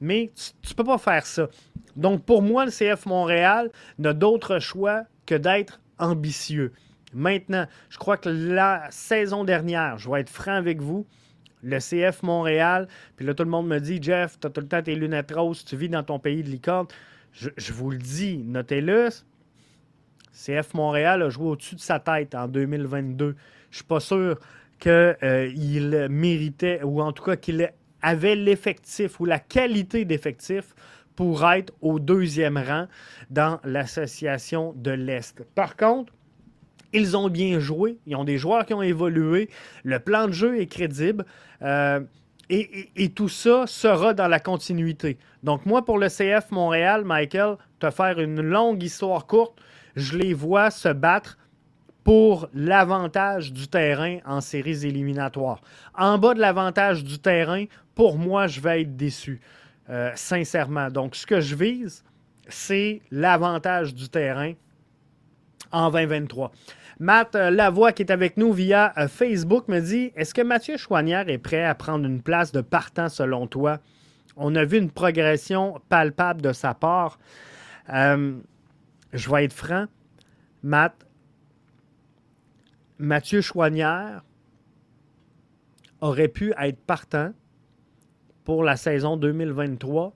mais 0.00 0.32
tu 0.34 0.72
ne 0.72 0.74
peux 0.74 0.84
pas 0.84 0.98
faire 0.98 1.24
ça. 1.24 1.48
Donc, 1.94 2.24
pour 2.24 2.42
moi, 2.42 2.64
le 2.64 2.72
CF 2.72 3.06
Montréal 3.06 3.70
n'a 3.98 4.12
d'autre 4.12 4.58
choix 4.58 5.04
que 5.26 5.36
d'être 5.36 5.80
ambitieux. 5.98 6.72
Maintenant, 7.12 7.66
je 7.88 7.98
crois 7.98 8.16
que 8.16 8.28
la 8.28 8.86
saison 8.90 9.44
dernière, 9.44 9.98
je 9.98 10.10
vais 10.10 10.20
être 10.20 10.30
franc 10.30 10.54
avec 10.54 10.80
vous, 10.80 11.06
le 11.62 11.78
CF 11.78 12.22
Montréal, 12.22 12.88
puis 13.16 13.26
là, 13.26 13.34
tout 13.34 13.44
le 13.44 13.50
monde 13.50 13.68
me 13.68 13.78
dit 13.78 14.02
Jeff, 14.02 14.38
tu 14.40 14.46
as 14.46 14.50
tout 14.50 14.60
le 14.60 14.68
temps 14.68 14.82
tes 14.82 14.94
lunettes 14.94 15.32
roses, 15.32 15.64
tu 15.64 15.76
vis 15.76 15.88
dans 15.88 16.02
ton 16.02 16.18
pays 16.18 16.42
de 16.42 16.48
licorne. 16.48 16.86
Je, 17.32 17.72
vous 17.72 17.90
le 17.90 17.98
dis, 17.98 18.38
notez-le. 18.38 19.08
CF 20.32 20.74
Montréal 20.74 21.22
a 21.22 21.28
joué 21.28 21.48
au-dessus 21.48 21.76
de 21.76 21.80
sa 21.80 22.00
tête 22.00 22.34
en 22.34 22.48
2022. 22.48 23.36
Je 23.70 23.76
suis 23.76 23.84
pas 23.84 24.00
sûr 24.00 24.38
qu'il 24.80 25.94
euh, 25.94 26.08
méritait, 26.08 26.82
ou 26.82 27.00
en 27.00 27.12
tout 27.12 27.22
cas 27.22 27.36
qu'il 27.36 27.70
avait 28.02 28.34
l'effectif 28.34 29.20
ou 29.20 29.26
la 29.26 29.38
qualité 29.38 30.04
d'effectif 30.04 30.74
pour 31.14 31.48
être 31.48 31.72
au 31.82 31.98
deuxième 31.98 32.56
rang 32.56 32.86
dans 33.28 33.60
l'association 33.62 34.72
de 34.76 34.90
l'Est. 34.90 35.44
Par 35.54 35.76
contre, 35.76 36.12
ils 36.92 37.16
ont 37.16 37.28
bien 37.28 37.60
joué. 37.60 37.98
Ils 38.06 38.16
ont 38.16 38.24
des 38.24 38.38
joueurs 38.38 38.66
qui 38.66 38.74
ont 38.74 38.82
évolué. 38.82 39.48
Le 39.84 39.98
plan 39.98 40.26
de 40.26 40.32
jeu 40.32 40.60
est 40.60 40.66
crédible. 40.66 41.24
Euh, 41.62 42.00
et, 42.48 43.10
tout 43.14 43.28
ça 43.28 43.66
sera 43.68 44.12
dans 44.12 44.26
la 44.26 44.40
continuité. 44.40 45.18
Donc, 45.44 45.66
moi, 45.66 45.84
pour 45.84 45.98
le 45.98 46.08
CF 46.08 46.50
Montréal, 46.50 47.04
Michael, 47.04 47.56
te 47.78 47.90
faire 47.90 48.18
une 48.18 48.40
longue 48.40 48.82
histoire 48.82 49.26
courte, 49.26 49.60
je 49.94 50.18
les 50.18 50.34
vois 50.34 50.72
se 50.72 50.88
battre 50.88 51.38
pour 52.04 52.48
l'avantage 52.54 53.52
du 53.52 53.68
terrain 53.68 54.18
en 54.24 54.40
séries 54.40 54.86
éliminatoires. 54.86 55.60
En 55.96 56.18
bas 56.18 56.34
de 56.34 56.40
l'avantage 56.40 57.04
du 57.04 57.18
terrain, 57.18 57.64
pour 57.94 58.18
moi, 58.18 58.46
je 58.46 58.60
vais 58.60 58.82
être 58.82 58.96
déçu, 58.96 59.40
euh, 59.90 60.10
sincèrement. 60.14 60.90
Donc, 60.90 61.14
ce 61.14 61.26
que 61.26 61.40
je 61.40 61.54
vise, 61.54 62.04
c'est 62.48 63.02
l'avantage 63.10 63.94
du 63.94 64.08
terrain 64.08 64.54
en 65.72 65.90
2023. 65.90 66.52
Matt 66.98 67.34
euh, 67.34 67.50
Lavoie, 67.50 67.92
qui 67.92 68.02
est 68.02 68.10
avec 68.10 68.36
nous 68.36 68.52
via 68.52 68.92
euh, 68.98 69.08
Facebook, 69.08 69.68
me 69.68 69.80
dit 69.80 70.12
Est-ce 70.16 70.34
que 70.34 70.42
Mathieu 70.42 70.76
Chouanière 70.76 71.28
est 71.28 71.38
prêt 71.38 71.64
à 71.64 71.74
prendre 71.74 72.06
une 72.06 72.22
place 72.22 72.52
de 72.52 72.60
partant 72.60 73.08
selon 73.08 73.46
toi? 73.46 73.78
On 74.36 74.54
a 74.54 74.64
vu 74.64 74.78
une 74.78 74.90
progression 74.90 75.80
palpable 75.88 76.40
de 76.40 76.52
sa 76.52 76.72
part. 76.72 77.18
Je 77.88 79.30
vais 79.30 79.44
être 79.44 79.52
franc. 79.52 79.86
Matt, 80.62 80.94
Mathieu 83.00 83.40
Chouanière 83.40 84.22
aurait 86.02 86.28
pu 86.28 86.52
être 86.60 86.84
partant 86.84 87.32
pour 88.44 88.62
la 88.62 88.76
saison 88.76 89.16
2023 89.16 90.14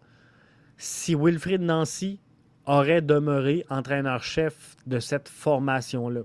si 0.76 1.14
Wilfrid 1.14 1.62
Nancy 1.62 2.20
aurait 2.66 3.00
demeuré 3.00 3.64
entraîneur-chef 3.70 4.76
de 4.86 4.98
cette 4.98 5.30
formation-là. 5.30 6.20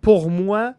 Pour 0.00 0.30
moi, 0.30 0.74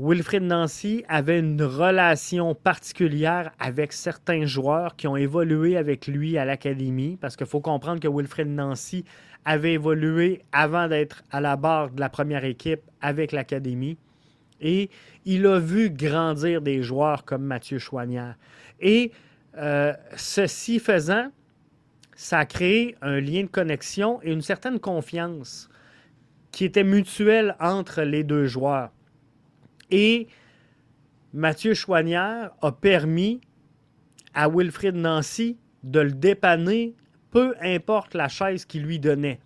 Wilfrid 0.00 0.44
Nancy 0.44 1.04
avait 1.08 1.40
une 1.40 1.60
relation 1.60 2.54
particulière 2.54 3.50
avec 3.58 3.92
certains 3.92 4.46
joueurs 4.46 4.94
qui 4.94 5.08
ont 5.08 5.16
évolué 5.16 5.76
avec 5.76 6.06
lui 6.06 6.38
à 6.38 6.44
l'académie, 6.44 7.16
parce 7.20 7.34
qu'il 7.34 7.48
faut 7.48 7.60
comprendre 7.60 7.98
que 7.98 8.06
Wilfrid 8.06 8.46
Nancy 8.46 9.04
avait 9.44 9.72
évolué 9.72 10.42
avant 10.52 10.86
d'être 10.86 11.24
à 11.32 11.40
la 11.40 11.56
barre 11.56 11.90
de 11.90 11.98
la 11.98 12.08
première 12.08 12.44
équipe 12.44 12.82
avec 13.00 13.32
l'académie. 13.32 13.98
Et 14.60 14.88
il 15.24 15.44
a 15.46 15.58
vu 15.58 15.90
grandir 15.90 16.62
des 16.62 16.80
joueurs 16.80 17.24
comme 17.24 17.42
Mathieu 17.42 17.78
Chouanière. 17.80 18.36
Et 18.78 19.10
euh, 19.56 19.92
ceci 20.16 20.78
faisant, 20.78 21.32
ça 22.14 22.38
a 22.38 22.46
créé 22.46 22.94
un 23.02 23.18
lien 23.20 23.42
de 23.42 23.48
connexion 23.48 24.20
et 24.22 24.32
une 24.32 24.42
certaine 24.42 24.78
confiance 24.78 25.68
qui 26.52 26.64
était 26.64 26.84
mutuel 26.84 27.56
entre 27.58 28.02
les 28.02 28.22
deux 28.22 28.46
joueurs. 28.46 28.90
Et 29.90 30.28
Mathieu 31.32 31.74
Chouanière 31.74 32.50
a 32.60 32.72
permis 32.72 33.40
à 34.34 34.48
Wilfrid 34.48 34.94
Nancy 34.94 35.58
de 35.82 36.00
le 36.00 36.12
dépanner, 36.12 36.94
peu 37.30 37.54
importe 37.60 38.14
la 38.14 38.28
chaise 38.28 38.64
qu'il 38.64 38.82
lui 38.82 38.98
donnait. 38.98 39.40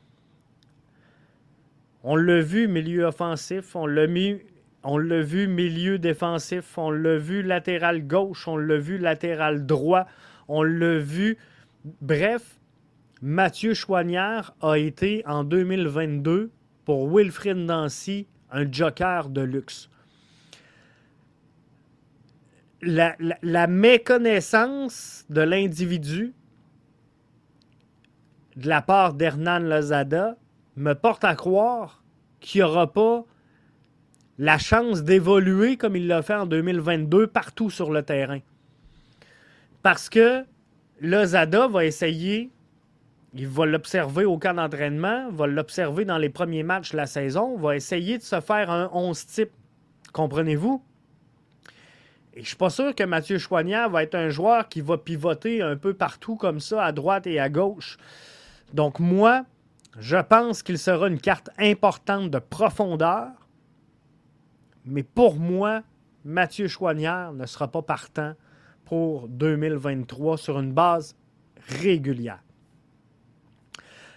On 2.05 2.17
l'a 2.17 2.41
vu 2.41 2.67
milieu 2.67 3.05
offensif, 3.05 3.77
on 3.77 3.87
l'a 3.87 4.07
vu 4.07 5.47
milieu 5.47 5.99
défensif, 5.99 6.77
on 6.77 6.91
l'a 6.91 7.17
vu 7.17 7.43
latéral 7.43 8.07
gauche, 8.07 8.49
on 8.49 8.57
l'a 8.57 8.79
vu 8.79 8.99
latéral 8.99 9.67
droit, 9.67 10.07
on 10.49 10.63
l'a 10.63 10.99
vu. 10.99 11.39
Bref, 12.01 12.59
Mathieu 13.21 13.75
Chouanière 13.75 14.53
a 14.61 14.79
été 14.79 15.23
en 15.27 15.45
2022 15.45 16.51
pour 16.85 17.09
Wilfrid 17.09 17.57
Nancy 17.57 18.27
un 18.51 18.71
joker 18.71 19.29
de 19.29 19.43
luxe. 19.43 19.89
La, 22.83 23.67
méconnaissance 23.69 25.25
de 25.31 25.41
l'individu 25.41 26.35
de 28.57 28.69
la 28.69 28.83
part 28.83 29.15
d'Hernan 29.15 29.61
Lozada 29.61 30.37
me 30.75 30.95
porte 30.95 31.23
à 31.23 31.37
croire 31.37 32.03
qu'il 32.41 32.59
n'y 32.59 32.65
aura 32.65 32.93
pas 32.93 33.25
la 34.37 34.59
chance 34.59 35.05
d'évoluer 35.05 35.77
comme 35.77 35.95
il 35.95 36.09
l'a 36.09 36.23
fait 36.23 36.35
en 36.35 36.47
2022 36.47 37.29
partout 37.29 37.71
sur 37.71 37.93
le 37.93 38.03
terrain. 38.03 38.41
Parce 39.83 40.09
que 40.09 40.45
Lozada 41.01 41.69
va 41.69 41.85
essayer, 41.85 42.51
il 43.35 43.47
va 43.47 43.65
l'observer 43.65 44.25
au 44.25 44.39
camp 44.39 44.55
d'entraînement, 44.55 45.31
va 45.31 45.47
l'observer 45.47 46.05
dans 46.05 46.19
les 46.19 46.31
premiers 46.31 46.65
matchs 46.65 46.91
de 46.91 46.97
la 46.97 47.07
saison, 47.07 47.57
va 47.57 47.77
essayer 47.77 48.19
de 48.19 48.25
se 48.25 48.41
faire 48.41 48.71
un 48.71 48.91
11 48.93 49.27
type. 49.27 49.53
Comprenez-vous? 50.13 50.83
Et 52.35 52.37
je 52.37 52.41
ne 52.41 52.47
suis 52.47 52.57
pas 52.57 52.71
sûr 52.71 52.95
que 52.95 53.05
Mathieu 53.05 53.39
Choignard 53.39 53.91
va 53.91 54.03
être 54.03 54.15
un 54.15 54.31
joueur 54.31 54.69
qui 54.69 54.81
va 54.81 54.97
pivoter 54.97 55.61
un 55.61 55.77
peu 55.77 55.93
partout 55.93 56.37
comme 56.37 56.61
ça, 56.61 56.83
à 56.83 56.93
droite 56.93 57.27
et 57.27 57.39
à 57.39 57.51
gauche. 57.51 57.99
Donc 58.73 59.01
moi, 59.01 59.45
je 59.99 60.17
pense 60.17 60.63
qu'il 60.63 60.79
sera 60.79 61.09
une 61.09 61.21
carte 61.21 61.51
importante 61.59 62.31
de 62.31 62.39
profondeur. 62.39 63.29
Mais 64.87 65.03
pour 65.03 65.37
moi, 65.37 65.83
Mathieu 66.25 66.69
Chouanière 66.69 67.33
ne 67.33 67.45
sera 67.45 67.69
pas 67.69 67.83
partant 67.83 68.33
pour 68.87 69.29
2023 69.29 70.39
sur 70.39 70.59
une 70.59 70.73
base 70.73 71.15
régulière. 71.69 72.43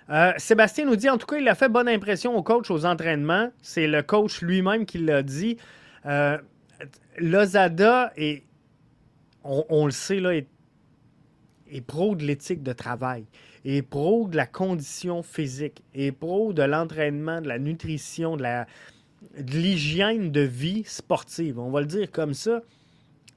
Euh, 0.09 0.33
Sébastien 0.37 0.85
nous 0.85 0.95
dit, 0.95 1.09
en 1.09 1.17
tout 1.17 1.25
cas, 1.25 1.37
il 1.37 1.47
a 1.49 1.55
fait 1.55 1.67
bonne 1.67 1.89
impression 1.89 2.35
au 2.37 2.43
coach 2.43 2.69
aux 2.69 2.85
entraînements. 2.85 3.51
C'est 3.61 3.87
le 3.87 4.03
coach 4.03 4.41
lui-même 4.41 4.85
qui 4.85 4.99
l'a 4.99 5.23
dit. 5.23 5.57
Euh, 6.05 6.37
Lozada, 7.17 8.11
est, 8.17 8.43
on, 9.43 9.85
le 9.85 9.91
sait, 9.91 10.19
là, 10.19 10.33
est, 10.33 10.47
pro 11.81 12.15
de 12.15 12.23
l'éthique 12.23 12.63
de 12.63 12.73
travail 12.73 13.25
est 13.65 13.81
pro 13.81 14.27
de 14.27 14.37
la 14.37 14.45
condition 14.45 15.23
physique, 15.23 15.83
est 15.95 16.11
pro 16.11 16.53
de 16.53 16.61
l'entraînement, 16.61 17.41
de 17.41 17.47
la 17.47 17.57
nutrition, 17.57 18.37
de 18.37 18.43
la 18.43 18.67
l'hygiène 19.37 20.31
de 20.31 20.41
vie 20.41 20.83
sportive. 20.85 21.59
On 21.59 21.71
va 21.71 21.81
le 21.81 21.87
dire 21.87 22.11
comme 22.11 22.33
ça. 22.33 22.61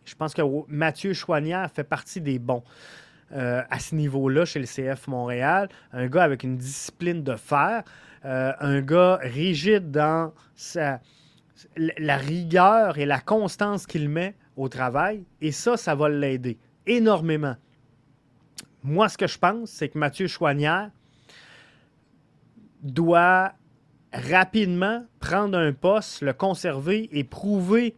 Je 0.04 0.14
pense 0.14 0.34
que 0.34 0.42
Mathieu 0.68 1.12
Chouanière 1.12 1.70
fait 1.70 1.84
partie 1.84 2.20
des 2.20 2.38
bons 2.38 2.62
euh, 3.32 3.62
à 3.68 3.78
ce 3.78 3.94
niveau-là 3.94 4.44
chez 4.44 4.58
le 4.58 4.66
CF 4.66 5.08
Montréal. 5.08 5.68
Un 5.92 6.06
gars 6.06 6.22
avec 6.22 6.44
une 6.44 6.56
discipline 6.56 7.22
de 7.22 7.36
fer, 7.36 7.82
euh, 8.24 8.52
un 8.60 8.80
gars 8.80 9.18
rigide 9.22 9.90
dans 9.90 10.32
sa, 10.54 11.00
la 11.76 12.16
rigueur 12.16 12.98
et 12.98 13.06
la 13.06 13.20
constance 13.20 13.86
qu'il 13.86 14.08
met 14.08 14.34
au 14.56 14.68
travail. 14.68 15.24
Et 15.40 15.52
ça, 15.52 15.76
ça 15.76 15.94
va 15.94 16.08
l'aider 16.08 16.58
énormément. 16.86 17.56
Moi, 18.82 19.08
ce 19.08 19.18
que 19.18 19.26
je 19.26 19.38
pense, 19.38 19.70
c'est 19.70 19.88
que 19.88 19.98
Mathieu 19.98 20.26
Chouanière 20.26 20.90
doit 22.82 23.52
rapidement 24.12 25.04
prendre 25.20 25.58
un 25.58 25.72
poste, 25.72 26.22
le 26.22 26.32
conserver 26.32 27.08
et 27.12 27.24
prouver 27.24 27.94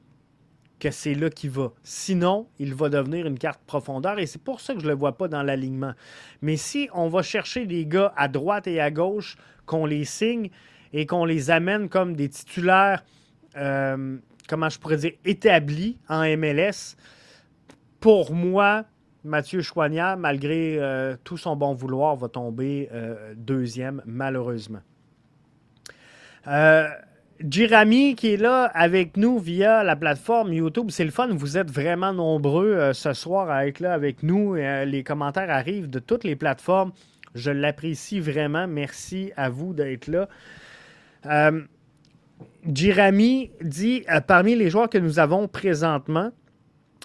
que 0.79 0.91
c'est 0.91 1.15
là 1.15 1.31
qu'il 1.31 1.51
va. 1.51 1.73
Sinon, 1.85 2.49
il 2.59 2.75
va 2.75 2.89
devenir 2.89 3.27
une 3.27 3.39
carte 3.39 3.61
profondeur 3.67 4.19
et 4.19 4.27
c'est 4.27 4.43
pour 4.43 4.61
ça 4.61 4.75
que 4.75 4.81
je 4.81 4.87
ne 4.87 4.91
le 4.91 4.97
vois 4.97 5.17
pas 5.17 5.29
dans 5.29 5.43
l'alignement. 5.43 5.93
Mais 6.41 6.57
si 6.57 6.89
on 6.95 7.09
va 7.09 7.23
chercher 7.23 7.67
des 7.67 7.87
gars 7.87 8.13
à 8.17 8.29
droite 8.29 8.67
et 8.67 8.81
à 8.81 8.91
gauche, 8.91 9.37
qu'on 9.67 9.87
les 9.87 10.07
signe 10.07 10.49
et 10.93 11.07
qu'on 11.07 11.27
les 11.27 11.51
amène 11.51 11.89
comme 11.89 12.17
des 12.17 12.31
titulaires, 12.31 13.05
euh, 13.57 14.17
comment 14.49 14.69
je 14.69 14.79
pourrais 14.79 14.97
dire, 14.97 15.13
établis 15.25 15.99
en 16.09 16.25
MLS, 16.37 16.97
pour 18.01 18.33
moi, 18.33 18.85
Mathieu 19.25 19.61
Chouanière, 19.61 20.17
malgré 20.17 20.79
euh, 20.79 21.17
tout 21.25 21.37
son 21.37 21.57
bon 21.57 21.75
vouloir, 21.75 22.17
va 22.17 22.29
tomber 22.29 22.89
euh, 22.93 23.35
deuxième, 23.37 24.03
malheureusement. 24.07 24.81
Jirami 27.41 28.17
qui 28.17 28.35
est 28.35 28.37
là 28.37 28.65
avec 28.75 29.17
nous 29.17 29.39
via 29.39 29.83
la 29.83 29.97
plateforme 29.97 30.53
YouTube. 30.53 30.91
C'est 30.91 31.05
le 31.05 31.11
fun, 31.11 31.29
vous 31.29 31.57
êtes 31.57 31.71
vraiment 31.71 32.13
nombreux 32.13 32.93
ce 32.93 33.13
soir 33.13 33.51
à 33.51 33.67
être 33.67 33.81
là 33.81 33.95
avec 33.95 34.23
nous. 34.23 34.55
les 34.55 35.05
commentaires 35.05 35.51
arrivent 35.51 35.89
de 35.89 35.99
toutes 35.99 36.25
les 36.25 36.37
plateformes. 36.37 36.93
Je 37.35 37.51
l'apprécie 37.51 38.21
vraiment. 38.21 38.67
Merci 38.67 39.33
à 39.37 39.49
vous 39.49 39.73
d'être 39.73 40.09
là. 40.09 40.29
Jirami 42.67 43.51
dit 43.63 44.05
parmi 44.27 44.55
les 44.55 44.71
joueurs 44.71 44.89
que 44.89 44.99
nous 44.99 45.19
avons 45.19 45.49
présentement, 45.49 46.31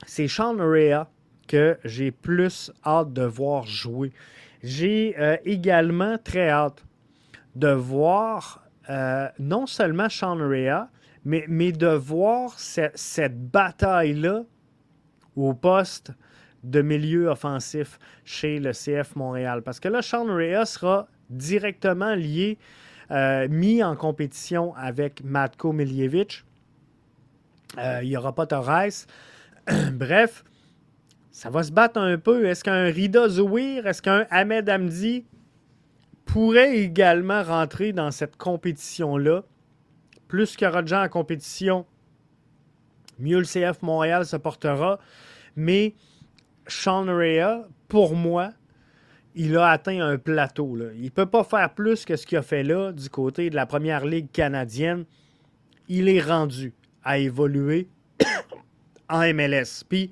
c'est 0.06 0.28
Sean 0.28 0.56
Rea 0.58 1.08
que 1.47 1.78
j'ai 1.86 2.12
plus 2.12 2.72
hâte 2.86 3.14
de 3.14 3.24
voir 3.24 3.66
jouer. 3.66 4.12
J'ai 4.64 5.16
euh, 5.20 5.38
également 5.45 6.18
très 6.18 6.49
hâte 6.49 6.84
de 7.56 7.70
voir 7.70 8.64
euh, 8.89 9.28
non 9.39 9.66
seulement 9.66 10.10
Sean 10.10 10.38
Rea, 10.38 10.89
mais, 11.24 11.45
mais 11.47 11.72
de 11.72 11.88
voir 11.88 12.60
cette 12.60 13.51
bataille-là 13.51 14.43
au 15.36 15.53
poste 15.53 16.12
de 16.64 16.82
milieu 16.82 17.28
offensif 17.28 17.99
chez 18.24 18.60
le 18.60 18.72
CF 18.72 19.16
Montréal. 19.16 19.62
Parce 19.62 19.80
que 19.80 19.88
là, 19.88 20.01
Sean 20.01 20.26
Rea 20.26 20.66
sera 20.66 21.08
directement 21.30 22.16
lié, 22.16 22.58
euh, 23.12 23.47
mis 23.49 23.84
en 23.84 23.95
compétition 23.95 24.74
avec 24.76 25.24
Matko 25.24 25.72
Miljevic. 25.72 26.43
il 27.78 28.08
n'y 28.08 28.18
aura 28.18 28.34
pas 28.34 28.45
Torres. 28.45 29.06
Bref, 29.93 30.43
ça 31.32 31.49
va 31.49 31.64
se 31.64 31.72
battre 31.72 31.99
un 31.99 32.18
peu. 32.18 32.45
Est-ce 32.45 32.64
qu'un 32.64 32.86
Rida 32.86 33.28
Zouir, 33.28 33.86
est-ce 33.88 34.01
qu'un 34.01 34.26
Ahmed 34.30 34.70
Hamdi 34.70 35.26
pourrait 36.26 36.78
également 36.78 37.43
rentrer 37.43 37.91
dans 37.91 38.12
cette 38.12 38.38
compétition-là? 38.38 39.43
Plus 40.28 40.56
qu'il 40.56 40.66
y 40.66 40.70
aura 40.70 40.82
de 40.82 40.88
gens 40.88 41.03
en 41.03 41.10
compétition, 41.10 41.86
mieux 43.20 43.39
le 43.39 43.45
CF 43.45 43.82
Montréal 43.82 44.26
se 44.26 44.38
portera. 44.38 44.99
Mais 45.56 45.95
Sean 46.68 47.06
Rea, 47.06 47.68
pour 47.88 48.16
moi, 48.16 48.51
il 49.36 49.58
a 49.58 49.70
atteint 49.70 50.00
un 50.00 50.18
plateau. 50.18 50.78
Il 50.96 51.04
ne 51.04 51.10
peut 51.10 51.26
pas 51.26 51.44
faire 51.44 51.74
plus 51.74 52.06
que 52.06 52.16
ce 52.16 52.26
qu'il 52.26 52.38
a 52.38 52.42
fait 52.42 52.64
là 52.64 52.92
du 52.92 53.10
côté 53.10 53.50
de 53.50 53.56
la 53.56 53.66
première 53.66 54.06
ligue 54.06 54.32
canadienne. 54.32 55.06
Il 55.88 56.08
est 56.08 56.22
rendu 56.22 56.74
à 57.04 57.18
évoluer 57.20 57.88
en 59.10 59.22
MLS. 59.34 59.84
Puis, 59.88 60.12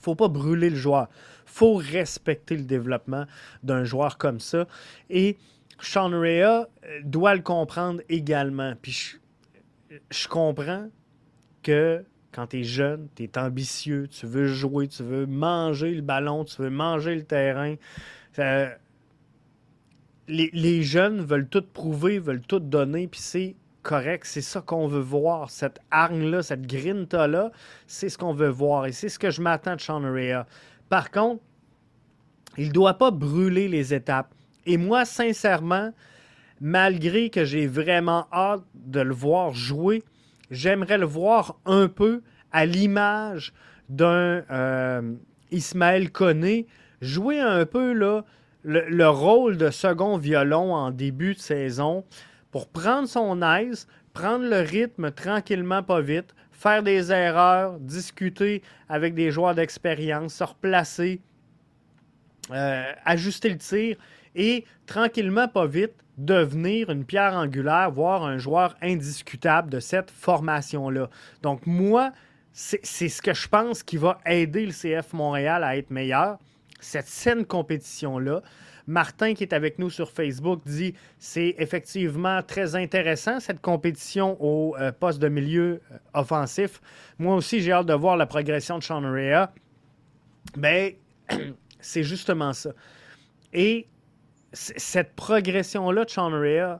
faut 0.00 0.16
pas 0.16 0.28
brûler 0.28 0.68
le 0.68 0.76
joueur. 0.76 1.08
faut 1.46 1.74
respecter 1.74 2.56
le 2.56 2.64
développement 2.64 3.24
d'un 3.62 3.84
joueur 3.84 4.18
comme 4.18 4.40
ça. 4.40 4.66
Et 5.08 5.38
Sean 5.80 6.10
Rea 6.10 6.68
euh, 6.84 7.00
doit 7.04 7.34
le 7.34 7.42
comprendre 7.42 8.00
également. 8.08 8.74
Puis 8.80 9.18
je, 10.10 10.28
comprends 10.28 10.88
que 11.62 12.04
quand 12.32 12.48
tu 12.48 12.60
es 12.60 12.64
jeune, 12.64 13.08
tu 13.14 13.24
es 13.24 13.38
ambitieux, 13.38 14.08
tu 14.08 14.26
veux 14.26 14.46
jouer, 14.46 14.88
tu 14.88 15.02
veux 15.02 15.26
manger 15.26 15.94
le 15.94 16.02
ballon, 16.02 16.44
tu 16.44 16.62
veux 16.62 16.70
manger 16.70 17.14
le 17.14 17.24
terrain. 17.24 17.74
Les, 20.28 20.50
les, 20.52 20.82
jeunes 20.82 21.20
veulent 21.20 21.48
tout 21.48 21.62
prouver, 21.62 22.18
veulent 22.18 22.40
tout 22.40 22.60
donner, 22.60 23.06
puis 23.08 23.20
c'est 23.20 23.56
correct. 23.82 24.24
C'est 24.24 24.40
ça 24.40 24.60
qu'on 24.60 24.86
veut 24.86 25.00
voir. 25.00 25.50
Cette 25.50 25.80
hargne-là, 25.90 26.42
cette 26.42 26.66
grinta-là, 26.66 27.50
c'est 27.86 28.08
ce 28.08 28.16
qu'on 28.16 28.32
veut 28.32 28.48
voir. 28.48 28.86
Et 28.86 28.92
c'est 28.92 29.08
ce 29.08 29.18
que 29.18 29.30
je 29.30 29.42
m'attends 29.42 29.76
de 29.76 29.80
Sean 29.80 30.00
Rea. 30.00 30.46
Par 30.88 31.10
contre, 31.10 31.42
il 32.56 32.68
ne 32.68 32.72
doit 32.72 32.94
pas 32.94 33.10
brûler 33.10 33.68
les 33.68 33.94
étapes. 33.94 34.32
Et 34.66 34.76
moi, 34.76 35.04
sincèrement, 35.04 35.92
malgré 36.60 37.30
que 37.30 37.44
j'ai 37.44 37.66
vraiment 37.66 38.26
hâte 38.32 38.62
de 38.74 39.00
le 39.00 39.14
voir 39.14 39.52
jouer, 39.52 40.04
j'aimerais 40.52 40.98
le 40.98 41.06
voir 41.06 41.58
un 41.64 41.88
peu 41.88 42.22
à 42.52 42.66
l'image 42.66 43.52
d'un 43.88 44.44
euh, 44.50 45.14
Ismaël 45.50 46.12
Koné, 46.12 46.66
jouer 47.00 47.40
un 47.40 47.66
peu 47.66 47.92
le, 47.92 49.08
rôle 49.08 49.56
de 49.56 49.70
second 49.70 50.18
violon 50.18 50.74
en 50.74 50.90
début 50.90 51.34
de 51.34 51.40
saison, 51.40 52.04
pour 52.50 52.68
prendre 52.68 53.08
son 53.08 53.42
aise, 53.42 53.88
prendre 54.12 54.44
le 54.44 54.60
rythme 54.60 55.10
tranquillement, 55.10 55.82
pas 55.82 56.02
vite, 56.02 56.34
faire 56.52 56.82
des 56.82 57.10
erreurs, 57.10 57.80
discuter 57.80 58.62
avec 58.88 59.14
des 59.14 59.30
joueurs 59.30 59.54
d'expérience, 59.54 60.34
se 60.34 60.44
replacer, 60.44 61.22
euh, 62.50 62.92
ajuster 63.06 63.48
le 63.48 63.56
tir 63.56 63.96
et 64.34 64.64
tranquillement, 64.84 65.48
pas 65.48 65.66
vite, 65.66 66.01
devenir 66.18 66.90
une 66.90 67.04
pierre 67.04 67.34
angulaire, 67.34 67.90
voire 67.90 68.24
un 68.24 68.38
joueur 68.38 68.76
indiscutable 68.82 69.70
de 69.70 69.80
cette 69.80 70.10
formation-là. 70.10 71.08
Donc 71.42 71.66
moi, 71.66 72.12
c'est 72.52 73.08
ce 73.08 73.22
que 73.22 73.32
je 73.32 73.48
pense 73.48 73.82
qui 73.82 73.96
va 73.96 74.18
aider 74.26 74.66
le 74.66 74.72
CF 74.72 75.14
Montréal 75.14 75.64
à 75.64 75.76
être 75.76 75.90
meilleur, 75.90 76.38
cette 76.80 77.06
saine 77.06 77.46
compétition-là, 77.46 78.42
Martin, 78.86 79.34
qui 79.34 79.44
est 79.44 79.52
avec 79.52 79.78
nous 79.78 79.90
sur 79.90 80.10
Facebook, 80.10 80.60
dit 80.66 80.94
c'est 81.18 81.54
effectivement 81.58 82.42
très 82.42 82.74
intéressant 82.74 83.38
cette 83.38 83.60
compétition 83.60 84.36
au 84.40 84.76
euh, 84.76 84.90
poste 84.92 85.20
de 85.20 85.28
milieu 85.28 85.80
euh, 85.92 85.98
offensif. 86.14 86.80
Moi 87.18 87.36
aussi, 87.36 87.60
j'ai 87.60 87.72
hâte 87.72 87.86
de 87.86 87.94
voir 87.94 88.16
la 88.16 88.26
progression 88.26 88.78
de 88.78 88.82
Sean 88.82 89.00
Rea. 89.02 89.52
Mais 90.56 90.98
c'est 91.80 92.02
justement 92.02 92.52
ça. 92.52 92.70
Et 93.52 93.86
cette 94.52 95.14
progression-là 95.14 96.04
de 96.04 96.78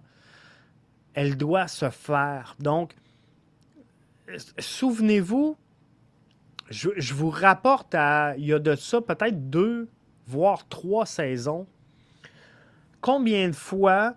elle 1.15 1.37
doit 1.37 1.69
se 1.69 1.91
faire. 1.91 2.57
Donc, 2.59 2.95
souvenez-vous, 4.59 5.57
je, 6.71 7.15
vous 7.15 7.31
rapporte 7.31 7.95
à, 7.95 8.35
il 8.37 8.47
y 8.47 8.53
a 8.53 8.59
de 8.59 8.75
ça 8.75 9.01
peut-être 9.01 9.51
deux, 9.51 9.89
voire 10.27 10.67
trois 10.69 11.07
saisons, 11.07 11.67
combien 13.01 13.49
de 13.49 13.55
fois 13.55 14.15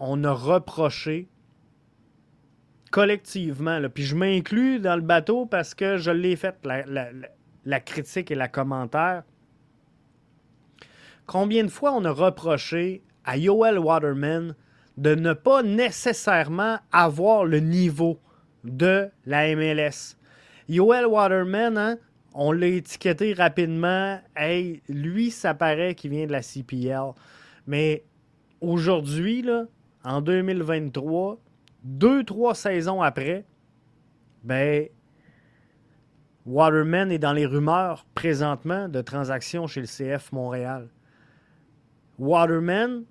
on 0.00 0.24
a 0.24 0.32
reproché 0.32 1.28
collectivement, 2.90 3.80
puis 3.88 4.04
je 4.04 4.14
m'inclus 4.14 4.78
dans 4.78 4.96
le 4.96 5.02
bateau 5.02 5.46
parce 5.46 5.74
que 5.74 5.96
je 5.96 6.10
l'ai 6.10 6.36
fait, 6.36 6.56
la, 6.64 7.80
critique 7.80 8.30
et 8.30 8.34
la 8.34 8.48
commentaire. 8.48 9.22
Combien 11.26 11.64
de 11.64 11.68
fois 11.68 11.92
on 11.92 12.04
a 12.04 12.10
reproché 12.10 13.02
à 13.24 13.36
Yoel 13.36 13.78
Waterman 13.78 14.54
de 14.96 15.14
ne 15.14 15.32
pas 15.32 15.62
nécessairement 15.62 16.78
avoir 16.90 17.44
le 17.44 17.60
niveau 17.60 18.20
de 18.64 19.08
la 19.24 19.54
MLS. 19.54 20.16
Yoel 20.68 21.06
Waterman, 21.06 21.78
hein, 21.78 21.98
on 22.34 22.52
l'a 22.52 22.66
étiqueté 22.66 23.32
rapidement. 23.32 24.20
Hey, 24.36 24.82
lui, 24.88 25.30
ça 25.30 25.54
paraît 25.54 25.94
qu'il 25.94 26.10
vient 26.10 26.26
de 26.26 26.32
la 26.32 26.42
CPL. 26.42 27.12
Mais 27.66 28.04
aujourd'hui, 28.60 29.44
en 30.04 30.20
2023, 30.20 31.38
deux, 31.84 32.24
trois 32.24 32.54
saisons 32.54 33.02
après, 33.02 33.44
ben, 34.44 34.88
Waterman 36.46 37.12
est 37.12 37.18
dans 37.18 37.32
les 37.32 37.46
rumeurs 37.46 38.04
présentement 38.14 38.88
de 38.88 39.00
transactions 39.00 39.66
chez 39.66 39.80
le 39.80 39.86
CF 39.86 40.32
Montréal. 40.32 40.88
Waterman 42.22 43.02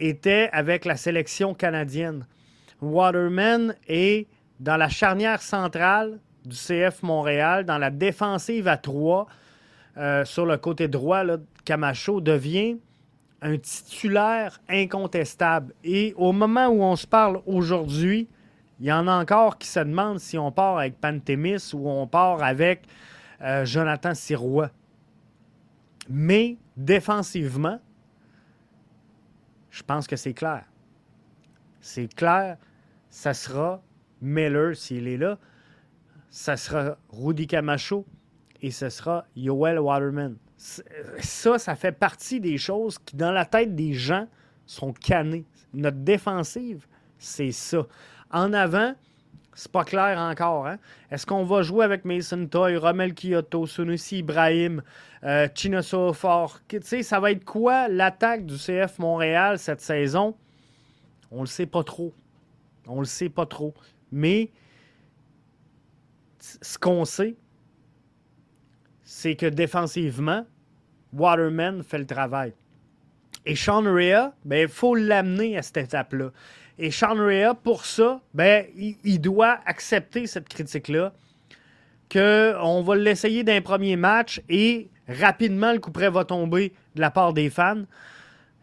était 0.00 0.50
avec 0.52 0.84
la 0.84 0.96
sélection 0.96 1.54
canadienne. 1.54 2.26
Waterman 2.80 3.76
est 3.86 4.26
dans 4.58 4.76
la 4.76 4.88
charnière 4.88 5.40
centrale 5.40 6.18
du 6.44 6.56
CF 6.56 7.04
Montréal, 7.04 7.64
dans 7.64 7.78
la 7.78 7.90
défensive 7.90 8.66
à 8.66 8.76
3, 8.76 9.28
euh, 9.98 10.24
sur 10.24 10.46
le 10.46 10.56
côté 10.56 10.88
droit, 10.88 11.22
Camacho 11.64 12.20
devient 12.20 12.78
un 13.40 13.56
titulaire 13.56 14.60
incontestable. 14.68 15.72
Et 15.84 16.12
au 16.16 16.32
moment 16.32 16.66
où 16.66 16.82
on 16.82 16.96
se 16.96 17.06
parle 17.06 17.40
aujourd'hui, 17.46 18.26
il 18.80 18.86
y 18.86 18.92
en 18.92 19.06
a 19.06 19.12
encore 19.12 19.58
qui 19.58 19.68
se 19.68 19.78
demandent 19.78 20.18
si 20.18 20.36
on 20.36 20.50
part 20.50 20.78
avec 20.78 21.00
Pantémis 21.00 21.72
ou 21.72 21.88
on 21.88 22.08
part 22.08 22.42
avec 22.42 22.82
euh, 23.42 23.64
Jonathan 23.64 24.14
Sirois. 24.14 24.70
Mais 26.08 26.56
défensivement, 26.76 27.78
je 29.70 29.82
pense 29.82 30.06
que 30.06 30.16
c'est 30.16 30.34
clair. 30.34 30.64
C'est 31.80 32.12
clair, 32.14 32.56
ça 33.10 33.34
sera 33.34 33.82
Miller 34.20 34.76
s'il 34.76 35.06
est 35.08 35.16
là, 35.16 35.38
ça 36.30 36.56
sera 36.56 36.96
Rudy 37.10 37.46
Camacho 37.46 38.04
et 38.60 38.70
ce 38.70 38.88
sera 38.88 39.24
Yoel 39.36 39.78
Waterman. 39.78 40.36
Ça, 40.56 41.58
ça 41.58 41.76
fait 41.76 41.92
partie 41.92 42.40
des 42.40 42.58
choses 42.58 42.98
qui, 42.98 43.14
dans 43.14 43.30
la 43.30 43.44
tête 43.44 43.76
des 43.76 43.92
gens, 43.92 44.26
sont 44.66 44.92
cannées. 44.92 45.46
Notre 45.72 45.98
défensive, 45.98 46.86
c'est 47.18 47.52
ça. 47.52 47.86
En 48.30 48.52
avant, 48.52 48.94
c'est 49.58 49.72
pas 49.72 49.82
clair 49.82 50.16
encore. 50.18 50.68
Hein? 50.68 50.78
Est-ce 51.10 51.26
qu'on 51.26 51.42
va 51.42 51.62
jouer 51.62 51.84
avec 51.84 52.04
Mason 52.04 52.46
Toy, 52.46 52.76
Romel 52.76 53.12
Kyoto, 53.12 53.66
Sunusi 53.66 54.18
Ibrahim, 54.18 54.82
euh, 55.24 55.48
Chino 55.52 55.82
Fort? 56.12 56.60
Ça 57.02 57.18
va 57.18 57.32
être 57.32 57.44
quoi 57.44 57.88
l'attaque 57.88 58.46
du 58.46 58.54
CF 58.54 59.00
Montréal 59.00 59.58
cette 59.58 59.80
saison? 59.80 60.36
On 61.32 61.40
le 61.40 61.48
sait 61.48 61.66
pas 61.66 61.82
trop. 61.82 62.14
On 62.86 63.00
le 63.00 63.04
sait 63.04 63.28
pas 63.28 63.46
trop. 63.46 63.74
Mais 64.12 64.52
ce 66.38 66.78
qu'on 66.78 67.04
sait, 67.04 67.34
c'est 69.02 69.34
que 69.34 69.46
défensivement, 69.46 70.46
Waterman 71.12 71.82
fait 71.82 71.98
le 71.98 72.06
travail. 72.06 72.54
Et 73.44 73.56
Sean 73.56 73.82
Rea, 73.82 74.32
ben, 74.44 74.62
il 74.62 74.68
faut 74.68 74.94
l'amener 74.94 75.58
à 75.58 75.62
cette 75.62 75.78
étape-là. 75.78 76.30
Et 76.78 76.90
Sean 76.92 77.14
Rea, 77.14 77.54
pour 77.54 77.84
ça, 77.84 78.20
ben, 78.34 78.64
il, 78.76 79.20
doit 79.20 79.58
accepter 79.66 80.26
cette 80.26 80.48
critique-là, 80.48 81.12
qu'on 82.10 82.82
va 82.82 82.96
l'essayer 82.96 83.42
d'un 83.42 83.60
premier 83.60 83.96
match 83.96 84.40
et 84.48 84.88
rapidement, 85.08 85.72
le 85.72 85.80
coup 85.80 85.90
près 85.90 86.08
va 86.08 86.24
tomber 86.24 86.72
de 86.94 87.00
la 87.00 87.10
part 87.10 87.32
des 87.32 87.50
fans. 87.50 87.82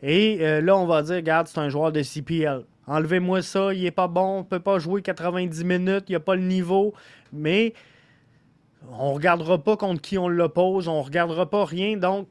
Et 0.01 0.37
euh, 0.41 0.61
là, 0.61 0.77
on 0.77 0.85
va 0.85 1.01
dire, 1.01 1.15
regarde, 1.15 1.47
c'est 1.47 1.59
un 1.59 1.69
joueur 1.69 1.91
de 1.91 2.01
CPL. 2.01 2.63
Enlevez-moi 2.87 3.41
ça, 3.41 3.73
il 3.73 3.83
n'est 3.83 3.91
pas 3.91 4.07
bon, 4.07 4.21
on 4.21 4.39
ne 4.39 4.43
peut 4.43 4.59
pas 4.59 4.79
jouer 4.79 5.01
90 5.01 5.63
minutes, 5.65 6.05
il 6.07 6.11
n'y 6.11 6.15
a 6.15 6.19
pas 6.19 6.35
le 6.35 6.43
niveau. 6.43 6.93
Mais 7.33 7.73
on 8.97 9.09
ne 9.09 9.15
regardera 9.15 9.57
pas 9.57 9.75
contre 9.75 10.01
qui 10.01 10.17
on 10.17 10.29
l'oppose, 10.29 10.87
on 10.87 10.99
ne 10.99 11.03
regardera 11.03 11.49
pas 11.49 11.65
rien. 11.65 11.97
Donc, 11.97 12.27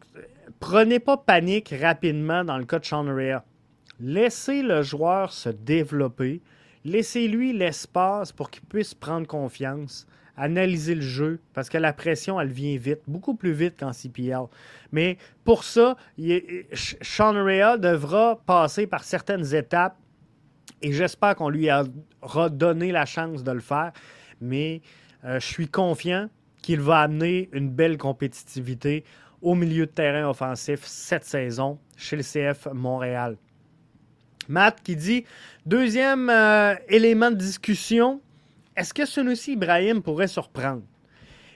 prenez 0.61 0.99
pas 0.99 1.17
panique 1.17 1.75
rapidement 1.79 2.45
dans 2.45 2.57
le 2.57 2.65
cas 2.65 2.79
de 2.79 2.85
Sean 2.85 3.05
Rea. 3.05 3.43
Laissez 4.01 4.63
le 4.63 4.83
joueur 4.83 5.33
se 5.33 5.49
développer. 5.49 6.43
Laissez-lui 6.85 7.53
l'espace 7.53 8.33
pour 8.33 8.51
qu'il 8.51 8.63
puisse 8.65 8.95
prendre 8.95 9.27
confiance, 9.27 10.07
analyser 10.37 10.95
le 10.95 11.01
jeu, 11.01 11.41
parce 11.55 11.69
que 11.69 11.79
la 11.79 11.93
pression, 11.93 12.41
elle 12.41 12.53
vient 12.53 12.77
vite, 12.77 13.01
beaucoup 13.07 13.35
plus 13.35 13.53
vite 13.53 13.79
qu'en 13.79 13.93
CPL. 13.93 14.47
Mais 14.93 15.17
pour 15.45 15.65
ça, 15.65 15.97
Sean 17.03 17.33
Rea 17.33 17.79
devra 17.79 18.41
passer 18.45 18.87
par 18.87 19.05
certaines 19.05 19.55
étapes 19.55 19.97
et 20.83 20.93
j'espère 20.93 21.35
qu'on 21.37 21.49
lui 21.49 21.69
aura 22.21 22.51
donné 22.51 22.93
la 22.93 23.07
chance 23.07 23.43
de 23.43 23.53
le 23.53 23.61
faire. 23.61 23.93
Mais 24.41 24.83
euh, 25.25 25.41
je 25.41 25.47
suis 25.47 25.69
confiant 25.69 26.29
qu'il 26.61 26.81
va 26.81 27.01
amener 27.01 27.49
une 27.53 27.71
belle 27.71 27.97
compétitivité 27.97 29.05
au 29.41 29.55
milieu 29.55 29.87
de 29.87 29.91
terrain 29.91 30.29
offensif 30.29 30.81
cette 30.85 31.25
saison 31.25 31.79
chez 31.97 32.17
le 32.17 32.23
CF 32.23 32.69
Montréal. 32.73 33.37
Matt 34.49 34.81
qui 34.83 34.97
dit 34.97 35.25
deuxième 35.67 36.31
euh, 36.31 36.75
élément 36.89 37.31
de 37.31 37.37
discussion, 37.37 38.21
est-ce 38.77 38.93
que 38.93 39.07
Sunusi 39.07 39.53
Ibrahim 39.53 40.03
pourrait 40.03 40.27
surprendre? 40.27 40.83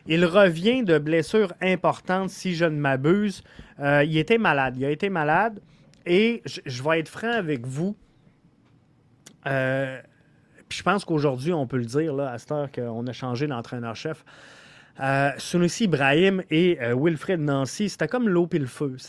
Il 0.09 0.25
revient 0.25 0.85
de 0.85 0.99
blessures 0.99 1.53
importantes, 1.61 2.31
si 2.31 2.55
je 2.55 2.65
ne 2.65 2.79
m'abuse. 2.79 3.43
Euh, 3.79 4.03
il 4.05 4.17
était 4.17 4.39
malade. 4.39 4.77
Il 4.79 4.85
a 4.87 4.91
été 4.91 5.11
malade. 5.11 5.61
Et 6.07 6.43
je 6.45 6.83
vais 6.83 7.01
être 7.01 7.11
franc 7.11 7.31
avec 7.31 7.67
vous. 7.67 7.95
Euh, 9.47 10.01
je 10.71 10.83
pense 10.83 11.05
qu'aujourd'hui, 11.05 11.53
on 11.53 11.67
peut 11.67 11.77
le 11.77 11.85
dire, 11.85 12.15
là, 12.15 12.31
à 12.31 12.39
cette 12.39 12.53
heure 12.53 12.73
qu'on 12.73 13.07
a 13.07 13.13
changé 13.13 13.47
d'entraîneur-chef. 13.47 14.25
Euh, 15.01 15.31
Sunusi 15.37 15.85
Ibrahim 15.85 16.43
et 16.51 16.79
Wilfred 16.97 17.41
Nancy, 17.41 17.91
c'était 17.91 18.09
comme 18.09 18.31
l'eau 18.31 18.49
et 18.51 18.59
le 18.59 18.67
feu. 18.67 18.97
Tu 18.97 19.05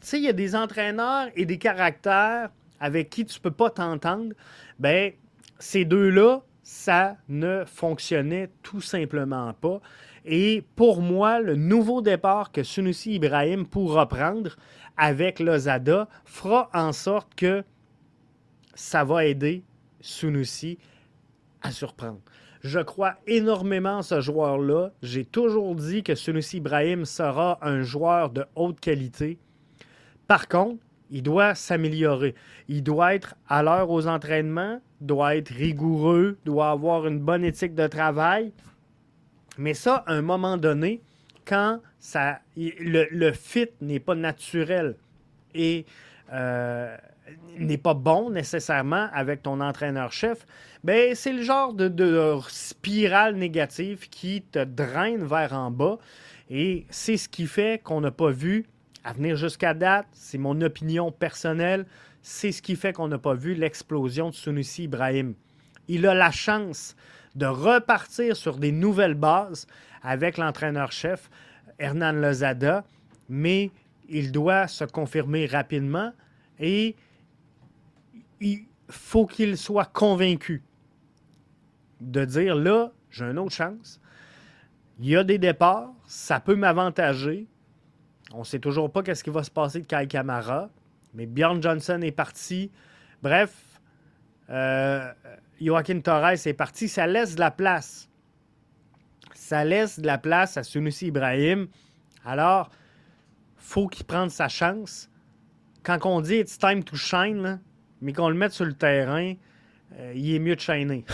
sais, 0.00 0.18
il 0.18 0.24
y 0.24 0.28
a 0.28 0.34
des 0.34 0.54
entraîneurs 0.54 1.28
et 1.34 1.46
des 1.46 1.58
caractères 1.58 2.50
avec 2.80 3.10
qui 3.10 3.24
tu 3.24 3.38
ne 3.38 3.42
peux 3.42 3.50
pas 3.50 3.70
t'entendre. 3.70 4.34
Ben, 4.78 5.12
ces 5.58 5.84
deux-là, 5.84 6.42
ça 6.62 7.16
ne 7.28 7.64
fonctionnait 7.64 8.50
tout 8.62 8.80
simplement 8.80 9.52
pas. 9.54 9.80
Et 10.24 10.64
pour 10.76 11.00
moi, 11.00 11.40
le 11.40 11.56
nouveau 11.56 12.02
départ 12.02 12.52
que 12.52 12.62
Sunusi 12.62 13.14
Ibrahim 13.14 13.66
pourra 13.66 14.08
prendre 14.08 14.56
avec 14.96 15.40
Lozada 15.40 16.08
fera 16.24 16.70
en 16.74 16.92
sorte 16.92 17.34
que 17.34 17.64
ça 18.74 19.04
va 19.04 19.24
aider 19.24 19.62
Sunusi 20.00 20.78
à 21.62 21.72
surprendre. 21.72 22.20
Je 22.62 22.80
crois 22.80 23.14
énormément 23.26 23.98
en 23.98 24.02
ce 24.02 24.20
joueur-là. 24.20 24.92
J'ai 25.02 25.24
toujours 25.24 25.74
dit 25.74 26.02
que 26.02 26.14
Sunusi 26.14 26.58
Ibrahim 26.58 27.04
sera 27.06 27.58
un 27.62 27.82
joueur 27.82 28.30
de 28.30 28.44
haute 28.54 28.80
qualité. 28.80 29.38
Par 30.26 30.46
contre, 30.46 30.82
il 31.10 31.22
doit 31.22 31.54
s'améliorer. 31.54 32.34
Il 32.68 32.82
doit 32.82 33.14
être 33.14 33.34
à 33.48 33.62
l'heure 33.62 33.90
aux 33.90 34.06
entraînements, 34.06 34.80
doit 35.00 35.36
être 35.36 35.50
rigoureux, 35.50 36.38
doit 36.44 36.70
avoir 36.70 37.06
une 37.06 37.18
bonne 37.18 37.44
éthique 37.44 37.74
de 37.74 37.86
travail. 37.86 38.52
Mais 39.58 39.74
ça, 39.74 40.04
à 40.06 40.12
un 40.12 40.22
moment 40.22 40.56
donné, 40.56 41.02
quand 41.44 41.80
le 42.56 43.32
fit 43.32 43.68
n'est 43.80 44.00
pas 44.00 44.14
naturel 44.14 44.96
et 45.54 45.84
euh, 46.32 46.96
n'est 47.58 47.78
pas 47.78 47.94
bon 47.94 48.30
nécessairement 48.30 49.08
avec 49.12 49.42
ton 49.42 49.60
entraîneur-chef, 49.60 50.46
ben 50.84 51.14
c'est 51.14 51.32
le 51.32 51.42
genre 51.42 51.74
de, 51.74 52.38
spirale 52.48 53.34
négative 53.34 54.08
qui 54.08 54.42
te 54.42 54.62
draine 54.64 55.24
vers 55.24 55.52
en 55.52 55.70
bas. 55.70 55.98
Et 56.48 56.86
c'est 56.90 57.16
ce 57.16 57.28
qui 57.28 57.46
fait 57.46 57.80
qu'on 57.82 58.00
n'a 58.00 58.10
pas 58.10 58.30
vu 58.30 58.66
À 59.04 59.12
venir 59.12 59.36
jusqu'à 59.36 59.74
date, 59.74 60.06
c'est 60.12 60.38
mon 60.38 60.60
opinion 60.60 61.10
personnelle, 61.10 61.86
c'est 62.22 62.52
ce 62.52 62.60
qui 62.60 62.76
fait 62.76 62.92
qu'on 62.92 63.08
n'a 63.08 63.18
pas 63.18 63.34
vu 63.34 63.54
l'explosion 63.54 64.28
de 64.28 64.34
Sunusi 64.34 64.84
Ibrahim. 64.84 65.34
Il 65.88 66.06
a 66.06 66.14
la 66.14 66.30
chance 66.30 66.96
de 67.34 67.46
repartir 67.46 68.36
sur 68.36 68.58
des 68.58 68.72
nouvelles 68.72 69.14
bases 69.14 69.66
avec 70.02 70.36
l'entraîneur-chef 70.36 71.30
Hernan 71.78 72.12
Lozada, 72.12 72.84
mais 73.28 73.70
il 74.08 74.32
doit 74.32 74.68
se 74.68 74.84
confirmer 74.84 75.46
rapidement 75.46 76.12
et 76.58 76.94
il 78.40 78.66
faut 78.88 79.26
qu'il 79.26 79.56
soit 79.56 79.90
convaincu 79.90 80.62
de 82.00 82.24
dire 82.24 82.54
là, 82.54 82.92
j'ai 83.10 83.24
une 83.24 83.38
autre 83.38 83.54
chance. 83.54 84.00
Il 84.98 85.08
y 85.08 85.16
a 85.16 85.24
des 85.24 85.38
départs, 85.38 85.92
ça 86.06 86.40
peut 86.40 86.56
m'avantager. 86.56 87.46
On 88.32 88.40
ne 88.40 88.44
sait 88.44 88.58
toujours 88.58 88.90
pas 88.92 89.02
qu'est-ce 89.02 89.24
qui 89.24 89.30
va 89.30 89.42
se 89.42 89.50
passer 89.50 89.80
de 89.80 89.86
Kai 89.86 90.06
Kamara, 90.06 90.70
mais 91.14 91.26
Bjorn 91.26 91.62
Johnson 91.62 92.00
est 92.02 92.12
parti. 92.12 92.70
Bref, 93.22 93.80
euh, 94.50 95.12
Joaquin 95.60 96.00
Torres 96.00 96.46
est 96.46 96.54
parti. 96.54 96.88
Ça 96.88 97.06
laisse 97.06 97.34
de 97.34 97.40
la 97.40 97.50
place. 97.50 98.08
Ça 99.34 99.64
laisse 99.64 99.98
de 99.98 100.06
la 100.06 100.18
place 100.18 100.56
à 100.56 100.62
Sunusi 100.62 101.06
Ibrahim. 101.06 101.66
Alors, 102.24 102.70
faut 103.56 103.88
qu'il 103.88 104.06
prenne 104.06 104.30
sa 104.30 104.48
chance. 104.48 105.10
Quand 105.82 105.98
on 106.04 106.20
dit 106.20 106.36
it's 106.36 106.58
time 106.58 106.84
to 106.84 106.96
shine, 106.96 107.60
mais 108.00 108.12
qu'on 108.12 108.28
le 108.28 108.34
mette 108.34 108.52
sur 108.52 108.64
le 108.64 108.74
terrain, 108.74 109.34
euh, 109.98 110.12
il 110.14 110.34
est 110.34 110.38
mieux 110.38 110.56
de 110.56 110.60
chaîner. 110.60 111.04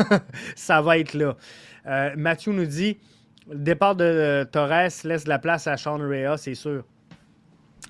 ça 0.56 0.82
va 0.82 0.98
être 0.98 1.14
là. 1.14 1.36
Euh, 1.86 2.14
Mathieu 2.16 2.52
nous 2.52 2.66
dit 2.66 2.98
le 3.48 3.58
départ 3.58 3.94
de 3.94 4.46
Torres 4.50 4.90
laisse 5.04 5.26
la 5.26 5.38
place 5.38 5.66
à 5.66 5.76
Sean 5.76 5.98
Rea, 5.98 6.36
c'est 6.36 6.54
sûr. 6.54 6.84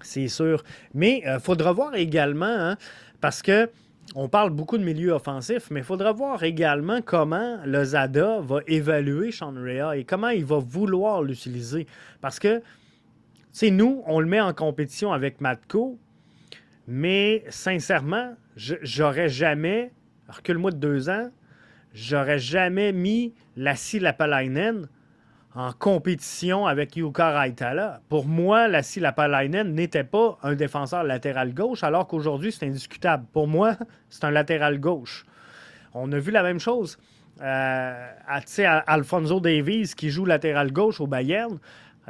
C'est 0.03 0.29
sûr. 0.29 0.63
Mais 0.95 1.23
il 1.25 1.29
euh, 1.29 1.39
faudra 1.39 1.73
voir 1.73 1.95
également, 1.95 2.47
hein, 2.47 2.77
parce 3.21 3.43
que 3.43 3.69
on 4.15 4.29
parle 4.29 4.51
beaucoup 4.51 4.79
de 4.79 4.85
milieu 4.85 5.13
offensif, 5.13 5.69
mais 5.71 5.81
il 5.81 5.85
faudra 5.85 6.13
voir 6.13 6.45
également 6.45 7.01
comment 7.03 7.59
le 7.65 7.83
Zada 7.83 8.41
va 8.41 8.61
évaluer 8.67 9.33
Sean 9.33 9.55
Rea 9.55 9.97
et 9.97 10.05
comment 10.05 10.29
il 10.29 10.45
va 10.45 10.59
vouloir 10.59 11.23
l'utiliser. 11.23 11.87
Parce 12.21 12.39
que, 12.39 12.63
c'est 13.51 13.71
nous, 13.71 14.03
on 14.07 14.21
le 14.21 14.27
met 14.27 14.41
en 14.41 14.53
compétition 14.53 15.13
avec 15.13 15.41
Matko, 15.41 15.99
mais 16.87 17.45
sincèrement, 17.49 18.35
j'aurais 18.55 19.29
jamais, 19.29 19.91
recule-moi 20.29 20.71
de 20.71 20.77
deux 20.77 21.09
ans, 21.09 21.31
j'aurais 21.93 22.39
jamais 22.39 22.93
mis 22.93 23.35
Lassie 23.57 23.99
Lapalainen 23.99 24.89
en 25.57 25.73
compétition 25.73 26.67
avec 26.67 26.97
Yuka 26.97 27.31
Raitala. 27.31 28.03
Pour 28.11 28.27
moi, 28.27 28.69
Lassie 28.69 29.01
Lapalainen 29.01 29.73
n'était 29.75 30.05
pas 30.05 30.39
un 30.43 30.55
défenseur 30.55 31.03
latéral 31.03 31.55
gauche, 31.55 31.83
alors 31.83 32.07
qu'aujourd'hui, 32.07 32.53
c'est 32.53 32.67
indiscutable. 32.67 33.25
Pour 33.33 33.49
moi, 33.49 33.75
c'est 34.11 34.25
un 34.25 34.31
latéral 34.31 34.79
gauche. 34.79 35.25
On 35.95 36.13
a 36.13 36.19
vu 36.19 36.31
la 36.31 36.43
même 36.43 36.61
chose. 36.61 36.99
Euh, 37.43 38.09
à, 38.27 38.79
Alfonso 38.87 39.41
Davies 39.41 39.93
qui 39.97 40.11
joue 40.11 40.27
latéral 40.27 40.73
gauche 40.73 41.01
au 41.01 41.07
Bayern. 41.07 41.59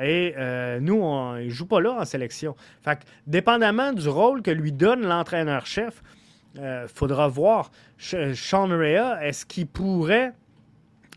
Et 0.03 0.35
euh, 0.37 0.81
nous, 0.81 1.01
on, 1.01 1.35
ne 1.35 1.49
joue 1.49 1.67
pas 1.67 1.81
là 1.81 1.93
en 1.93 2.05
sélection. 2.05 2.57
Fait 2.83 2.97
que, 2.97 3.05
dépendamment 3.29 3.93
du 3.93 4.09
rôle 4.09 4.43
que 4.43 4.51
lui 4.51 4.73
donne 4.73 5.03
l'entraîneur-chef, 5.07 6.03
il 6.57 6.63
euh, 6.63 6.89
faudra 6.89 7.29
voir. 7.29 7.71
Sean 7.97 8.69
Rea, 8.69 9.25
est-ce 9.25 9.47
qu'il 9.47 9.69
pourrait 9.69 10.33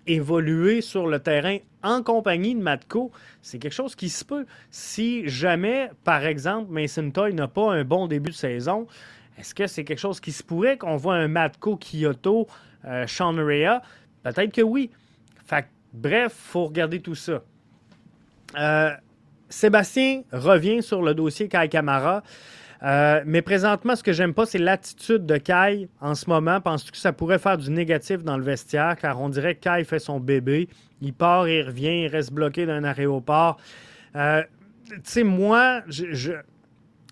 évoluer 0.08 0.82
sur 0.82 1.08
le 1.08 1.20
terrain 1.20 1.58
en 1.84 2.04
compagnie 2.04 2.56
de 2.56 2.62
Matko, 2.62 3.12
c'est 3.41 3.60
quelque 3.60 3.74
chose 3.74 3.95
qui 3.95 4.10
se 4.10 4.26
peut. 4.26 4.45
Si 4.70 5.28
jamais, 5.28 5.91
par 6.04 6.26
exemple, 6.26 6.72
Mason 6.72 7.10
Toy 7.12 7.34
n'a 7.34 7.47
pas 7.47 7.74
un 7.74 7.84
bon 7.84 8.08
début 8.08 8.32
de 8.32 8.36
saison, 8.36 8.88
est-ce 9.38 9.56
que 9.56 9.68
c'est 9.68 9.84
quelque 9.84 10.00
chose 10.00 10.20
qui 10.20 10.32
se 10.32 10.43
pourrait 10.43 10.78
qu'on 10.78 10.97
voit 10.97 11.16
un 11.16 11.28
Matko 11.28 11.78
Kyoto, 11.78 12.47
euh, 12.86 13.08
Sean 13.08 13.34
Rea? 13.34 13.82
Peut-être 14.24 14.54
que 14.54 14.62
oui. 14.62 14.89
Fait, 15.45 15.68
bref, 15.93 16.34
il 16.38 16.52
faut 16.52 16.66
regarder 16.66 17.00
tout 17.00 17.16
ça. 17.16 17.41
Euh, 18.58 18.91
Sébastien 19.47 20.24
revient 20.32 20.84
sur 20.84 21.02
le 21.02 21.14
dossier 21.14 21.47
Kai 21.47 21.70
Kamara. 21.70 22.24
Euh, 22.82 23.21
mais 23.25 23.41
présentement, 23.41 23.95
ce 23.95 24.03
que 24.03 24.13
j'aime 24.13 24.34
pas, 24.34 24.45
c'est 24.45 24.57
l'attitude 24.57 25.25
de 25.25 25.38
Kai 25.38 25.89
en 25.99 26.15
ce 26.15 26.30
moment. 26.30 26.61
Penses-tu 26.61 26.91
que 26.91 26.97
ça 26.97 27.11
pourrait 27.11 27.39
faire 27.39 27.57
du 27.57 27.69
négatif 27.71 28.23
dans 28.23 28.38
le 28.38 28.43
vestiaire? 28.43 28.95
Car 28.95 29.19
on 29.19 29.30
dirait 29.30 29.55
que 29.55 29.61
Kai 29.61 29.84
fait 29.84 29.99
son 29.99 30.19
bébé. 30.19 30.69
Il 31.01 31.13
part, 31.13 31.47
il 31.47 31.63
revient, 31.63 32.03
il 32.03 32.07
reste 32.07 32.32
bloqué 32.32 32.65
dans 32.65 32.73
un 32.73 32.86
aéroport. 32.86 33.57
Euh, 34.15 34.43
tu 34.88 34.95
sais, 35.03 35.23
moi, 35.23 35.82
je, 35.88 36.34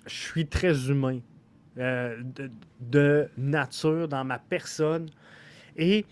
suis 0.06 0.48
très 0.48 0.90
humain 0.90 1.20
euh, 1.78 2.16
de, 2.80 3.28
nature 3.38 4.08
dans 4.08 4.24
ma 4.24 4.40
personne. 4.40 5.10
Et 5.76 6.06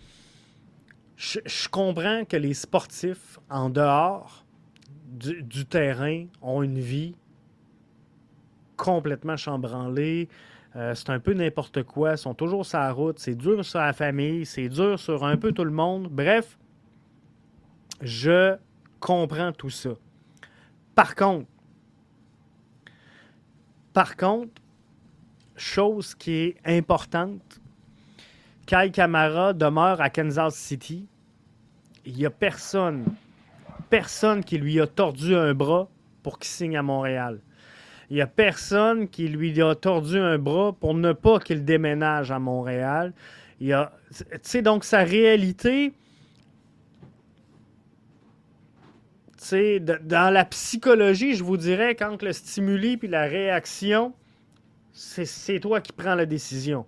je, 1.16 1.68
comprends 1.70 2.26
que 2.26 2.36
les 2.36 2.52
sportifs 2.52 3.38
en 3.48 3.70
dehors 3.70 4.44
du 5.08 5.64
terrain 5.64 6.26
ont 6.42 6.62
une 6.62 6.78
vie 6.78 7.14
complètement 8.76 9.36
chambranlés. 9.36 10.28
Euh, 10.76 10.94
c'est 10.94 11.10
un 11.10 11.18
peu 11.18 11.32
n'importe 11.32 11.82
quoi. 11.82 12.12
Ils 12.12 12.18
sont 12.18 12.34
toujours 12.34 12.66
sur 12.66 12.78
la 12.78 12.92
route. 12.92 13.18
C'est 13.18 13.34
dur 13.34 13.64
sur 13.64 13.80
la 13.80 13.92
famille. 13.92 14.44
C'est 14.44 14.68
dur 14.68 14.98
sur 14.98 15.24
un 15.24 15.36
peu 15.36 15.52
tout 15.52 15.64
le 15.64 15.70
monde. 15.70 16.08
Bref, 16.10 16.58
je 18.02 18.56
comprends 19.00 19.52
tout 19.52 19.70
ça. 19.70 19.90
Par 20.94 21.14
contre, 21.14 21.46
par 23.92 24.16
contre, 24.16 24.60
chose 25.56 26.14
qui 26.14 26.32
est 26.32 26.56
importante, 26.66 27.60
Kai 28.66 28.90
Kamara 28.90 29.52
demeure 29.52 30.00
à 30.00 30.10
Kansas 30.10 30.54
City. 30.54 31.06
Il 32.04 32.14
n'y 32.14 32.26
a 32.26 32.30
personne, 32.30 33.04
personne 33.88 34.44
qui 34.44 34.58
lui 34.58 34.80
a 34.80 34.86
tordu 34.86 35.34
un 35.34 35.54
bras 35.54 35.88
pour 36.22 36.38
qu'il 36.38 36.50
signe 36.50 36.76
à 36.76 36.82
Montréal. 36.82 37.40
Il 38.10 38.16
n'y 38.16 38.22
a 38.22 38.26
personne 38.26 39.08
qui 39.08 39.28
lui 39.28 39.60
a 39.60 39.74
tordu 39.74 40.18
un 40.18 40.38
bras 40.38 40.72
pour 40.72 40.94
ne 40.94 41.12
pas 41.12 41.40
qu'il 41.40 41.64
déménage 41.64 42.30
à 42.30 42.38
Montréal. 42.38 43.12
Il 43.60 43.72
a, 43.72 43.92
donc 44.62 44.84
sa 44.84 45.02
réalité, 45.02 45.92
dans 49.52 50.32
la 50.32 50.44
psychologie, 50.44 51.34
je 51.34 51.44
vous 51.44 51.56
dirais, 51.56 51.94
quand 51.94 52.22
le 52.22 52.32
stimuli 52.32 52.96
puis 52.96 53.08
la 53.08 53.24
réaction, 53.24 54.12
c'est 54.92 55.60
toi 55.60 55.80
qui 55.80 55.92
prends 55.92 56.14
la 56.14 56.26
décision. 56.26 56.86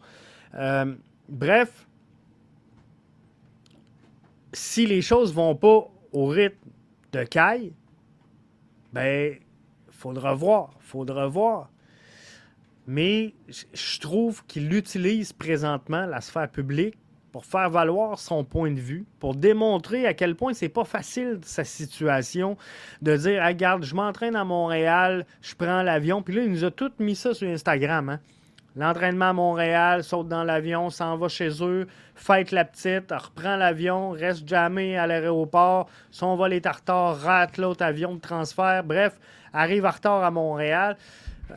Euh, 0.54 0.94
bref, 1.28 1.86
si 4.52 4.86
les 4.86 5.02
choses 5.02 5.34
vont 5.34 5.54
pas 5.54 5.88
au 6.12 6.26
rythme 6.26 6.70
de 7.12 7.24
Kai, 7.24 7.72
ben, 8.92 9.36
faudra 9.98 10.32
voir, 10.32 10.70
faudra 10.78 11.26
voir. 11.26 11.70
Mais 12.86 13.34
je 13.74 13.98
trouve 13.98 14.44
qu'il 14.46 14.72
utilise 14.72 15.32
présentement 15.32 16.06
la 16.06 16.20
sphère 16.20 16.48
publique 16.48 16.96
pour 17.32 17.44
faire 17.44 17.68
valoir 17.68 18.18
son 18.18 18.44
point 18.44 18.70
de 18.70 18.80
vue, 18.80 19.04
pour 19.18 19.34
démontrer 19.34 20.06
à 20.06 20.14
quel 20.14 20.34
point 20.34 20.54
c'est 20.54 20.70
pas 20.70 20.84
facile 20.84 21.40
sa 21.42 21.64
situation 21.64 22.56
de 23.02 23.16
dire 23.16 23.44
regarde, 23.44 23.84
je 23.84 23.94
m'entraîne 23.94 24.36
à 24.36 24.44
Montréal, 24.44 25.26
je 25.42 25.54
prends 25.54 25.82
l'avion, 25.82 26.22
puis 26.22 26.34
là 26.34 26.44
il 26.44 26.50
nous 26.50 26.64
a 26.64 26.70
tout 26.70 26.92
mis 27.00 27.16
ça 27.16 27.34
sur 27.34 27.48
Instagram. 27.48 28.08
Hein? 28.08 28.20
L'entraînement 28.76 29.30
à 29.30 29.32
Montréal, 29.32 30.04
saute 30.04 30.28
dans 30.28 30.44
l'avion, 30.44 30.90
s'en 30.90 31.16
va 31.16 31.28
chez 31.28 31.50
eux, 31.62 31.86
fête 32.14 32.52
la 32.52 32.64
petite, 32.64 33.10
reprend 33.10 33.56
l'avion, 33.56 34.10
reste 34.10 34.46
jamais 34.46 34.96
à 34.96 35.06
l'aéroport, 35.06 35.88
son 36.10 36.36
vol 36.36 36.52
est 36.52 36.66
en 36.66 36.72
retard, 36.72 37.18
rate 37.20 37.56
l'autre 37.56 37.84
avion 37.84 38.14
de 38.14 38.20
transfert, 38.20 38.84
bref, 38.84 39.18
arrive 39.52 39.84
en 39.84 39.90
retard 39.90 40.22
à 40.22 40.30
Montréal. 40.30 40.96
Euh, 41.50 41.54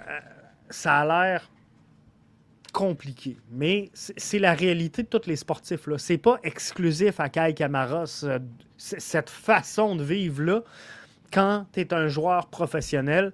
ça 0.70 1.00
a 1.00 1.06
l'air 1.06 1.50
compliqué. 2.72 3.38
Mais 3.52 3.90
c'est 3.94 4.40
la 4.40 4.54
réalité 4.54 5.04
de 5.04 5.08
tous 5.08 5.28
les 5.28 5.36
sportifs. 5.36 5.88
Ce 5.98 6.14
n'est 6.14 6.18
pas 6.18 6.40
exclusif 6.44 7.20
à 7.20 7.30
Kai 7.30 7.54
Kamara, 7.54 8.06
cette 8.78 9.30
façon 9.30 9.96
de 9.96 10.04
vivre-là, 10.04 10.62
quand 11.32 11.66
tu 11.74 11.82
es 11.82 11.94
un 11.94 12.08
joueur 12.08 12.48
professionnel. 12.48 13.34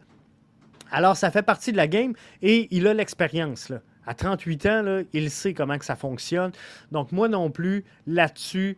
Alors, 0.92 1.18
ça 1.18 1.32
fait 1.32 1.44
partie 1.44 1.72
de 1.72 1.78
la 1.78 1.88
game 1.88 2.14
et 2.42 2.68
il 2.72 2.88
a 2.88 2.94
l'expérience. 2.94 3.72
À 4.06 4.14
38 4.14 4.66
ans, 4.68 5.04
il 5.14 5.30
sait 5.30 5.54
comment 5.54 5.78
ça 5.82 5.96
fonctionne. 5.96 6.52
Donc, 6.92 7.12
moi 7.12 7.28
non 7.28 7.52
plus, 7.52 7.84
là-dessus, 8.06 8.78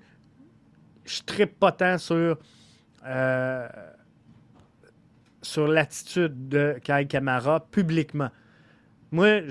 je 1.05 1.21
tripe 1.21 1.59
pas 1.59 1.71
tant 1.71 1.97
sur, 1.97 2.37
euh, 3.05 3.67
l'attitude 5.57 6.49
de 6.49 6.79
Kai 6.83 7.05
Kamara 7.07 7.59
publiquement. 7.71 8.29
Moi, 9.11 9.41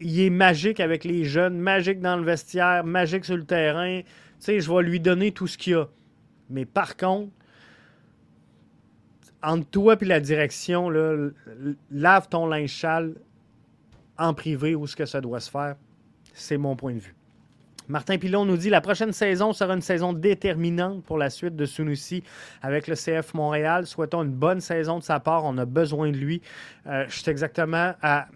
il 0.00 0.20
est 0.20 0.30
magique 0.30 0.80
avec 0.80 1.04
les 1.04 1.24
jeunes, 1.24 1.58
magique 1.58 2.00
dans 2.00 2.16
le 2.16 2.24
vestiaire, 2.24 2.84
magique 2.84 3.24
sur 3.24 3.36
le 3.36 3.44
terrain. 3.44 4.00
Tu 4.00 4.06
sais, 4.38 4.60
je 4.60 4.72
vais 4.72 4.82
lui 4.82 5.00
donner 5.00 5.32
tout 5.32 5.46
ce 5.46 5.56
qu'il 5.56 5.74
a. 5.74 5.88
Mais 6.50 6.64
par 6.64 6.96
contre, 6.96 7.30
entre 9.42 9.66
toi 9.68 9.96
et 10.00 10.04
la 10.04 10.20
direction, 10.20 10.90
lave 11.90 12.28
ton 12.28 12.46
linge 12.46 12.86
en 14.18 14.34
privé 14.34 14.74
où 14.74 14.86
ce 14.86 14.96
que 14.96 15.06
ça 15.06 15.20
doit 15.20 15.40
se 15.40 15.50
faire. 15.50 15.76
C'est 16.34 16.56
mon 16.56 16.76
point 16.76 16.94
de 16.94 17.00
vue. 17.00 17.14
Martin 17.88 18.16
Pilon 18.16 18.44
nous 18.44 18.56
dit 18.56 18.70
la 18.70 18.80
prochaine 18.80 19.12
saison 19.12 19.52
sera 19.52 19.74
une 19.74 19.82
saison 19.82 20.12
déterminante 20.12 21.02
pour 21.04 21.18
la 21.18 21.30
suite 21.30 21.56
de 21.56 21.66
Sunusi 21.66 22.22
avec 22.62 22.86
le 22.86 22.94
CF 22.94 23.34
Montréal. 23.34 23.86
Souhaitons 23.86 24.22
une 24.22 24.30
bonne 24.30 24.60
saison 24.60 24.98
de 24.98 25.02
sa 25.02 25.18
part. 25.18 25.44
On 25.44 25.58
a 25.58 25.64
besoin 25.64 26.10
de 26.10 26.16
lui. 26.16 26.40
Euh, 26.86 27.04
je 27.08 27.18
suis 27.18 27.30
exactement 27.30 27.92
à, 28.00 28.28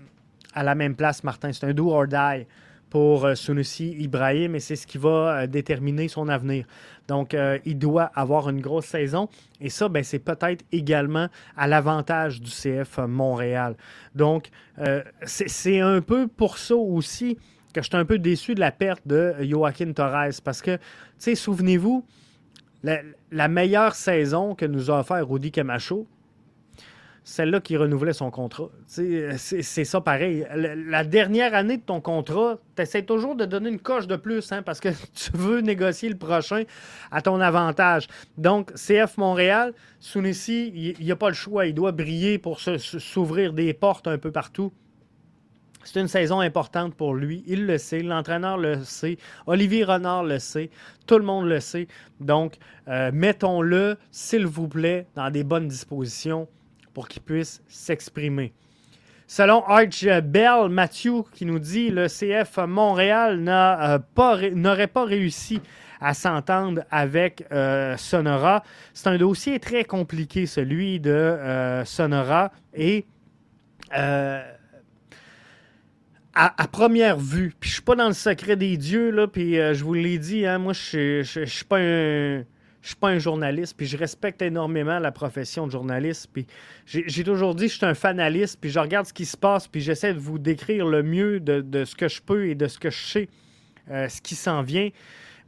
la 0.56 0.74
même 0.74 0.96
place, 0.96 1.22
Martin. 1.22 1.52
C'est 1.52 1.66
un 1.66 1.72
do 1.72 1.90
or 1.90 2.06
die 2.06 2.46
pour 2.90 3.24
euh, 3.24 3.34
Sunusi 3.34 3.94
Ibrahim 3.98 4.54
et 4.54 4.60
c'est 4.60 4.76
ce 4.76 4.86
qui 4.86 4.98
va 4.98 5.08
euh, 5.42 5.46
déterminer 5.46 6.08
son 6.08 6.28
avenir. 6.28 6.66
Donc, 7.08 7.36
il 7.64 7.78
doit 7.78 8.10
avoir 8.16 8.50
une 8.50 8.60
grosse 8.60 8.86
saison 8.86 9.28
et 9.60 9.70
ça, 9.70 9.88
ben, 9.88 10.02
c'est 10.02 10.18
peut-être 10.18 10.64
également 10.72 11.28
à 11.56 11.68
l'avantage 11.68 12.40
du 12.40 12.50
CF 12.50 12.98
Montréal. 13.06 13.76
Donc, 14.16 14.48
c'est 15.24 15.78
un 15.78 16.00
peu 16.00 16.26
pour 16.26 16.58
ça 16.58 16.74
aussi 16.74 17.38
que 17.72 17.80
j'étais 17.80 17.96
un 17.96 18.04
peu 18.04 18.18
déçu 18.18 18.56
de 18.56 18.60
la 18.60 18.72
perte 18.72 19.06
de 19.06 19.36
Joaquin 19.40 19.92
Torres 19.92 20.40
parce 20.42 20.62
que, 20.62 20.74
tu 20.74 20.82
sais, 21.18 21.34
souvenez-vous, 21.36 22.04
la, 23.30 23.48
meilleure 23.48 23.94
saison 23.94 24.54
que 24.54 24.64
nous 24.64 24.90
a 24.90 25.00
offert 25.00 25.28
Rudy 25.28 25.50
Camacho, 25.50 26.06
celle-là 27.26 27.60
qui 27.60 27.76
renouvelait 27.76 28.12
son 28.12 28.30
contrat. 28.30 28.68
C'est 28.86 29.84
ça 29.84 30.00
pareil. 30.00 30.46
La, 30.54 31.02
dernière 31.02 31.56
année 31.56 31.76
de 31.76 31.82
ton 31.82 32.00
contrat, 32.00 32.58
tu 32.76 32.82
essaies 32.82 33.02
toujours 33.02 33.34
de 33.34 33.44
donner 33.44 33.68
une 33.68 33.80
coche 33.80 34.06
de 34.06 34.14
plus 34.14 34.52
hein, 34.52 34.62
parce 34.62 34.78
que 34.78 34.90
tu 35.12 35.32
veux 35.34 35.60
négocier 35.60 36.08
le 36.08 36.16
prochain 36.16 36.62
à 37.10 37.22
ton 37.22 37.40
avantage. 37.40 38.06
Donc, 38.38 38.72
CF 38.74 39.16
Montréal, 39.18 39.74
Sunissi, 39.98 40.94
il 40.98 41.04
n'y 41.04 41.10
a 41.10 41.16
pas 41.16 41.28
le 41.28 41.34
choix. 41.34 41.66
Il 41.66 41.74
doit 41.74 41.90
briller 41.90 42.38
pour 42.38 42.60
s'ouvrir 42.60 43.52
des 43.52 43.74
portes 43.74 44.06
un 44.06 44.18
peu 44.18 44.30
partout. 44.30 44.72
C'est 45.82 46.00
une 46.00 46.08
saison 46.08 46.38
importante 46.38 46.94
pour 46.94 47.12
lui. 47.12 47.42
Il 47.48 47.66
le 47.66 47.78
sait. 47.78 48.02
L'entraîneur 48.02 48.56
le 48.56 48.84
sait. 48.84 49.18
Olivier 49.48 49.82
Renard 49.82 50.22
le 50.22 50.38
sait. 50.38 50.70
Tout 51.08 51.18
le 51.18 51.24
monde 51.24 51.46
le 51.46 51.58
sait. 51.58 51.88
Donc, 52.20 52.54
euh, 52.86 53.10
mettons-le, 53.12 53.96
s'il 54.12 54.46
vous 54.46 54.68
plaît, 54.68 55.08
dans 55.16 55.30
des 55.30 55.42
bonnes 55.42 55.66
dispositions 55.66 56.46
pour 56.96 57.08
qu'il 57.08 57.20
puisse 57.20 57.60
s'exprimer. 57.68 58.54
Selon 59.26 59.62
Arch 59.66 60.06
Bell, 60.24 60.70
Mathieu 60.70 61.24
qui 61.34 61.44
nous 61.44 61.58
dit 61.58 61.90
le 61.90 62.06
CF 62.06 62.56
Montréal 62.66 63.44
euh, 63.46 63.98
n'aurait 64.54 64.86
pas, 64.86 65.04
réussi 65.04 65.60
à 66.00 66.14
s'entendre 66.14 66.84
avec 66.90 67.44
euh, 67.52 67.98
Sonora. 67.98 68.62
C'est 68.94 69.08
un 69.08 69.18
dossier 69.18 69.60
très 69.60 69.84
compliqué, 69.84 70.46
celui 70.46 70.98
de 70.98 71.82
Sonora. 71.84 72.50
Et 72.72 73.04
à, 73.92 74.46
première 76.72 77.18
vue, 77.18 77.52
puis 77.60 77.68
je 77.68 77.74
suis 77.74 77.82
pas 77.82 77.94
dans 77.94 78.08
le 78.08 78.14
secret 78.14 78.56
des 78.56 78.78
dieux, 78.78 79.10
là, 79.10 79.26
puis 79.26 79.58
euh, 79.58 79.74
je 79.74 79.84
vous 79.84 79.92
l'ai 79.92 80.16
dit, 80.16 80.46
hein, 80.46 80.56
moi, 80.56 80.72
je 80.72 81.20
suis 81.22 81.64
pas 81.66 81.78
un... 81.78 82.44
Je 82.86 82.90
suis 82.90 83.00
pas 83.00 83.08
un 83.08 83.18
journaliste, 83.18 83.76
puis 83.76 83.88
je 83.88 83.96
respecte 83.96 84.40
énormément 84.42 85.00
la 85.00 85.10
profession 85.10 85.66
de 85.66 85.72
journaliste. 85.72 86.30
Puis 86.32 86.46
j'ai 86.86 87.24
toujours 87.24 87.56
dit 87.56 87.64
que 87.64 87.72
je 87.72 87.78
suis 87.78 87.84
un 87.84 87.94
fanaliste, 87.94 88.60
puis 88.60 88.70
je 88.70 88.78
regarde 88.78 89.06
ce 89.06 89.12
qui 89.12 89.24
se 89.24 89.36
passe, 89.36 89.66
puis 89.66 89.80
j'essaie 89.80 90.14
de 90.14 90.20
vous 90.20 90.38
décrire 90.38 90.86
le 90.86 91.02
mieux 91.02 91.40
de, 91.40 91.84
ce 91.84 91.96
que 91.96 92.06
je 92.06 92.22
peux 92.22 92.46
et 92.46 92.54
de 92.54 92.68
ce 92.68 92.78
que 92.78 92.90
je 92.90 93.04
sais, 93.04 93.28
euh, 93.90 94.08
ce 94.08 94.22
qui 94.22 94.36
s'en 94.36 94.62
vient. 94.62 94.90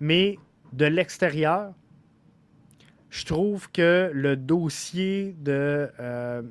Mais 0.00 0.36
de 0.72 0.86
l'extérieur, 0.86 1.74
je 3.08 3.24
trouve 3.24 3.70
que 3.70 4.10
le 4.12 4.34
dossier 4.34 5.36
de 5.38 5.92
euh, 6.00 6.42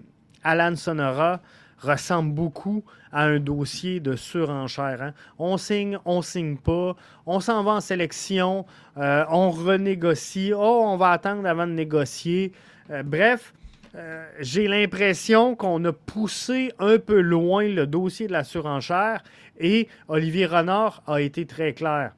Alan 0.41 0.77
Sonora 0.77 1.41
ressemble 1.79 2.33
beaucoup 2.33 2.83
à 3.11 3.23
un 3.23 3.39
dossier 3.39 3.99
de 3.99 4.15
surenchère. 4.15 5.01
Hein. 5.01 5.13
On 5.39 5.57
signe, 5.57 5.99
on 6.05 6.21
signe 6.21 6.57
pas, 6.57 6.95
on 7.25 7.39
s'en 7.39 7.63
va 7.63 7.71
en 7.71 7.81
sélection, 7.81 8.65
euh, 8.97 9.23
on 9.29 9.51
renégocie, 9.51 10.53
oh, 10.53 10.83
on 10.85 10.97
va 10.97 11.11
attendre 11.11 11.47
avant 11.47 11.67
de 11.67 11.73
négocier. 11.73 12.51
Euh, 12.89 13.03
bref, 13.03 13.53
euh, 13.95 14.27
j'ai 14.39 14.67
l'impression 14.67 15.55
qu'on 15.55 15.83
a 15.85 15.93
poussé 15.93 16.71
un 16.79 16.97
peu 16.99 17.19
loin 17.21 17.67
le 17.67 17.87
dossier 17.87 18.27
de 18.27 18.33
la 18.33 18.43
surenchère 18.43 19.23
et 19.59 19.87
Olivier 20.07 20.45
Renard 20.45 21.01
a 21.07 21.21
été 21.21 21.45
très 21.45 21.73
clair 21.73 22.11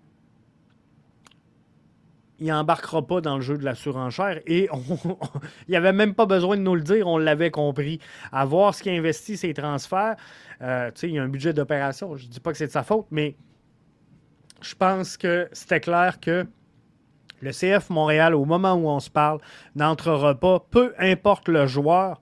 il 2.40 2.48
n'embarquera 2.48 3.06
pas 3.06 3.22
dans 3.22 3.36
le 3.36 3.42
jeu 3.42 3.58
de 3.58 3.66
la 3.66 3.76
surenchère. 3.76 4.40
Et 4.46 4.70
il 5.06 5.70
n'y 5.70 5.76
avait 5.76 5.94
même 5.94 6.14
pas 6.16 6.26
besoin 6.26 6.58
de 6.58 6.62
nous 6.62 6.76
le 6.76 6.82
dire, 6.82 7.08
on 7.08 7.18
l'avait 7.18 7.52
compris. 7.52 8.00
À 8.32 8.46
voir 8.46 8.74
ce 8.74 8.84
qui 8.84 8.90
investit 8.90 9.38
ses 9.38 9.54
transferts, 9.54 10.16
euh, 10.62 10.92
il 11.04 11.12
y 11.12 11.20
a 11.20 11.24
un 11.24 11.30
budget 11.30 11.54
d'opération. 11.54 12.16
Je 12.16 12.26
ne 12.26 12.32
dis 12.32 12.40
pas 12.40 12.52
que 12.52 12.58
c'est 12.58 12.68
de 12.68 12.72
sa 12.72 12.84
faute, 12.84 13.08
mais 13.12 13.36
je 14.62 14.76
pense 14.76 15.18
que 15.18 15.48
c'était 15.52 15.80
clair 15.80 16.20
que 16.20 16.46
le 17.42 17.52
CF 17.52 17.90
Montréal, 17.90 18.36
au 18.36 18.46
moment 18.46 18.74
où 18.74 18.90
on 18.90 19.00
se 19.00 19.10
parle, 19.10 19.40
n'entrera 19.76 20.36
pas, 20.36 20.60
peu 20.72 20.94
importe 21.00 21.48
le 21.48 21.68
joueur, 21.68 22.22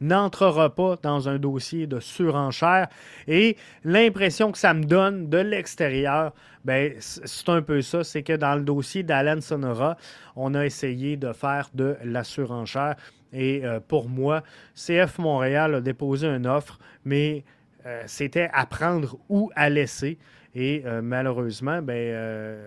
n'entrera 0.00 0.74
pas 0.74 0.96
dans 1.02 1.28
un 1.28 1.38
dossier 1.38 1.86
de 1.86 2.00
surenchère. 2.00 2.88
Et 3.26 3.56
l'impression 3.84 4.52
que 4.52 4.58
ça 4.58 4.74
me 4.74 4.84
donne 4.84 5.28
de 5.28 5.38
l'extérieur, 5.38 6.32
ben, 6.64 6.94
c'est 6.98 7.48
un 7.48 7.62
peu 7.62 7.80
ça, 7.80 8.02
c'est 8.04 8.22
que 8.22 8.32
dans 8.32 8.56
le 8.56 8.62
dossier 8.62 9.02
d'Alan 9.02 9.40
Sonora, 9.40 9.96
on 10.34 10.54
a 10.54 10.66
essayé 10.66 11.16
de 11.16 11.32
faire 11.32 11.70
de 11.74 11.96
la 12.04 12.24
surenchère. 12.24 12.96
Et 13.32 13.64
euh, 13.64 13.80
pour 13.80 14.08
moi, 14.08 14.42
CF 14.74 15.18
Montréal 15.18 15.76
a 15.76 15.80
déposé 15.80 16.26
une 16.26 16.46
offre, 16.46 16.78
mais 17.04 17.44
euh, 17.86 18.02
c'était 18.06 18.50
à 18.52 18.66
prendre 18.66 19.16
ou 19.28 19.50
à 19.54 19.70
laisser. 19.70 20.18
Et 20.54 20.82
euh, 20.86 21.02
malheureusement, 21.02 21.82
ben, 21.82 22.58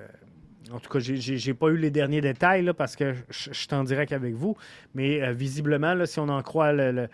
en 0.72 0.80
tout 0.80 0.90
cas, 0.90 1.00
je 1.00 1.48
n'ai 1.48 1.54
pas 1.54 1.68
eu 1.68 1.78
les 1.78 1.90
derniers 1.90 2.22
détails 2.22 2.72
parce 2.78 2.96
que 2.96 3.14
je, 3.30 3.52
suis 3.52 3.68
en 3.72 3.84
direct 3.84 4.12
avec 4.12 4.34
vous. 4.36 4.56
Mais 4.94 5.22
euh, 5.22 5.32
visiblement, 5.32 5.94
là, 5.94 6.06
si 6.06 6.20
on 6.20 6.30
en 6.30 6.42
croit 6.42 6.74
le, 6.74 7.10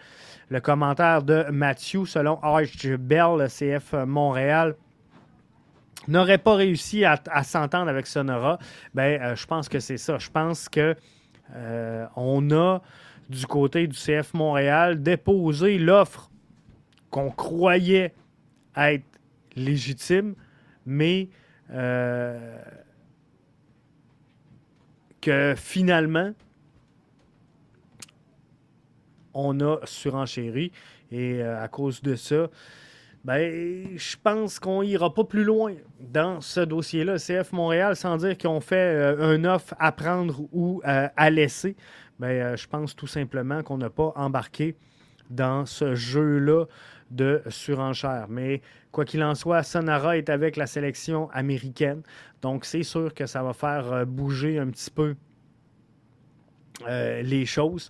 commentaire 0.61 1.23
de 1.23 1.45
Mathieu, 1.51 2.05
selon 2.05 2.39
Arch 2.41 2.87
Bell, 2.87 3.37
le 3.39 3.47
CF 3.47 3.93
Montréal, 4.05 4.75
n'aurait 6.07 6.37
pas 6.37 6.55
réussi 6.55 7.05
à, 7.05 7.17
s'entendre 7.43 7.89
avec 7.89 8.07
Sonora, 8.07 8.59
ben, 8.93 9.21
euh, 9.21 9.35
je 9.35 9.45
pense 9.45 9.69
que 9.69 9.79
c'est 9.79 9.97
ça. 9.97 10.17
Je 10.17 10.29
pense 10.29 10.69
que 10.69 10.95
euh, 11.55 12.05
on 12.15 12.51
a, 12.51 12.81
du 13.29 13.47
côté 13.47 13.87
du 13.87 13.97
CF 13.97 14.33
Montréal, 14.33 15.01
déposé 15.01 15.79
l'offre 15.79 16.29
qu'on 17.09 17.31
croyait 17.31 18.13
être 18.75 19.05
légitime, 19.55 20.35
mais 20.85 21.29
que 25.25 25.55
finalement, 25.57 26.33
on 29.33 29.59
a 29.59 29.79
surenchéri. 29.83 30.71
Et 31.11 31.41
euh, 31.41 31.61
à 31.61 31.67
cause 31.67 32.01
de 32.03 32.15
ça, 32.15 32.47
ben, 33.23 33.97
je 33.97 34.15
pense 34.21 34.59
qu'on 34.59 34.83
ira 34.83 35.11
pas 35.11 35.23
plus 35.23 35.43
loin 35.43 35.73
dans 35.99 36.41
ce 36.41 36.59
dossier-là. 36.59 37.17
CF 37.17 37.53
Montréal, 37.53 37.95
sans 37.95 38.17
dire 38.17 38.37
qu'on 38.37 38.59
fait 38.59 38.75
euh, 38.75 39.35
un 39.35 39.45
offre 39.45 39.73
à 39.79 39.91
prendre 39.91 40.41
ou 40.53 40.81
euh, 40.87 41.07
à 41.17 41.29
laisser, 41.31 41.75
ben, 42.19 42.55
je 42.55 42.67
pense 42.67 42.95
tout 42.95 43.07
simplement 43.07 43.63
qu'on 43.63 43.79
n'a 43.79 43.89
pas 43.89 44.13
embarqué 44.15 44.75
dans 45.29 45.65
ce 45.65 45.95
jeu-là 45.95 46.65
de 47.11 47.41
surenchère. 47.49 48.27
Mais 48.29 48.61
quoi 48.91 49.05
qu'il 49.05 49.23
en 49.23 49.35
soit, 49.35 49.63
Sonara 49.63 50.17
est 50.17 50.29
avec 50.29 50.55
la 50.55 50.67
sélection 50.67 51.29
américaine. 51.31 52.01
Donc, 52.41 52.65
c'est 52.65 52.83
sûr 52.83 53.13
que 53.13 53.25
ça 53.25 53.43
va 53.43 53.53
faire 53.53 53.91
euh, 53.91 54.05
bouger 54.05 54.59
un 54.59 54.67
petit 54.67 54.91
peu 54.91 55.15
euh, 56.87 57.21
les 57.21 57.45
choses. 57.45 57.89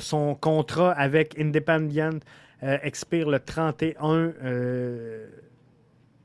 son 0.00 0.34
contrat 0.34 0.92
avec 0.92 1.38
Independent 1.38 2.20
euh, 2.62 2.78
expire 2.82 3.28
le 3.28 3.38
31 3.38 4.32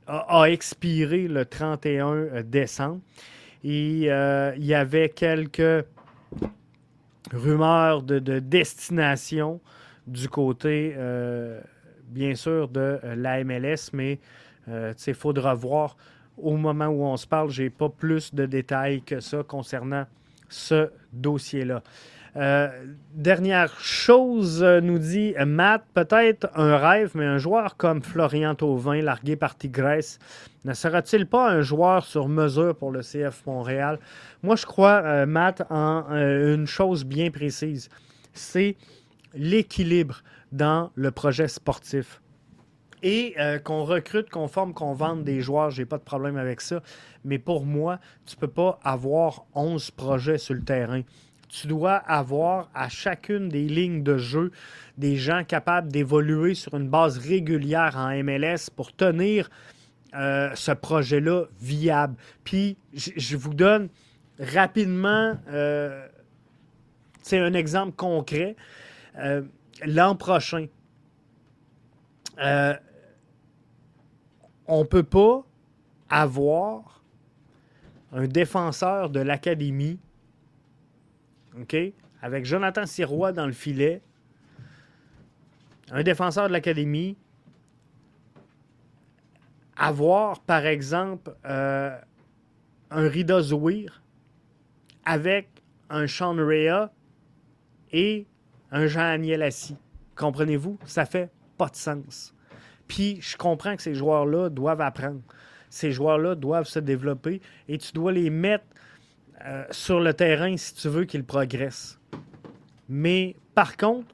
a, 0.08 0.50
expiré 0.50 1.28
le 1.28 1.46
31 1.46 2.44
décembre. 2.44 3.00
Et 3.64 4.08
il 4.08 4.66
y 4.66 4.74
avait 4.74 5.10
quelques 5.10 5.86
rumeurs 7.32 8.02
de, 8.02 8.20
de 8.20 8.40
destination 8.40 9.62
du 10.08 10.30
côté 10.30 10.96
bien 12.12 12.36
sûr, 12.36 12.68
de 12.68 13.00
euh, 13.04 13.16
la 13.16 13.44
MLS, 13.44 13.90
mais 13.94 14.20
euh, 14.68 14.94
il 15.08 15.14
faudra 15.14 15.54
voir 15.54 15.98
au 16.38 16.58
moment 16.58 16.88
où 16.88 17.04
on 17.04 17.18
se 17.18 17.26
parle. 17.26 17.50
Je 17.50 17.64
n'ai 17.64 17.70
pas 17.70 17.90
plus 17.90 18.36
de 18.36 18.46
détails 18.46 19.02
que 19.02 19.20
ça 19.20 19.44
concernant 19.44 20.06
ce 20.50 20.90
dossier-là. 21.14 21.82
Euh, 22.38 22.70
dernière 23.14 23.78
chose, 23.80 24.64
nous 24.64 25.00
dit 25.00 25.34
Matt, 25.46 25.84
peut-être 25.94 26.48
un 26.56 26.78
rêve, 26.78 27.12
mais 27.14 27.26
un 27.26 27.38
joueur 27.38 27.76
comme 27.76 28.02
Florian 28.02 28.56
Thauvin, 28.56 29.02
largué 29.02 29.36
par 29.36 29.58
Tigresse, 29.58 30.18
ne 30.64 30.74
sera-t-il 30.74 31.26
pas 31.26 31.50
un 31.50 31.62
joueur 31.62 32.06
sur 32.06 32.30
mesure 32.30 32.76
pour 32.76 32.92
le 32.92 33.02
CF 33.02 33.46
Montréal? 33.46 34.00
Moi, 34.44 34.56
je 34.56 34.66
crois, 34.66 35.26
Matt, 35.26 35.64
en 35.70 36.06
une 36.10 36.68
chose 36.68 37.04
bien 37.04 37.32
précise. 37.32 37.90
C'est 38.34 38.78
l'équilibre 39.34 40.24
dans 40.52 40.92
le 40.96 41.12
projet 41.12 41.48
sportif. 41.48 42.22
Et 43.04 43.34
euh, 43.40 43.58
qu'on 43.58 43.84
recrute, 43.84 44.30
qu'on 44.30 44.48
forme, 44.48 44.74
qu'on 44.74 44.94
vende 44.94 45.24
des 45.24 45.42
joueurs, 45.42 45.72
j'ai 45.72 45.86
pas 45.86 45.98
de 45.98 46.04
problème 46.04 46.38
avec 46.38 46.62
ça. 46.62 46.84
Mais 47.26 47.40
pour 47.40 47.66
moi, 47.66 48.00
tu 48.26 48.36
peux 48.36 48.48
pas 48.48 48.80
avoir 48.84 49.46
11 49.56 49.92
projets 49.92 50.38
sur 50.38 50.54
le 50.54 50.62
terrain. 50.62 51.02
Tu 51.50 51.68
dois 51.68 51.96
avoir 51.96 52.70
à 52.74 52.90
chacune 52.90 53.50
des 53.50 53.68
lignes 53.68 54.04
de 54.04 54.18
jeu 54.18 54.52
des 54.98 55.18
gens 55.18 55.44
capables 55.44 55.92
d'évoluer 55.92 56.54
sur 56.54 56.76
une 56.76 56.88
base 56.88 57.18
régulière 57.18 57.98
en 57.98 58.12
MLS 58.24 58.70
pour 58.74 58.96
tenir 58.96 59.50
euh, 60.14 60.52
ce 60.54 60.72
projet-là 60.72 61.46
viable. 61.60 62.16
Puis, 62.44 62.78
je 62.94 63.36
vous 63.36 63.54
donne 63.54 63.90
rapidement 64.40 65.38
euh, 65.50 66.08
un 67.32 67.54
exemple 67.54 67.96
concret. 67.96 68.56
Euh, 69.18 69.42
l'an 69.86 70.16
prochain, 70.16 70.68
euh, 72.40 72.76
on 74.68 74.80
ne 74.80 74.86
peut 74.86 75.04
pas 75.04 75.46
avoir 76.10 77.04
un 78.14 78.28
défenseur 78.28 79.10
de 79.10 79.20
l'académie, 79.20 80.00
OK, 81.60 81.76
avec 82.22 82.46
Jonathan 82.46 82.86
Sirois 82.86 83.32
dans 83.32 83.46
le 83.46 83.54
filet, 83.54 84.02
un 85.92 86.04
défenseur 86.04 86.48
de 86.48 86.54
l'académie, 86.54 87.18
avoir, 89.76 90.40
par 90.42 90.66
exemple, 90.66 91.34
un 91.44 92.00
Rida 92.92 93.42
Zouir 93.42 94.02
avec 95.06 95.50
un 95.90 96.08
Sean 96.08 96.36
Rea 96.36 96.92
et 97.92 98.26
un 98.72 98.88
Jean-Aniel 98.88 99.44
Assis. 99.44 99.78
Comprenez-vous? 100.16 100.78
Ça 100.86 101.06
fait 101.06 101.30
pas 101.58 101.68
de 101.68 101.76
sens. 101.76 102.34
Puis 102.88 103.20
je 103.22 103.38
comprends 103.38 103.76
que 103.76 103.82
ces 103.82 103.96
joueurs-là 103.96 104.50
doivent 104.50 104.82
apprendre. 104.82 105.22
Ces 105.70 105.92
joueurs-là 105.92 106.36
doivent 106.36 106.68
se 106.68 106.80
développer 106.80 107.42
et 107.68 107.78
tu 107.78 107.94
dois 107.94 108.12
les 108.12 108.30
mettre 108.30 108.66
euh, 109.46 109.64
sur 109.72 110.00
le 110.00 110.14
terrain 110.14 110.58
si 110.58 110.74
tu 110.76 110.90
veux 110.90 111.06
qu'ils 111.06 111.24
progressent. 111.24 112.00
Mais 112.90 113.36
par 113.56 113.78
contre, 113.78 114.14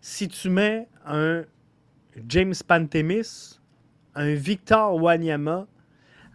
si 0.00 0.28
tu 0.28 0.50
mets 0.50 0.88
un 1.06 1.44
James 2.28 2.54
Pantemis, 2.66 3.58
un 4.14 4.34
Victor 4.34 5.02
Wanyama 5.02 5.66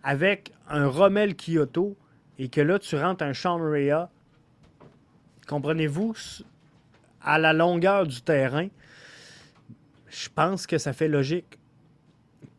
avec 0.04 0.54
un 0.68 0.88
Rommel 0.88 1.36
Kyoto 1.36 1.96
et 2.40 2.50
que 2.50 2.62
là 2.62 2.80
tu 2.80 2.96
rentres 2.96 3.24
un 3.24 3.34
Sean 3.34 3.58
Rea 3.58 4.10
comprenez-vous, 5.50 6.14
à 7.24 7.38
la 7.38 7.54
longueur 7.54 8.06
du 8.08 8.22
terrain, 8.22 8.68
je 10.10 10.30
pense 10.34 10.68
que 10.68 10.78
ça 10.78 10.94
fait 10.94 11.08
logique. 11.08 11.58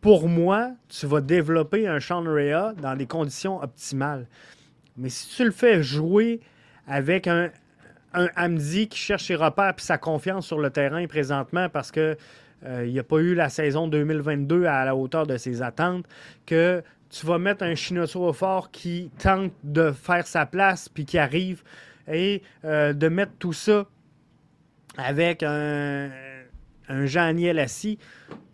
Pour 0.01 0.29
moi, 0.29 0.73
tu 0.89 1.07
vas 1.07 1.21
développer 1.21 1.87
un 1.87 2.01
Sean 2.01 2.23
dans 2.23 2.97
des 2.97 3.07
conditions 3.07 3.63
optimales. 3.63 4.27
Mais 4.97 5.09
si 5.09 5.37
tu 5.37 5.45
le 5.45 5.51
fais 5.51 5.83
jouer 5.83 6.41
avec 6.87 7.27
un, 7.27 7.51
un 8.15 8.29
Hamdi 8.37 8.89
qui 8.89 8.99
cherche 8.99 9.25
ses 9.25 9.35
repères 9.35 9.75
et 9.77 9.81
sa 9.81 9.99
confiance 9.99 10.47
sur 10.47 10.59
le 10.59 10.71
terrain 10.71 11.07
présentement 11.07 11.69
parce 11.69 11.91
que 11.91 12.17
euh, 12.65 12.85
il 12.87 12.95
n'a 12.95 13.03
pas 13.03 13.19
eu 13.19 13.35
la 13.35 13.49
saison 13.49 13.89
2022 13.89 14.67
à 14.67 14.85
la 14.85 14.95
hauteur 14.95 15.27
de 15.27 15.37
ses 15.37 15.63
attentes, 15.63 16.05
que 16.45 16.83
tu 17.09 17.27
vas 17.27 17.39
mettre 17.39 17.65
un 17.65 17.75
Chinoso 17.75 18.33
fort 18.33 18.71
qui 18.71 19.11
tente 19.19 19.53
de 19.65 19.93
faire 19.93 20.27
sa 20.27 20.47
place 20.47 20.89
puis 20.89 21.05
qui 21.05 21.19
arrive 21.19 21.63
et 22.11 22.43
euh, 22.65 22.93
de 22.93 23.09
mettre 23.09 23.33
tout 23.39 23.53
ça 23.53 23.87
avec 24.97 25.43
un, 25.43 26.11
Jean-Niel 26.89 27.59
assis, 27.59 27.99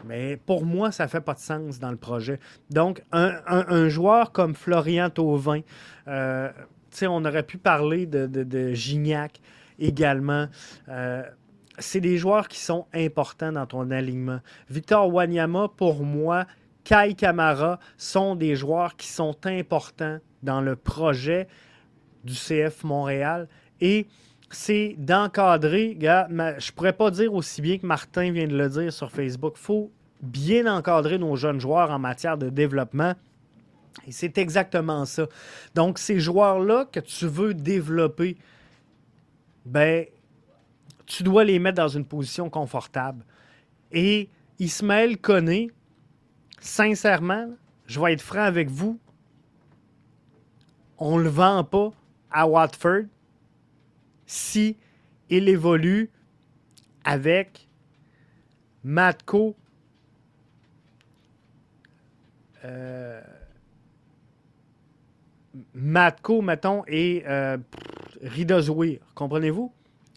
mais 0.04 0.36
pour 0.36 0.64
moi, 0.64 0.92
ça 0.92 1.04
ne 1.04 1.08
fait 1.08 1.20
pas 1.20 1.34
de 1.34 1.38
sens 1.38 1.78
dans 1.78 1.90
le 1.90 1.96
projet. 1.96 2.38
Donc, 2.70 3.02
un, 3.12 3.88
joueur 3.88 4.32
comme 4.32 4.54
Florian 4.54 5.08
Tauvin, 5.10 5.60
euh, 6.08 6.50
on 7.02 7.24
aurait 7.24 7.42
pu 7.42 7.58
parler 7.58 8.06
de, 8.06 8.72
Gignac 8.74 9.40
également. 9.78 10.46
Euh, 10.88 11.22
c'est 11.78 12.00
des 12.00 12.18
joueurs 12.18 12.48
qui 12.48 12.58
sont 12.58 12.86
importants 12.94 13.52
dans 13.52 13.66
ton 13.66 13.90
alignement. 13.90 14.40
Victor 14.70 15.12
Wanyama, 15.12 15.68
pour 15.76 16.02
moi, 16.04 16.46
Kai 16.84 17.14
Kamara 17.14 17.78
sont 17.96 18.34
des 18.34 18.54
joueurs 18.56 18.96
qui 18.96 19.08
sont 19.08 19.36
importants 19.44 20.18
dans 20.42 20.60
le 20.60 20.76
projet 20.76 21.48
du 22.24 22.34
CF 22.34 22.84
Montréal. 22.84 23.48
Et 23.80 24.06
c'est 24.50 24.94
d'encadrer, 24.98 25.96
je 26.00 26.72
pourrais 26.72 26.92
pas 26.92 27.10
dire 27.10 27.34
aussi 27.34 27.60
bien 27.60 27.78
que 27.78 27.86
Martin 27.86 28.30
vient 28.30 28.46
de 28.46 28.56
le 28.56 28.68
dire 28.68 28.92
sur 28.92 29.10
Facebook. 29.10 29.54
Il 29.56 29.62
faut 29.62 29.90
bien 30.22 30.72
encadrer 30.72 31.18
nos 31.18 31.36
jeunes 31.36 31.60
joueurs 31.60 31.90
en 31.90 31.98
matière 31.98 32.38
de 32.38 32.48
développement. 32.48 33.14
Et 34.06 34.12
c'est 34.12 34.38
exactement 34.38 35.04
ça. 35.04 35.26
Donc, 35.74 35.98
ces 35.98 36.20
joueurs-là 36.20 36.86
que 36.90 37.00
tu 37.00 37.26
veux 37.26 37.54
développer, 37.54 38.36
ben, 39.64 40.06
tu 41.06 41.22
dois 41.22 41.44
les 41.44 41.58
mettre 41.58 41.76
dans 41.76 41.88
une 41.88 42.04
position 42.04 42.48
confortable. 42.50 43.24
Et 43.90 44.28
Ismaël 44.58 45.18
connaît, 45.18 45.68
sincèrement, 46.60 47.48
je 47.86 48.00
vais 48.00 48.12
être 48.12 48.22
franc 48.22 48.42
avec 48.42 48.70
vous, 48.70 48.98
on 50.98 51.18
ne 51.18 51.24
le 51.24 51.28
vend 51.28 51.64
pas 51.64 51.90
à 52.30 52.46
Watford 52.46 53.04
si 54.26 54.76
il 55.30 55.48
évolue 55.48 56.10
avec 57.04 57.68
Matko 58.84 59.56
euh, 62.64 63.20
Matko, 65.74 66.42
mettons, 66.42 66.84
et 66.86 67.22
euh, 67.26 67.56
Comprenez-vous? 69.14 69.72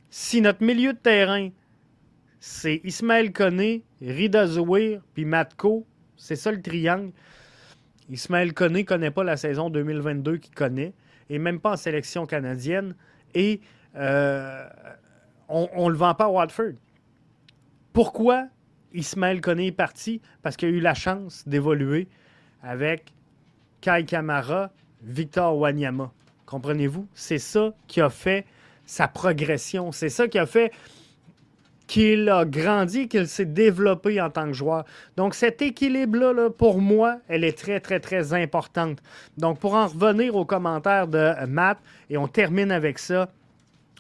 Si 0.10 0.42
notre 0.42 0.64
milieu 0.64 0.94
de 0.94 0.98
terrain, 0.98 1.50
c'est 2.40 2.82
Ismaël 2.84 3.32
Koné, 3.32 3.84
Rida 4.02 4.46
puis 5.14 5.26
Matko, 5.26 5.86
c'est 6.18 6.36
ça 6.36 6.52
le 6.52 6.62
triangle. 6.62 7.12
Ismaël 8.10 8.54
Koné 8.54 8.80
ne 8.80 8.86
connaît 8.86 9.12
pas 9.12 9.24
la 9.24 9.38
saison 9.38 9.70
2022 9.70 10.38
qu'il 10.38 10.56
connaît 10.56 10.94
et 11.30 11.38
même 11.38 11.60
pas 11.60 11.74
en 11.74 11.78
sélection 11.78 12.26
canadienne. 12.26 12.96
Et 13.36 13.62
euh, 13.95 14.68
on 15.48 15.86
ne 15.86 15.91
le 15.91 15.98
vend 15.98 16.14
pas 16.14 16.26
à 16.26 16.30
Watford. 16.30 16.74
Pourquoi 17.94 18.48
Ismaël 18.94 19.41
Koné 19.41 19.68
est 19.68 19.72
parti? 19.72 20.22
Parce 20.41 20.56
qu'il 20.56 20.70
a 20.70 20.72
eu 20.72 20.80
la 20.80 20.94
chance 20.94 21.48
d'évoluer 21.48 22.07
avec 22.61 23.14
Kai 23.82 24.06
Kamara, 24.06 24.72
Victor 25.02 25.57
Wanyama. 25.57 26.11
Comprenez-vous? 26.45 27.07
C'est 27.14 27.40
ça 27.40 27.74
qui 27.88 28.02
a 28.02 28.10
fait 28.10 28.45
sa 28.86 29.07
progression. 29.07 29.91
C'est 29.91 30.10
ça 30.10 30.28
qui 30.28 30.40
a 30.40 30.45
fait 30.45 30.72
qu'il 31.88 32.30
a 32.30 32.45
grandi, 32.45 33.07
qu'il 33.07 33.28
s'est 33.28 33.45
développé 33.45 34.22
en 34.22 34.30
tant 34.30 34.45
que 34.45 34.53
joueur. 34.53 34.86
Donc, 35.18 35.34
cet 35.34 35.61
équilibre-là, 35.64 36.52
pour 36.52 36.80
moi, 36.80 37.18
elle 37.28 37.44
est 37.44 37.57
très, 37.57 37.80
très, 37.80 37.99
très 37.99 38.34
importante. 38.34 38.99
Donc, 39.38 39.60
pour 39.60 39.74
en 39.74 39.88
revenir 39.88 40.36
aux 40.36 40.45
commentaires 40.45 41.07
de 41.07 41.34
Matt, 41.48 41.80
et 42.11 42.18
on 42.18 42.28
termine 42.28 42.72
avec 42.72 42.99
ça, 42.99 43.30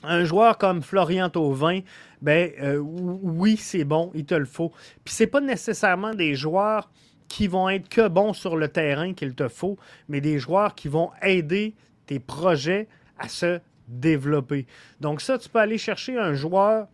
un 0.03 0.23
joueur 0.23 0.57
comme 0.57 0.81
Florian 0.81 1.29
Tauvin, 1.29 1.81
ben 2.21 2.51
euh, 2.61 2.77
oui, 2.77 3.57
c'est 3.57 3.83
bon, 3.83 4.11
il 4.13 4.25
te 4.25 4.35
le 4.35 4.45
faut. 4.45 4.71
Puis 5.03 5.13
c'est 5.13 5.27
pas 5.27 5.41
nécessairement 5.41 6.13
des 6.13 6.35
joueurs 6.35 6.89
qui 7.27 7.47
vont 7.47 7.69
être 7.69 7.89
que 7.89 8.07
bons 8.07 8.33
sur 8.33 8.57
le 8.57 8.67
terrain 8.67 9.13
qu'il 9.13 9.35
te 9.35 9.47
faut, 9.47 9.77
mais 10.07 10.21
des 10.21 10.39
joueurs 10.39 10.75
qui 10.75 10.87
vont 10.87 11.11
aider 11.21 11.75
tes 12.05 12.19
projets 12.19 12.87
à 13.17 13.27
se 13.27 13.59
développer. 13.87 14.65
Donc 14.99 15.21
ça, 15.21 15.37
tu 15.37 15.49
peux 15.49 15.59
aller 15.59 15.77
chercher 15.77 16.17
un 16.17 16.33
joueur 16.33 16.87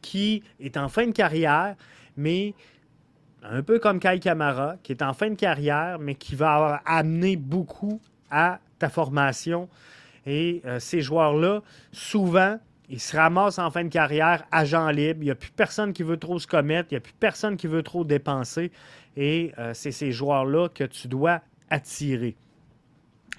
qui 0.00 0.42
est 0.60 0.76
en 0.76 0.88
fin 0.88 1.06
de 1.06 1.12
carrière, 1.12 1.76
mais 2.16 2.54
un 3.42 3.62
peu 3.62 3.78
comme 3.78 4.00
Kai 4.00 4.18
Kamara, 4.20 4.76
qui 4.82 4.92
est 4.92 5.02
en 5.02 5.12
fin 5.12 5.28
de 5.28 5.34
carrière, 5.34 5.98
mais 5.98 6.14
qui 6.14 6.34
va 6.34 6.80
amener 6.86 7.36
beaucoup 7.36 8.00
à 8.30 8.60
ta 8.78 8.88
formation. 8.88 9.68
Et 10.26 10.62
euh, 10.64 10.78
ces 10.78 11.00
joueurs-là, 11.00 11.62
souvent, 11.92 12.58
ils 12.88 13.00
se 13.00 13.16
ramassent 13.16 13.58
en 13.58 13.70
fin 13.70 13.84
de 13.84 13.88
carrière, 13.88 14.44
agent 14.50 14.90
libre. 14.90 15.20
Il 15.22 15.26
n'y 15.26 15.30
a 15.30 15.34
plus 15.34 15.50
personne 15.50 15.92
qui 15.92 16.02
veut 16.02 16.16
trop 16.16 16.38
se 16.38 16.46
commettre. 16.46 16.88
Il 16.90 16.94
n'y 16.94 16.98
a 16.98 17.00
plus 17.00 17.14
personne 17.18 17.56
qui 17.56 17.66
veut 17.66 17.82
trop 17.82 18.04
dépenser. 18.04 18.72
Et 19.16 19.52
euh, 19.58 19.72
c'est 19.74 19.92
ces 19.92 20.12
joueurs-là 20.12 20.68
que 20.68 20.84
tu 20.84 21.08
dois 21.08 21.40
attirer. 21.70 22.36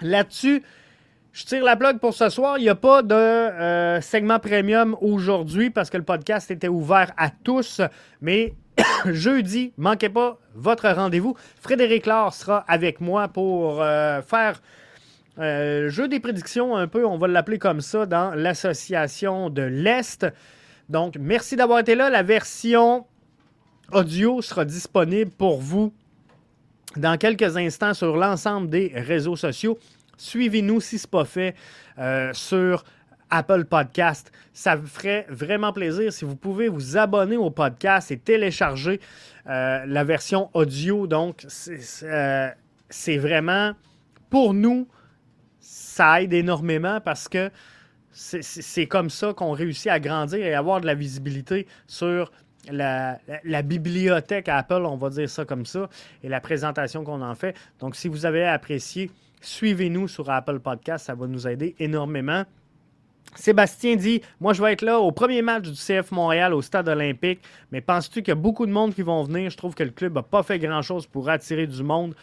Là-dessus, 0.02 0.64
je 1.32 1.46
tire 1.46 1.64
la 1.64 1.76
plug 1.76 2.00
pour 2.00 2.14
ce 2.14 2.30
soir. 2.30 2.58
Il 2.58 2.62
n'y 2.62 2.70
a 2.70 2.76
pas 2.76 3.02
de 3.02 3.14
euh, 3.14 4.02
segment 4.02 4.40
premium 4.40 4.96
aujourd'hui 5.02 5.70
parce 5.70 5.90
que 5.90 5.98
le 5.98 6.04
podcast 6.04 6.50
était 6.52 6.68
ouvert 6.68 7.12
à 7.18 7.30
tous. 7.30 7.82
Mais 8.22 8.54
jeudi, 9.06 9.74
manquez 9.78 10.10
pas 10.10 10.40
votre 10.54 10.90
rendez-vous. 10.90 11.36
Frédéric 11.62 12.06
Laure 12.06 12.34
sera 12.34 12.60
avec 12.68 13.02
moi 13.02 13.28
pour 13.28 13.78
faire 13.78 14.62
euh, 15.40 15.90
jeu 15.90 16.08
des 16.08 16.20
prédictions 16.20 16.76
un 16.76 16.88
peu, 16.88 17.06
on 17.06 17.18
va 17.18 17.28
l'appeler 17.28 17.60
comme 17.60 17.82
ça, 17.82 18.06
dans 18.06 18.34
l'association 18.34 19.50
de 19.50 19.62
l'Est. 19.62 20.26
Donc, 20.90 21.18
merci 21.20 21.56
d'avoir 21.56 21.80
été 21.80 21.96
là. 21.96 22.10
La 22.10 22.24
version 22.24 23.06
audio 23.92 24.42
sera 24.42 24.66
disponible 24.66 25.32
pour 25.32 25.60
vous 25.60 25.94
dans 26.96 27.18
quelques 27.18 27.58
instants 27.58 27.94
sur 27.94 28.16
l'ensemble 28.16 28.70
des 28.70 28.92
réseaux 28.96 29.36
sociaux. 29.36 29.78
Suivez-nous 30.18 30.80
si 30.80 30.98
ce 30.98 31.06
n'est 31.06 31.12
pas 31.12 31.26
fait 31.26 31.56
euh, 31.98 32.32
sur 32.34 32.86
Apple 33.30 33.66
Podcast. 33.66 34.32
Ça 34.54 34.76
vous 34.76 34.88
ferait 34.88 35.26
vraiment 35.30 35.74
plaisir 35.74 36.14
si 36.14 36.24
vous 36.24 36.36
pouvez 36.36 36.70
vous 36.70 36.98
abonner 36.98 37.38
au 37.38 37.50
podcast 37.50 38.12
et 38.12 38.18
télécharger 38.18 39.02
euh, 39.48 39.84
la 39.86 40.04
version 40.04 40.50
audio. 40.54 41.08
Donc, 41.08 41.46
c'est 41.48 43.18
vraiment 43.18 43.74
pour 44.30 44.54
nous, 44.54 44.88
ça 45.96 46.22
aide 46.22 46.34
énormément 46.34 47.00
parce 47.00 47.30
que 47.30 47.50
c'est 48.12 48.88
comme 48.88 49.10
ça 49.10 49.34
qu'on 49.34 49.52
réussit 49.52 49.88
à 49.88 50.00
grandir 50.00 50.40
et 50.40 50.54
avoir 50.54 50.82
de 50.82 50.86
la 50.86 50.94
visibilité 50.94 51.68
sur 51.88 52.32
la, 52.70 53.18
bibliothèque 53.64 54.50
Apple, 54.50 54.84
on 54.86 54.98
va 54.98 55.10
dire 55.10 55.30
ça 55.30 55.46
comme 55.46 55.66
ça, 55.66 55.90
et 56.22 56.28
la 56.28 56.42
présentation 56.42 57.04
qu'on 57.04 57.22
en 57.22 57.36
fait. 57.36 57.56
Donc, 57.80 57.96
si 57.96 58.10
vous 58.10 58.26
avez 58.26 58.46
apprécié, 58.46 59.10
suivez-nous 59.40 60.08
sur 60.08 60.30
Apple 60.30 60.60
Podcast, 60.60 61.06
ça 61.06 61.16
va 61.16 61.28
nous 61.28 61.48
aider 61.48 61.76
énormément. 61.80 62.44
Sébastien 63.36 63.96
dit 63.96 64.22
Moi, 64.42 64.52
je 64.54 64.62
vais 64.62 64.74
être 64.74 64.82
là 64.82 65.00
au 65.00 65.12
premier 65.12 65.42
match 65.42 65.64
du 65.64 65.76
CF 65.76 66.12
Montréal 66.12 66.54
au 66.54 66.62
stade 66.62 66.90
olympique, 66.90 67.40
mais 67.72 67.80
penses-tu 67.80 68.22
qu'il 68.22 68.30
y 68.30 68.32
a 68.32 68.36
beaucoup 68.36 68.66
de 68.66 68.72
monde 68.72 68.94
qui 68.94 69.02
vont 69.02 69.24
venir? 69.24 69.50
Je 69.50 69.58
trouve 69.58 69.76
que 69.76 69.84
le 69.84 69.92
club 69.92 70.16
n'a 70.16 70.24
pas 70.24 70.44
fait 70.44 70.60
grand-chose 70.60 71.08
pour 71.08 71.30
attirer 71.30 71.68
du 71.68 71.84
monde. 71.84 72.16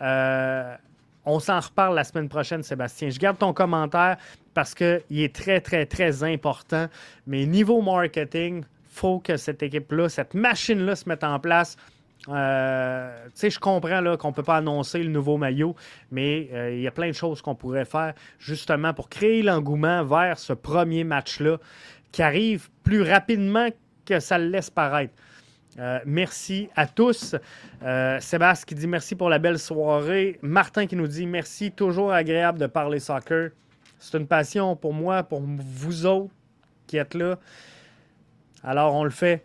Euh, 0.00 0.74
on 1.24 1.38
s'en 1.38 1.60
reparle 1.60 1.94
la 1.94 2.04
semaine 2.04 2.28
prochaine, 2.28 2.62
Sébastien. 2.62 3.10
Je 3.10 3.18
garde 3.18 3.38
ton 3.38 3.52
commentaire 3.52 4.16
parce 4.54 4.74
qu'il 4.74 5.00
est 5.10 5.34
très, 5.34 5.60
très, 5.60 5.86
très 5.86 6.24
important. 6.24 6.88
Mais 7.26 7.46
niveau 7.46 7.82
marketing, 7.82 8.64
faut 8.90 9.20
que 9.20 9.36
cette 9.36 9.62
équipe-là, 9.62 10.08
cette 10.08 10.34
machine-là 10.34 10.96
se 10.96 11.08
mette 11.08 11.24
en 11.24 11.38
place. 11.38 11.76
Euh, 12.28 13.24
tu 13.26 13.30
sais, 13.34 13.50
je 13.50 13.58
comprends 13.58 14.02
qu'on 14.16 14.28
ne 14.28 14.34
peut 14.34 14.42
pas 14.42 14.56
annoncer 14.56 15.02
le 15.02 15.10
nouveau 15.10 15.38
maillot, 15.38 15.74
mais 16.10 16.48
euh, 16.52 16.74
il 16.74 16.82
y 16.82 16.86
a 16.86 16.90
plein 16.90 17.08
de 17.08 17.14
choses 17.14 17.40
qu'on 17.40 17.54
pourrait 17.54 17.86
faire 17.86 18.12
justement 18.38 18.92
pour 18.92 19.08
créer 19.08 19.42
l'engouement 19.42 20.04
vers 20.04 20.38
ce 20.38 20.52
premier 20.52 21.04
match-là 21.04 21.56
qui 22.12 22.22
arrive 22.22 22.68
plus 22.82 23.02
rapidement 23.02 23.68
que 24.04 24.20
ça 24.20 24.38
le 24.38 24.48
laisse 24.48 24.68
paraître. 24.70 25.14
Euh, 25.80 25.98
merci 26.04 26.68
à 26.76 26.86
tous. 26.86 27.34
Sébastien 28.20 28.64
qui 28.66 28.74
dit 28.74 28.86
merci 28.86 29.14
pour 29.14 29.30
la 29.30 29.38
belle 29.38 29.58
soirée. 29.58 30.38
Martin 30.42 30.86
qui 30.86 30.94
nous 30.94 31.06
dit 31.06 31.26
merci, 31.26 31.72
toujours 31.72 32.12
agréable 32.12 32.58
de 32.58 32.66
parler 32.66 33.00
soccer. 33.00 33.50
C'est 33.98 34.18
une 34.18 34.26
passion 34.26 34.76
pour 34.76 34.92
moi, 34.92 35.22
pour 35.22 35.40
vous 35.42 36.06
autres 36.06 36.32
qui 36.86 36.96
êtes 36.96 37.14
là. 37.14 37.38
Alors, 38.62 38.94
on 38.94 39.04
le 39.04 39.10
fait 39.10 39.42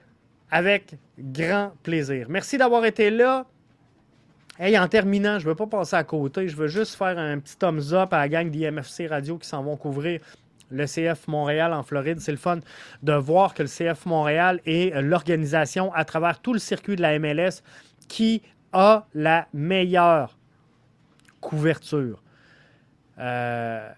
avec 0.52 0.96
grand 1.18 1.72
plaisir. 1.84 2.28
Merci 2.30 2.58
d'avoir 2.58 2.86
été 2.86 3.10
là. 3.10 3.46
Hey, 4.58 4.78
en 4.80 4.88
terminant, 4.88 5.40
je 5.40 5.46
ne 5.46 5.50
veux 5.50 5.56
pas 5.56 5.68
passer 5.68 5.96
à 5.96 6.04
côté. 6.04 6.48
Je 6.48 6.56
veux 6.56 6.68
juste 6.68 6.96
faire 6.96 7.18
un 7.18 7.40
petit 7.40 7.58
thumbs 7.58 7.94
up 7.94 8.14
à 8.14 8.20
la 8.20 8.30
gang 8.30 8.50
d'IMFC 8.50 9.08
Radio 9.10 9.38
qui 9.38 9.48
s'en 9.48 9.64
vont 9.64 9.76
couvrir 9.76 10.22
le 10.70 10.86
CF 10.86 11.28
Montréal 11.28 11.74
en 11.74 11.84
Floride. 11.84 12.20
C'est 12.20 12.32
le 12.32 12.38
fun 12.38 12.60
de 13.04 13.14
voir 13.14 13.54
que 13.54 13.64
le 13.64 13.70
CF 13.70 14.06
Montréal 14.06 14.62
est 14.66 15.00
l'organisation 15.02 15.94
à 15.94 16.06
travers 16.06 16.40
tout 16.40 16.54
le 16.54 16.60
circuit 16.60 16.96
de 16.96 17.02
la 17.02 17.18
MLS 17.20 17.62
qui 18.08 18.42
a 18.74 19.06
la 19.14 19.48
meilleure 19.54 20.38
couverture. 21.42 22.22
Euh, 23.20 23.90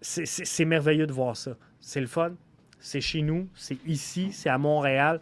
c'est 0.00 0.64
merveilleux 0.64 1.06
de 1.06 1.12
voir 1.12 1.36
ça. 1.36 1.52
C'est 1.80 2.00
le 2.00 2.06
fun 2.06 2.32
c'est 2.84 3.00
chez 3.00 3.22
nous, 3.22 3.48
c'est 3.54 3.78
ici, 3.86 4.30
c'est 4.30 4.50
à 4.50 4.58
Montréal. 4.58 5.20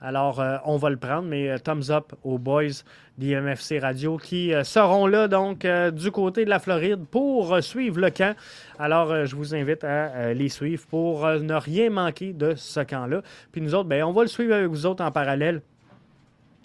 Alors, 0.00 0.40
euh, 0.40 0.56
on 0.64 0.78
va 0.78 0.88
le 0.88 0.96
prendre, 0.96 1.28
mais 1.28 1.50
euh, 1.50 1.58
thumbs 1.58 1.90
up 1.90 2.14
aux 2.24 2.38
boys 2.38 2.82
d'IMFC 3.18 3.80
Radio 3.80 4.16
qui 4.16 4.54
euh, 4.54 4.64
seront 4.64 5.06
là, 5.06 5.28
donc, 5.28 5.66
du 5.92 6.10
côté 6.10 6.44
de 6.44 6.50
la 6.50 6.58
Floride 6.58 7.04
pour 7.10 7.62
suivre 7.62 8.00
le 8.00 8.10
camp. 8.10 8.34
Alors, 8.78 9.26
je 9.26 9.36
vous 9.36 9.54
invite 9.54 9.84
à 9.84 10.32
les 10.32 10.48
suivre 10.48 10.86
pour 10.88 11.26
ne 11.26 11.54
rien 11.54 11.90
manquer 11.90 12.32
de 12.32 12.54
ce 12.54 12.80
camp-là. 12.80 13.22
Puis 13.52 13.60
nous 13.60 13.74
autres, 13.74 13.88
ben, 13.88 14.04
on 14.04 14.12
va 14.12 14.22
le 14.22 14.28
suivre 14.28 14.54
avec 14.54 14.68
vous 14.68 14.86
autres 14.86 15.04
en 15.04 15.10
parallèle 15.10 15.62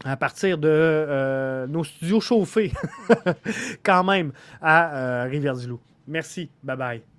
à 0.06 0.16
partir 0.18 0.58
de 0.58 1.66
nos 1.68 1.84
studios 1.84 2.22
chauffés, 2.22 2.72
quand 3.84 4.04
même, 4.04 4.32
à 4.62 5.24
Rivière-du-Loup. 5.24 5.80
Merci. 6.08 6.50
Bye 6.64 6.78
bye. 6.78 7.13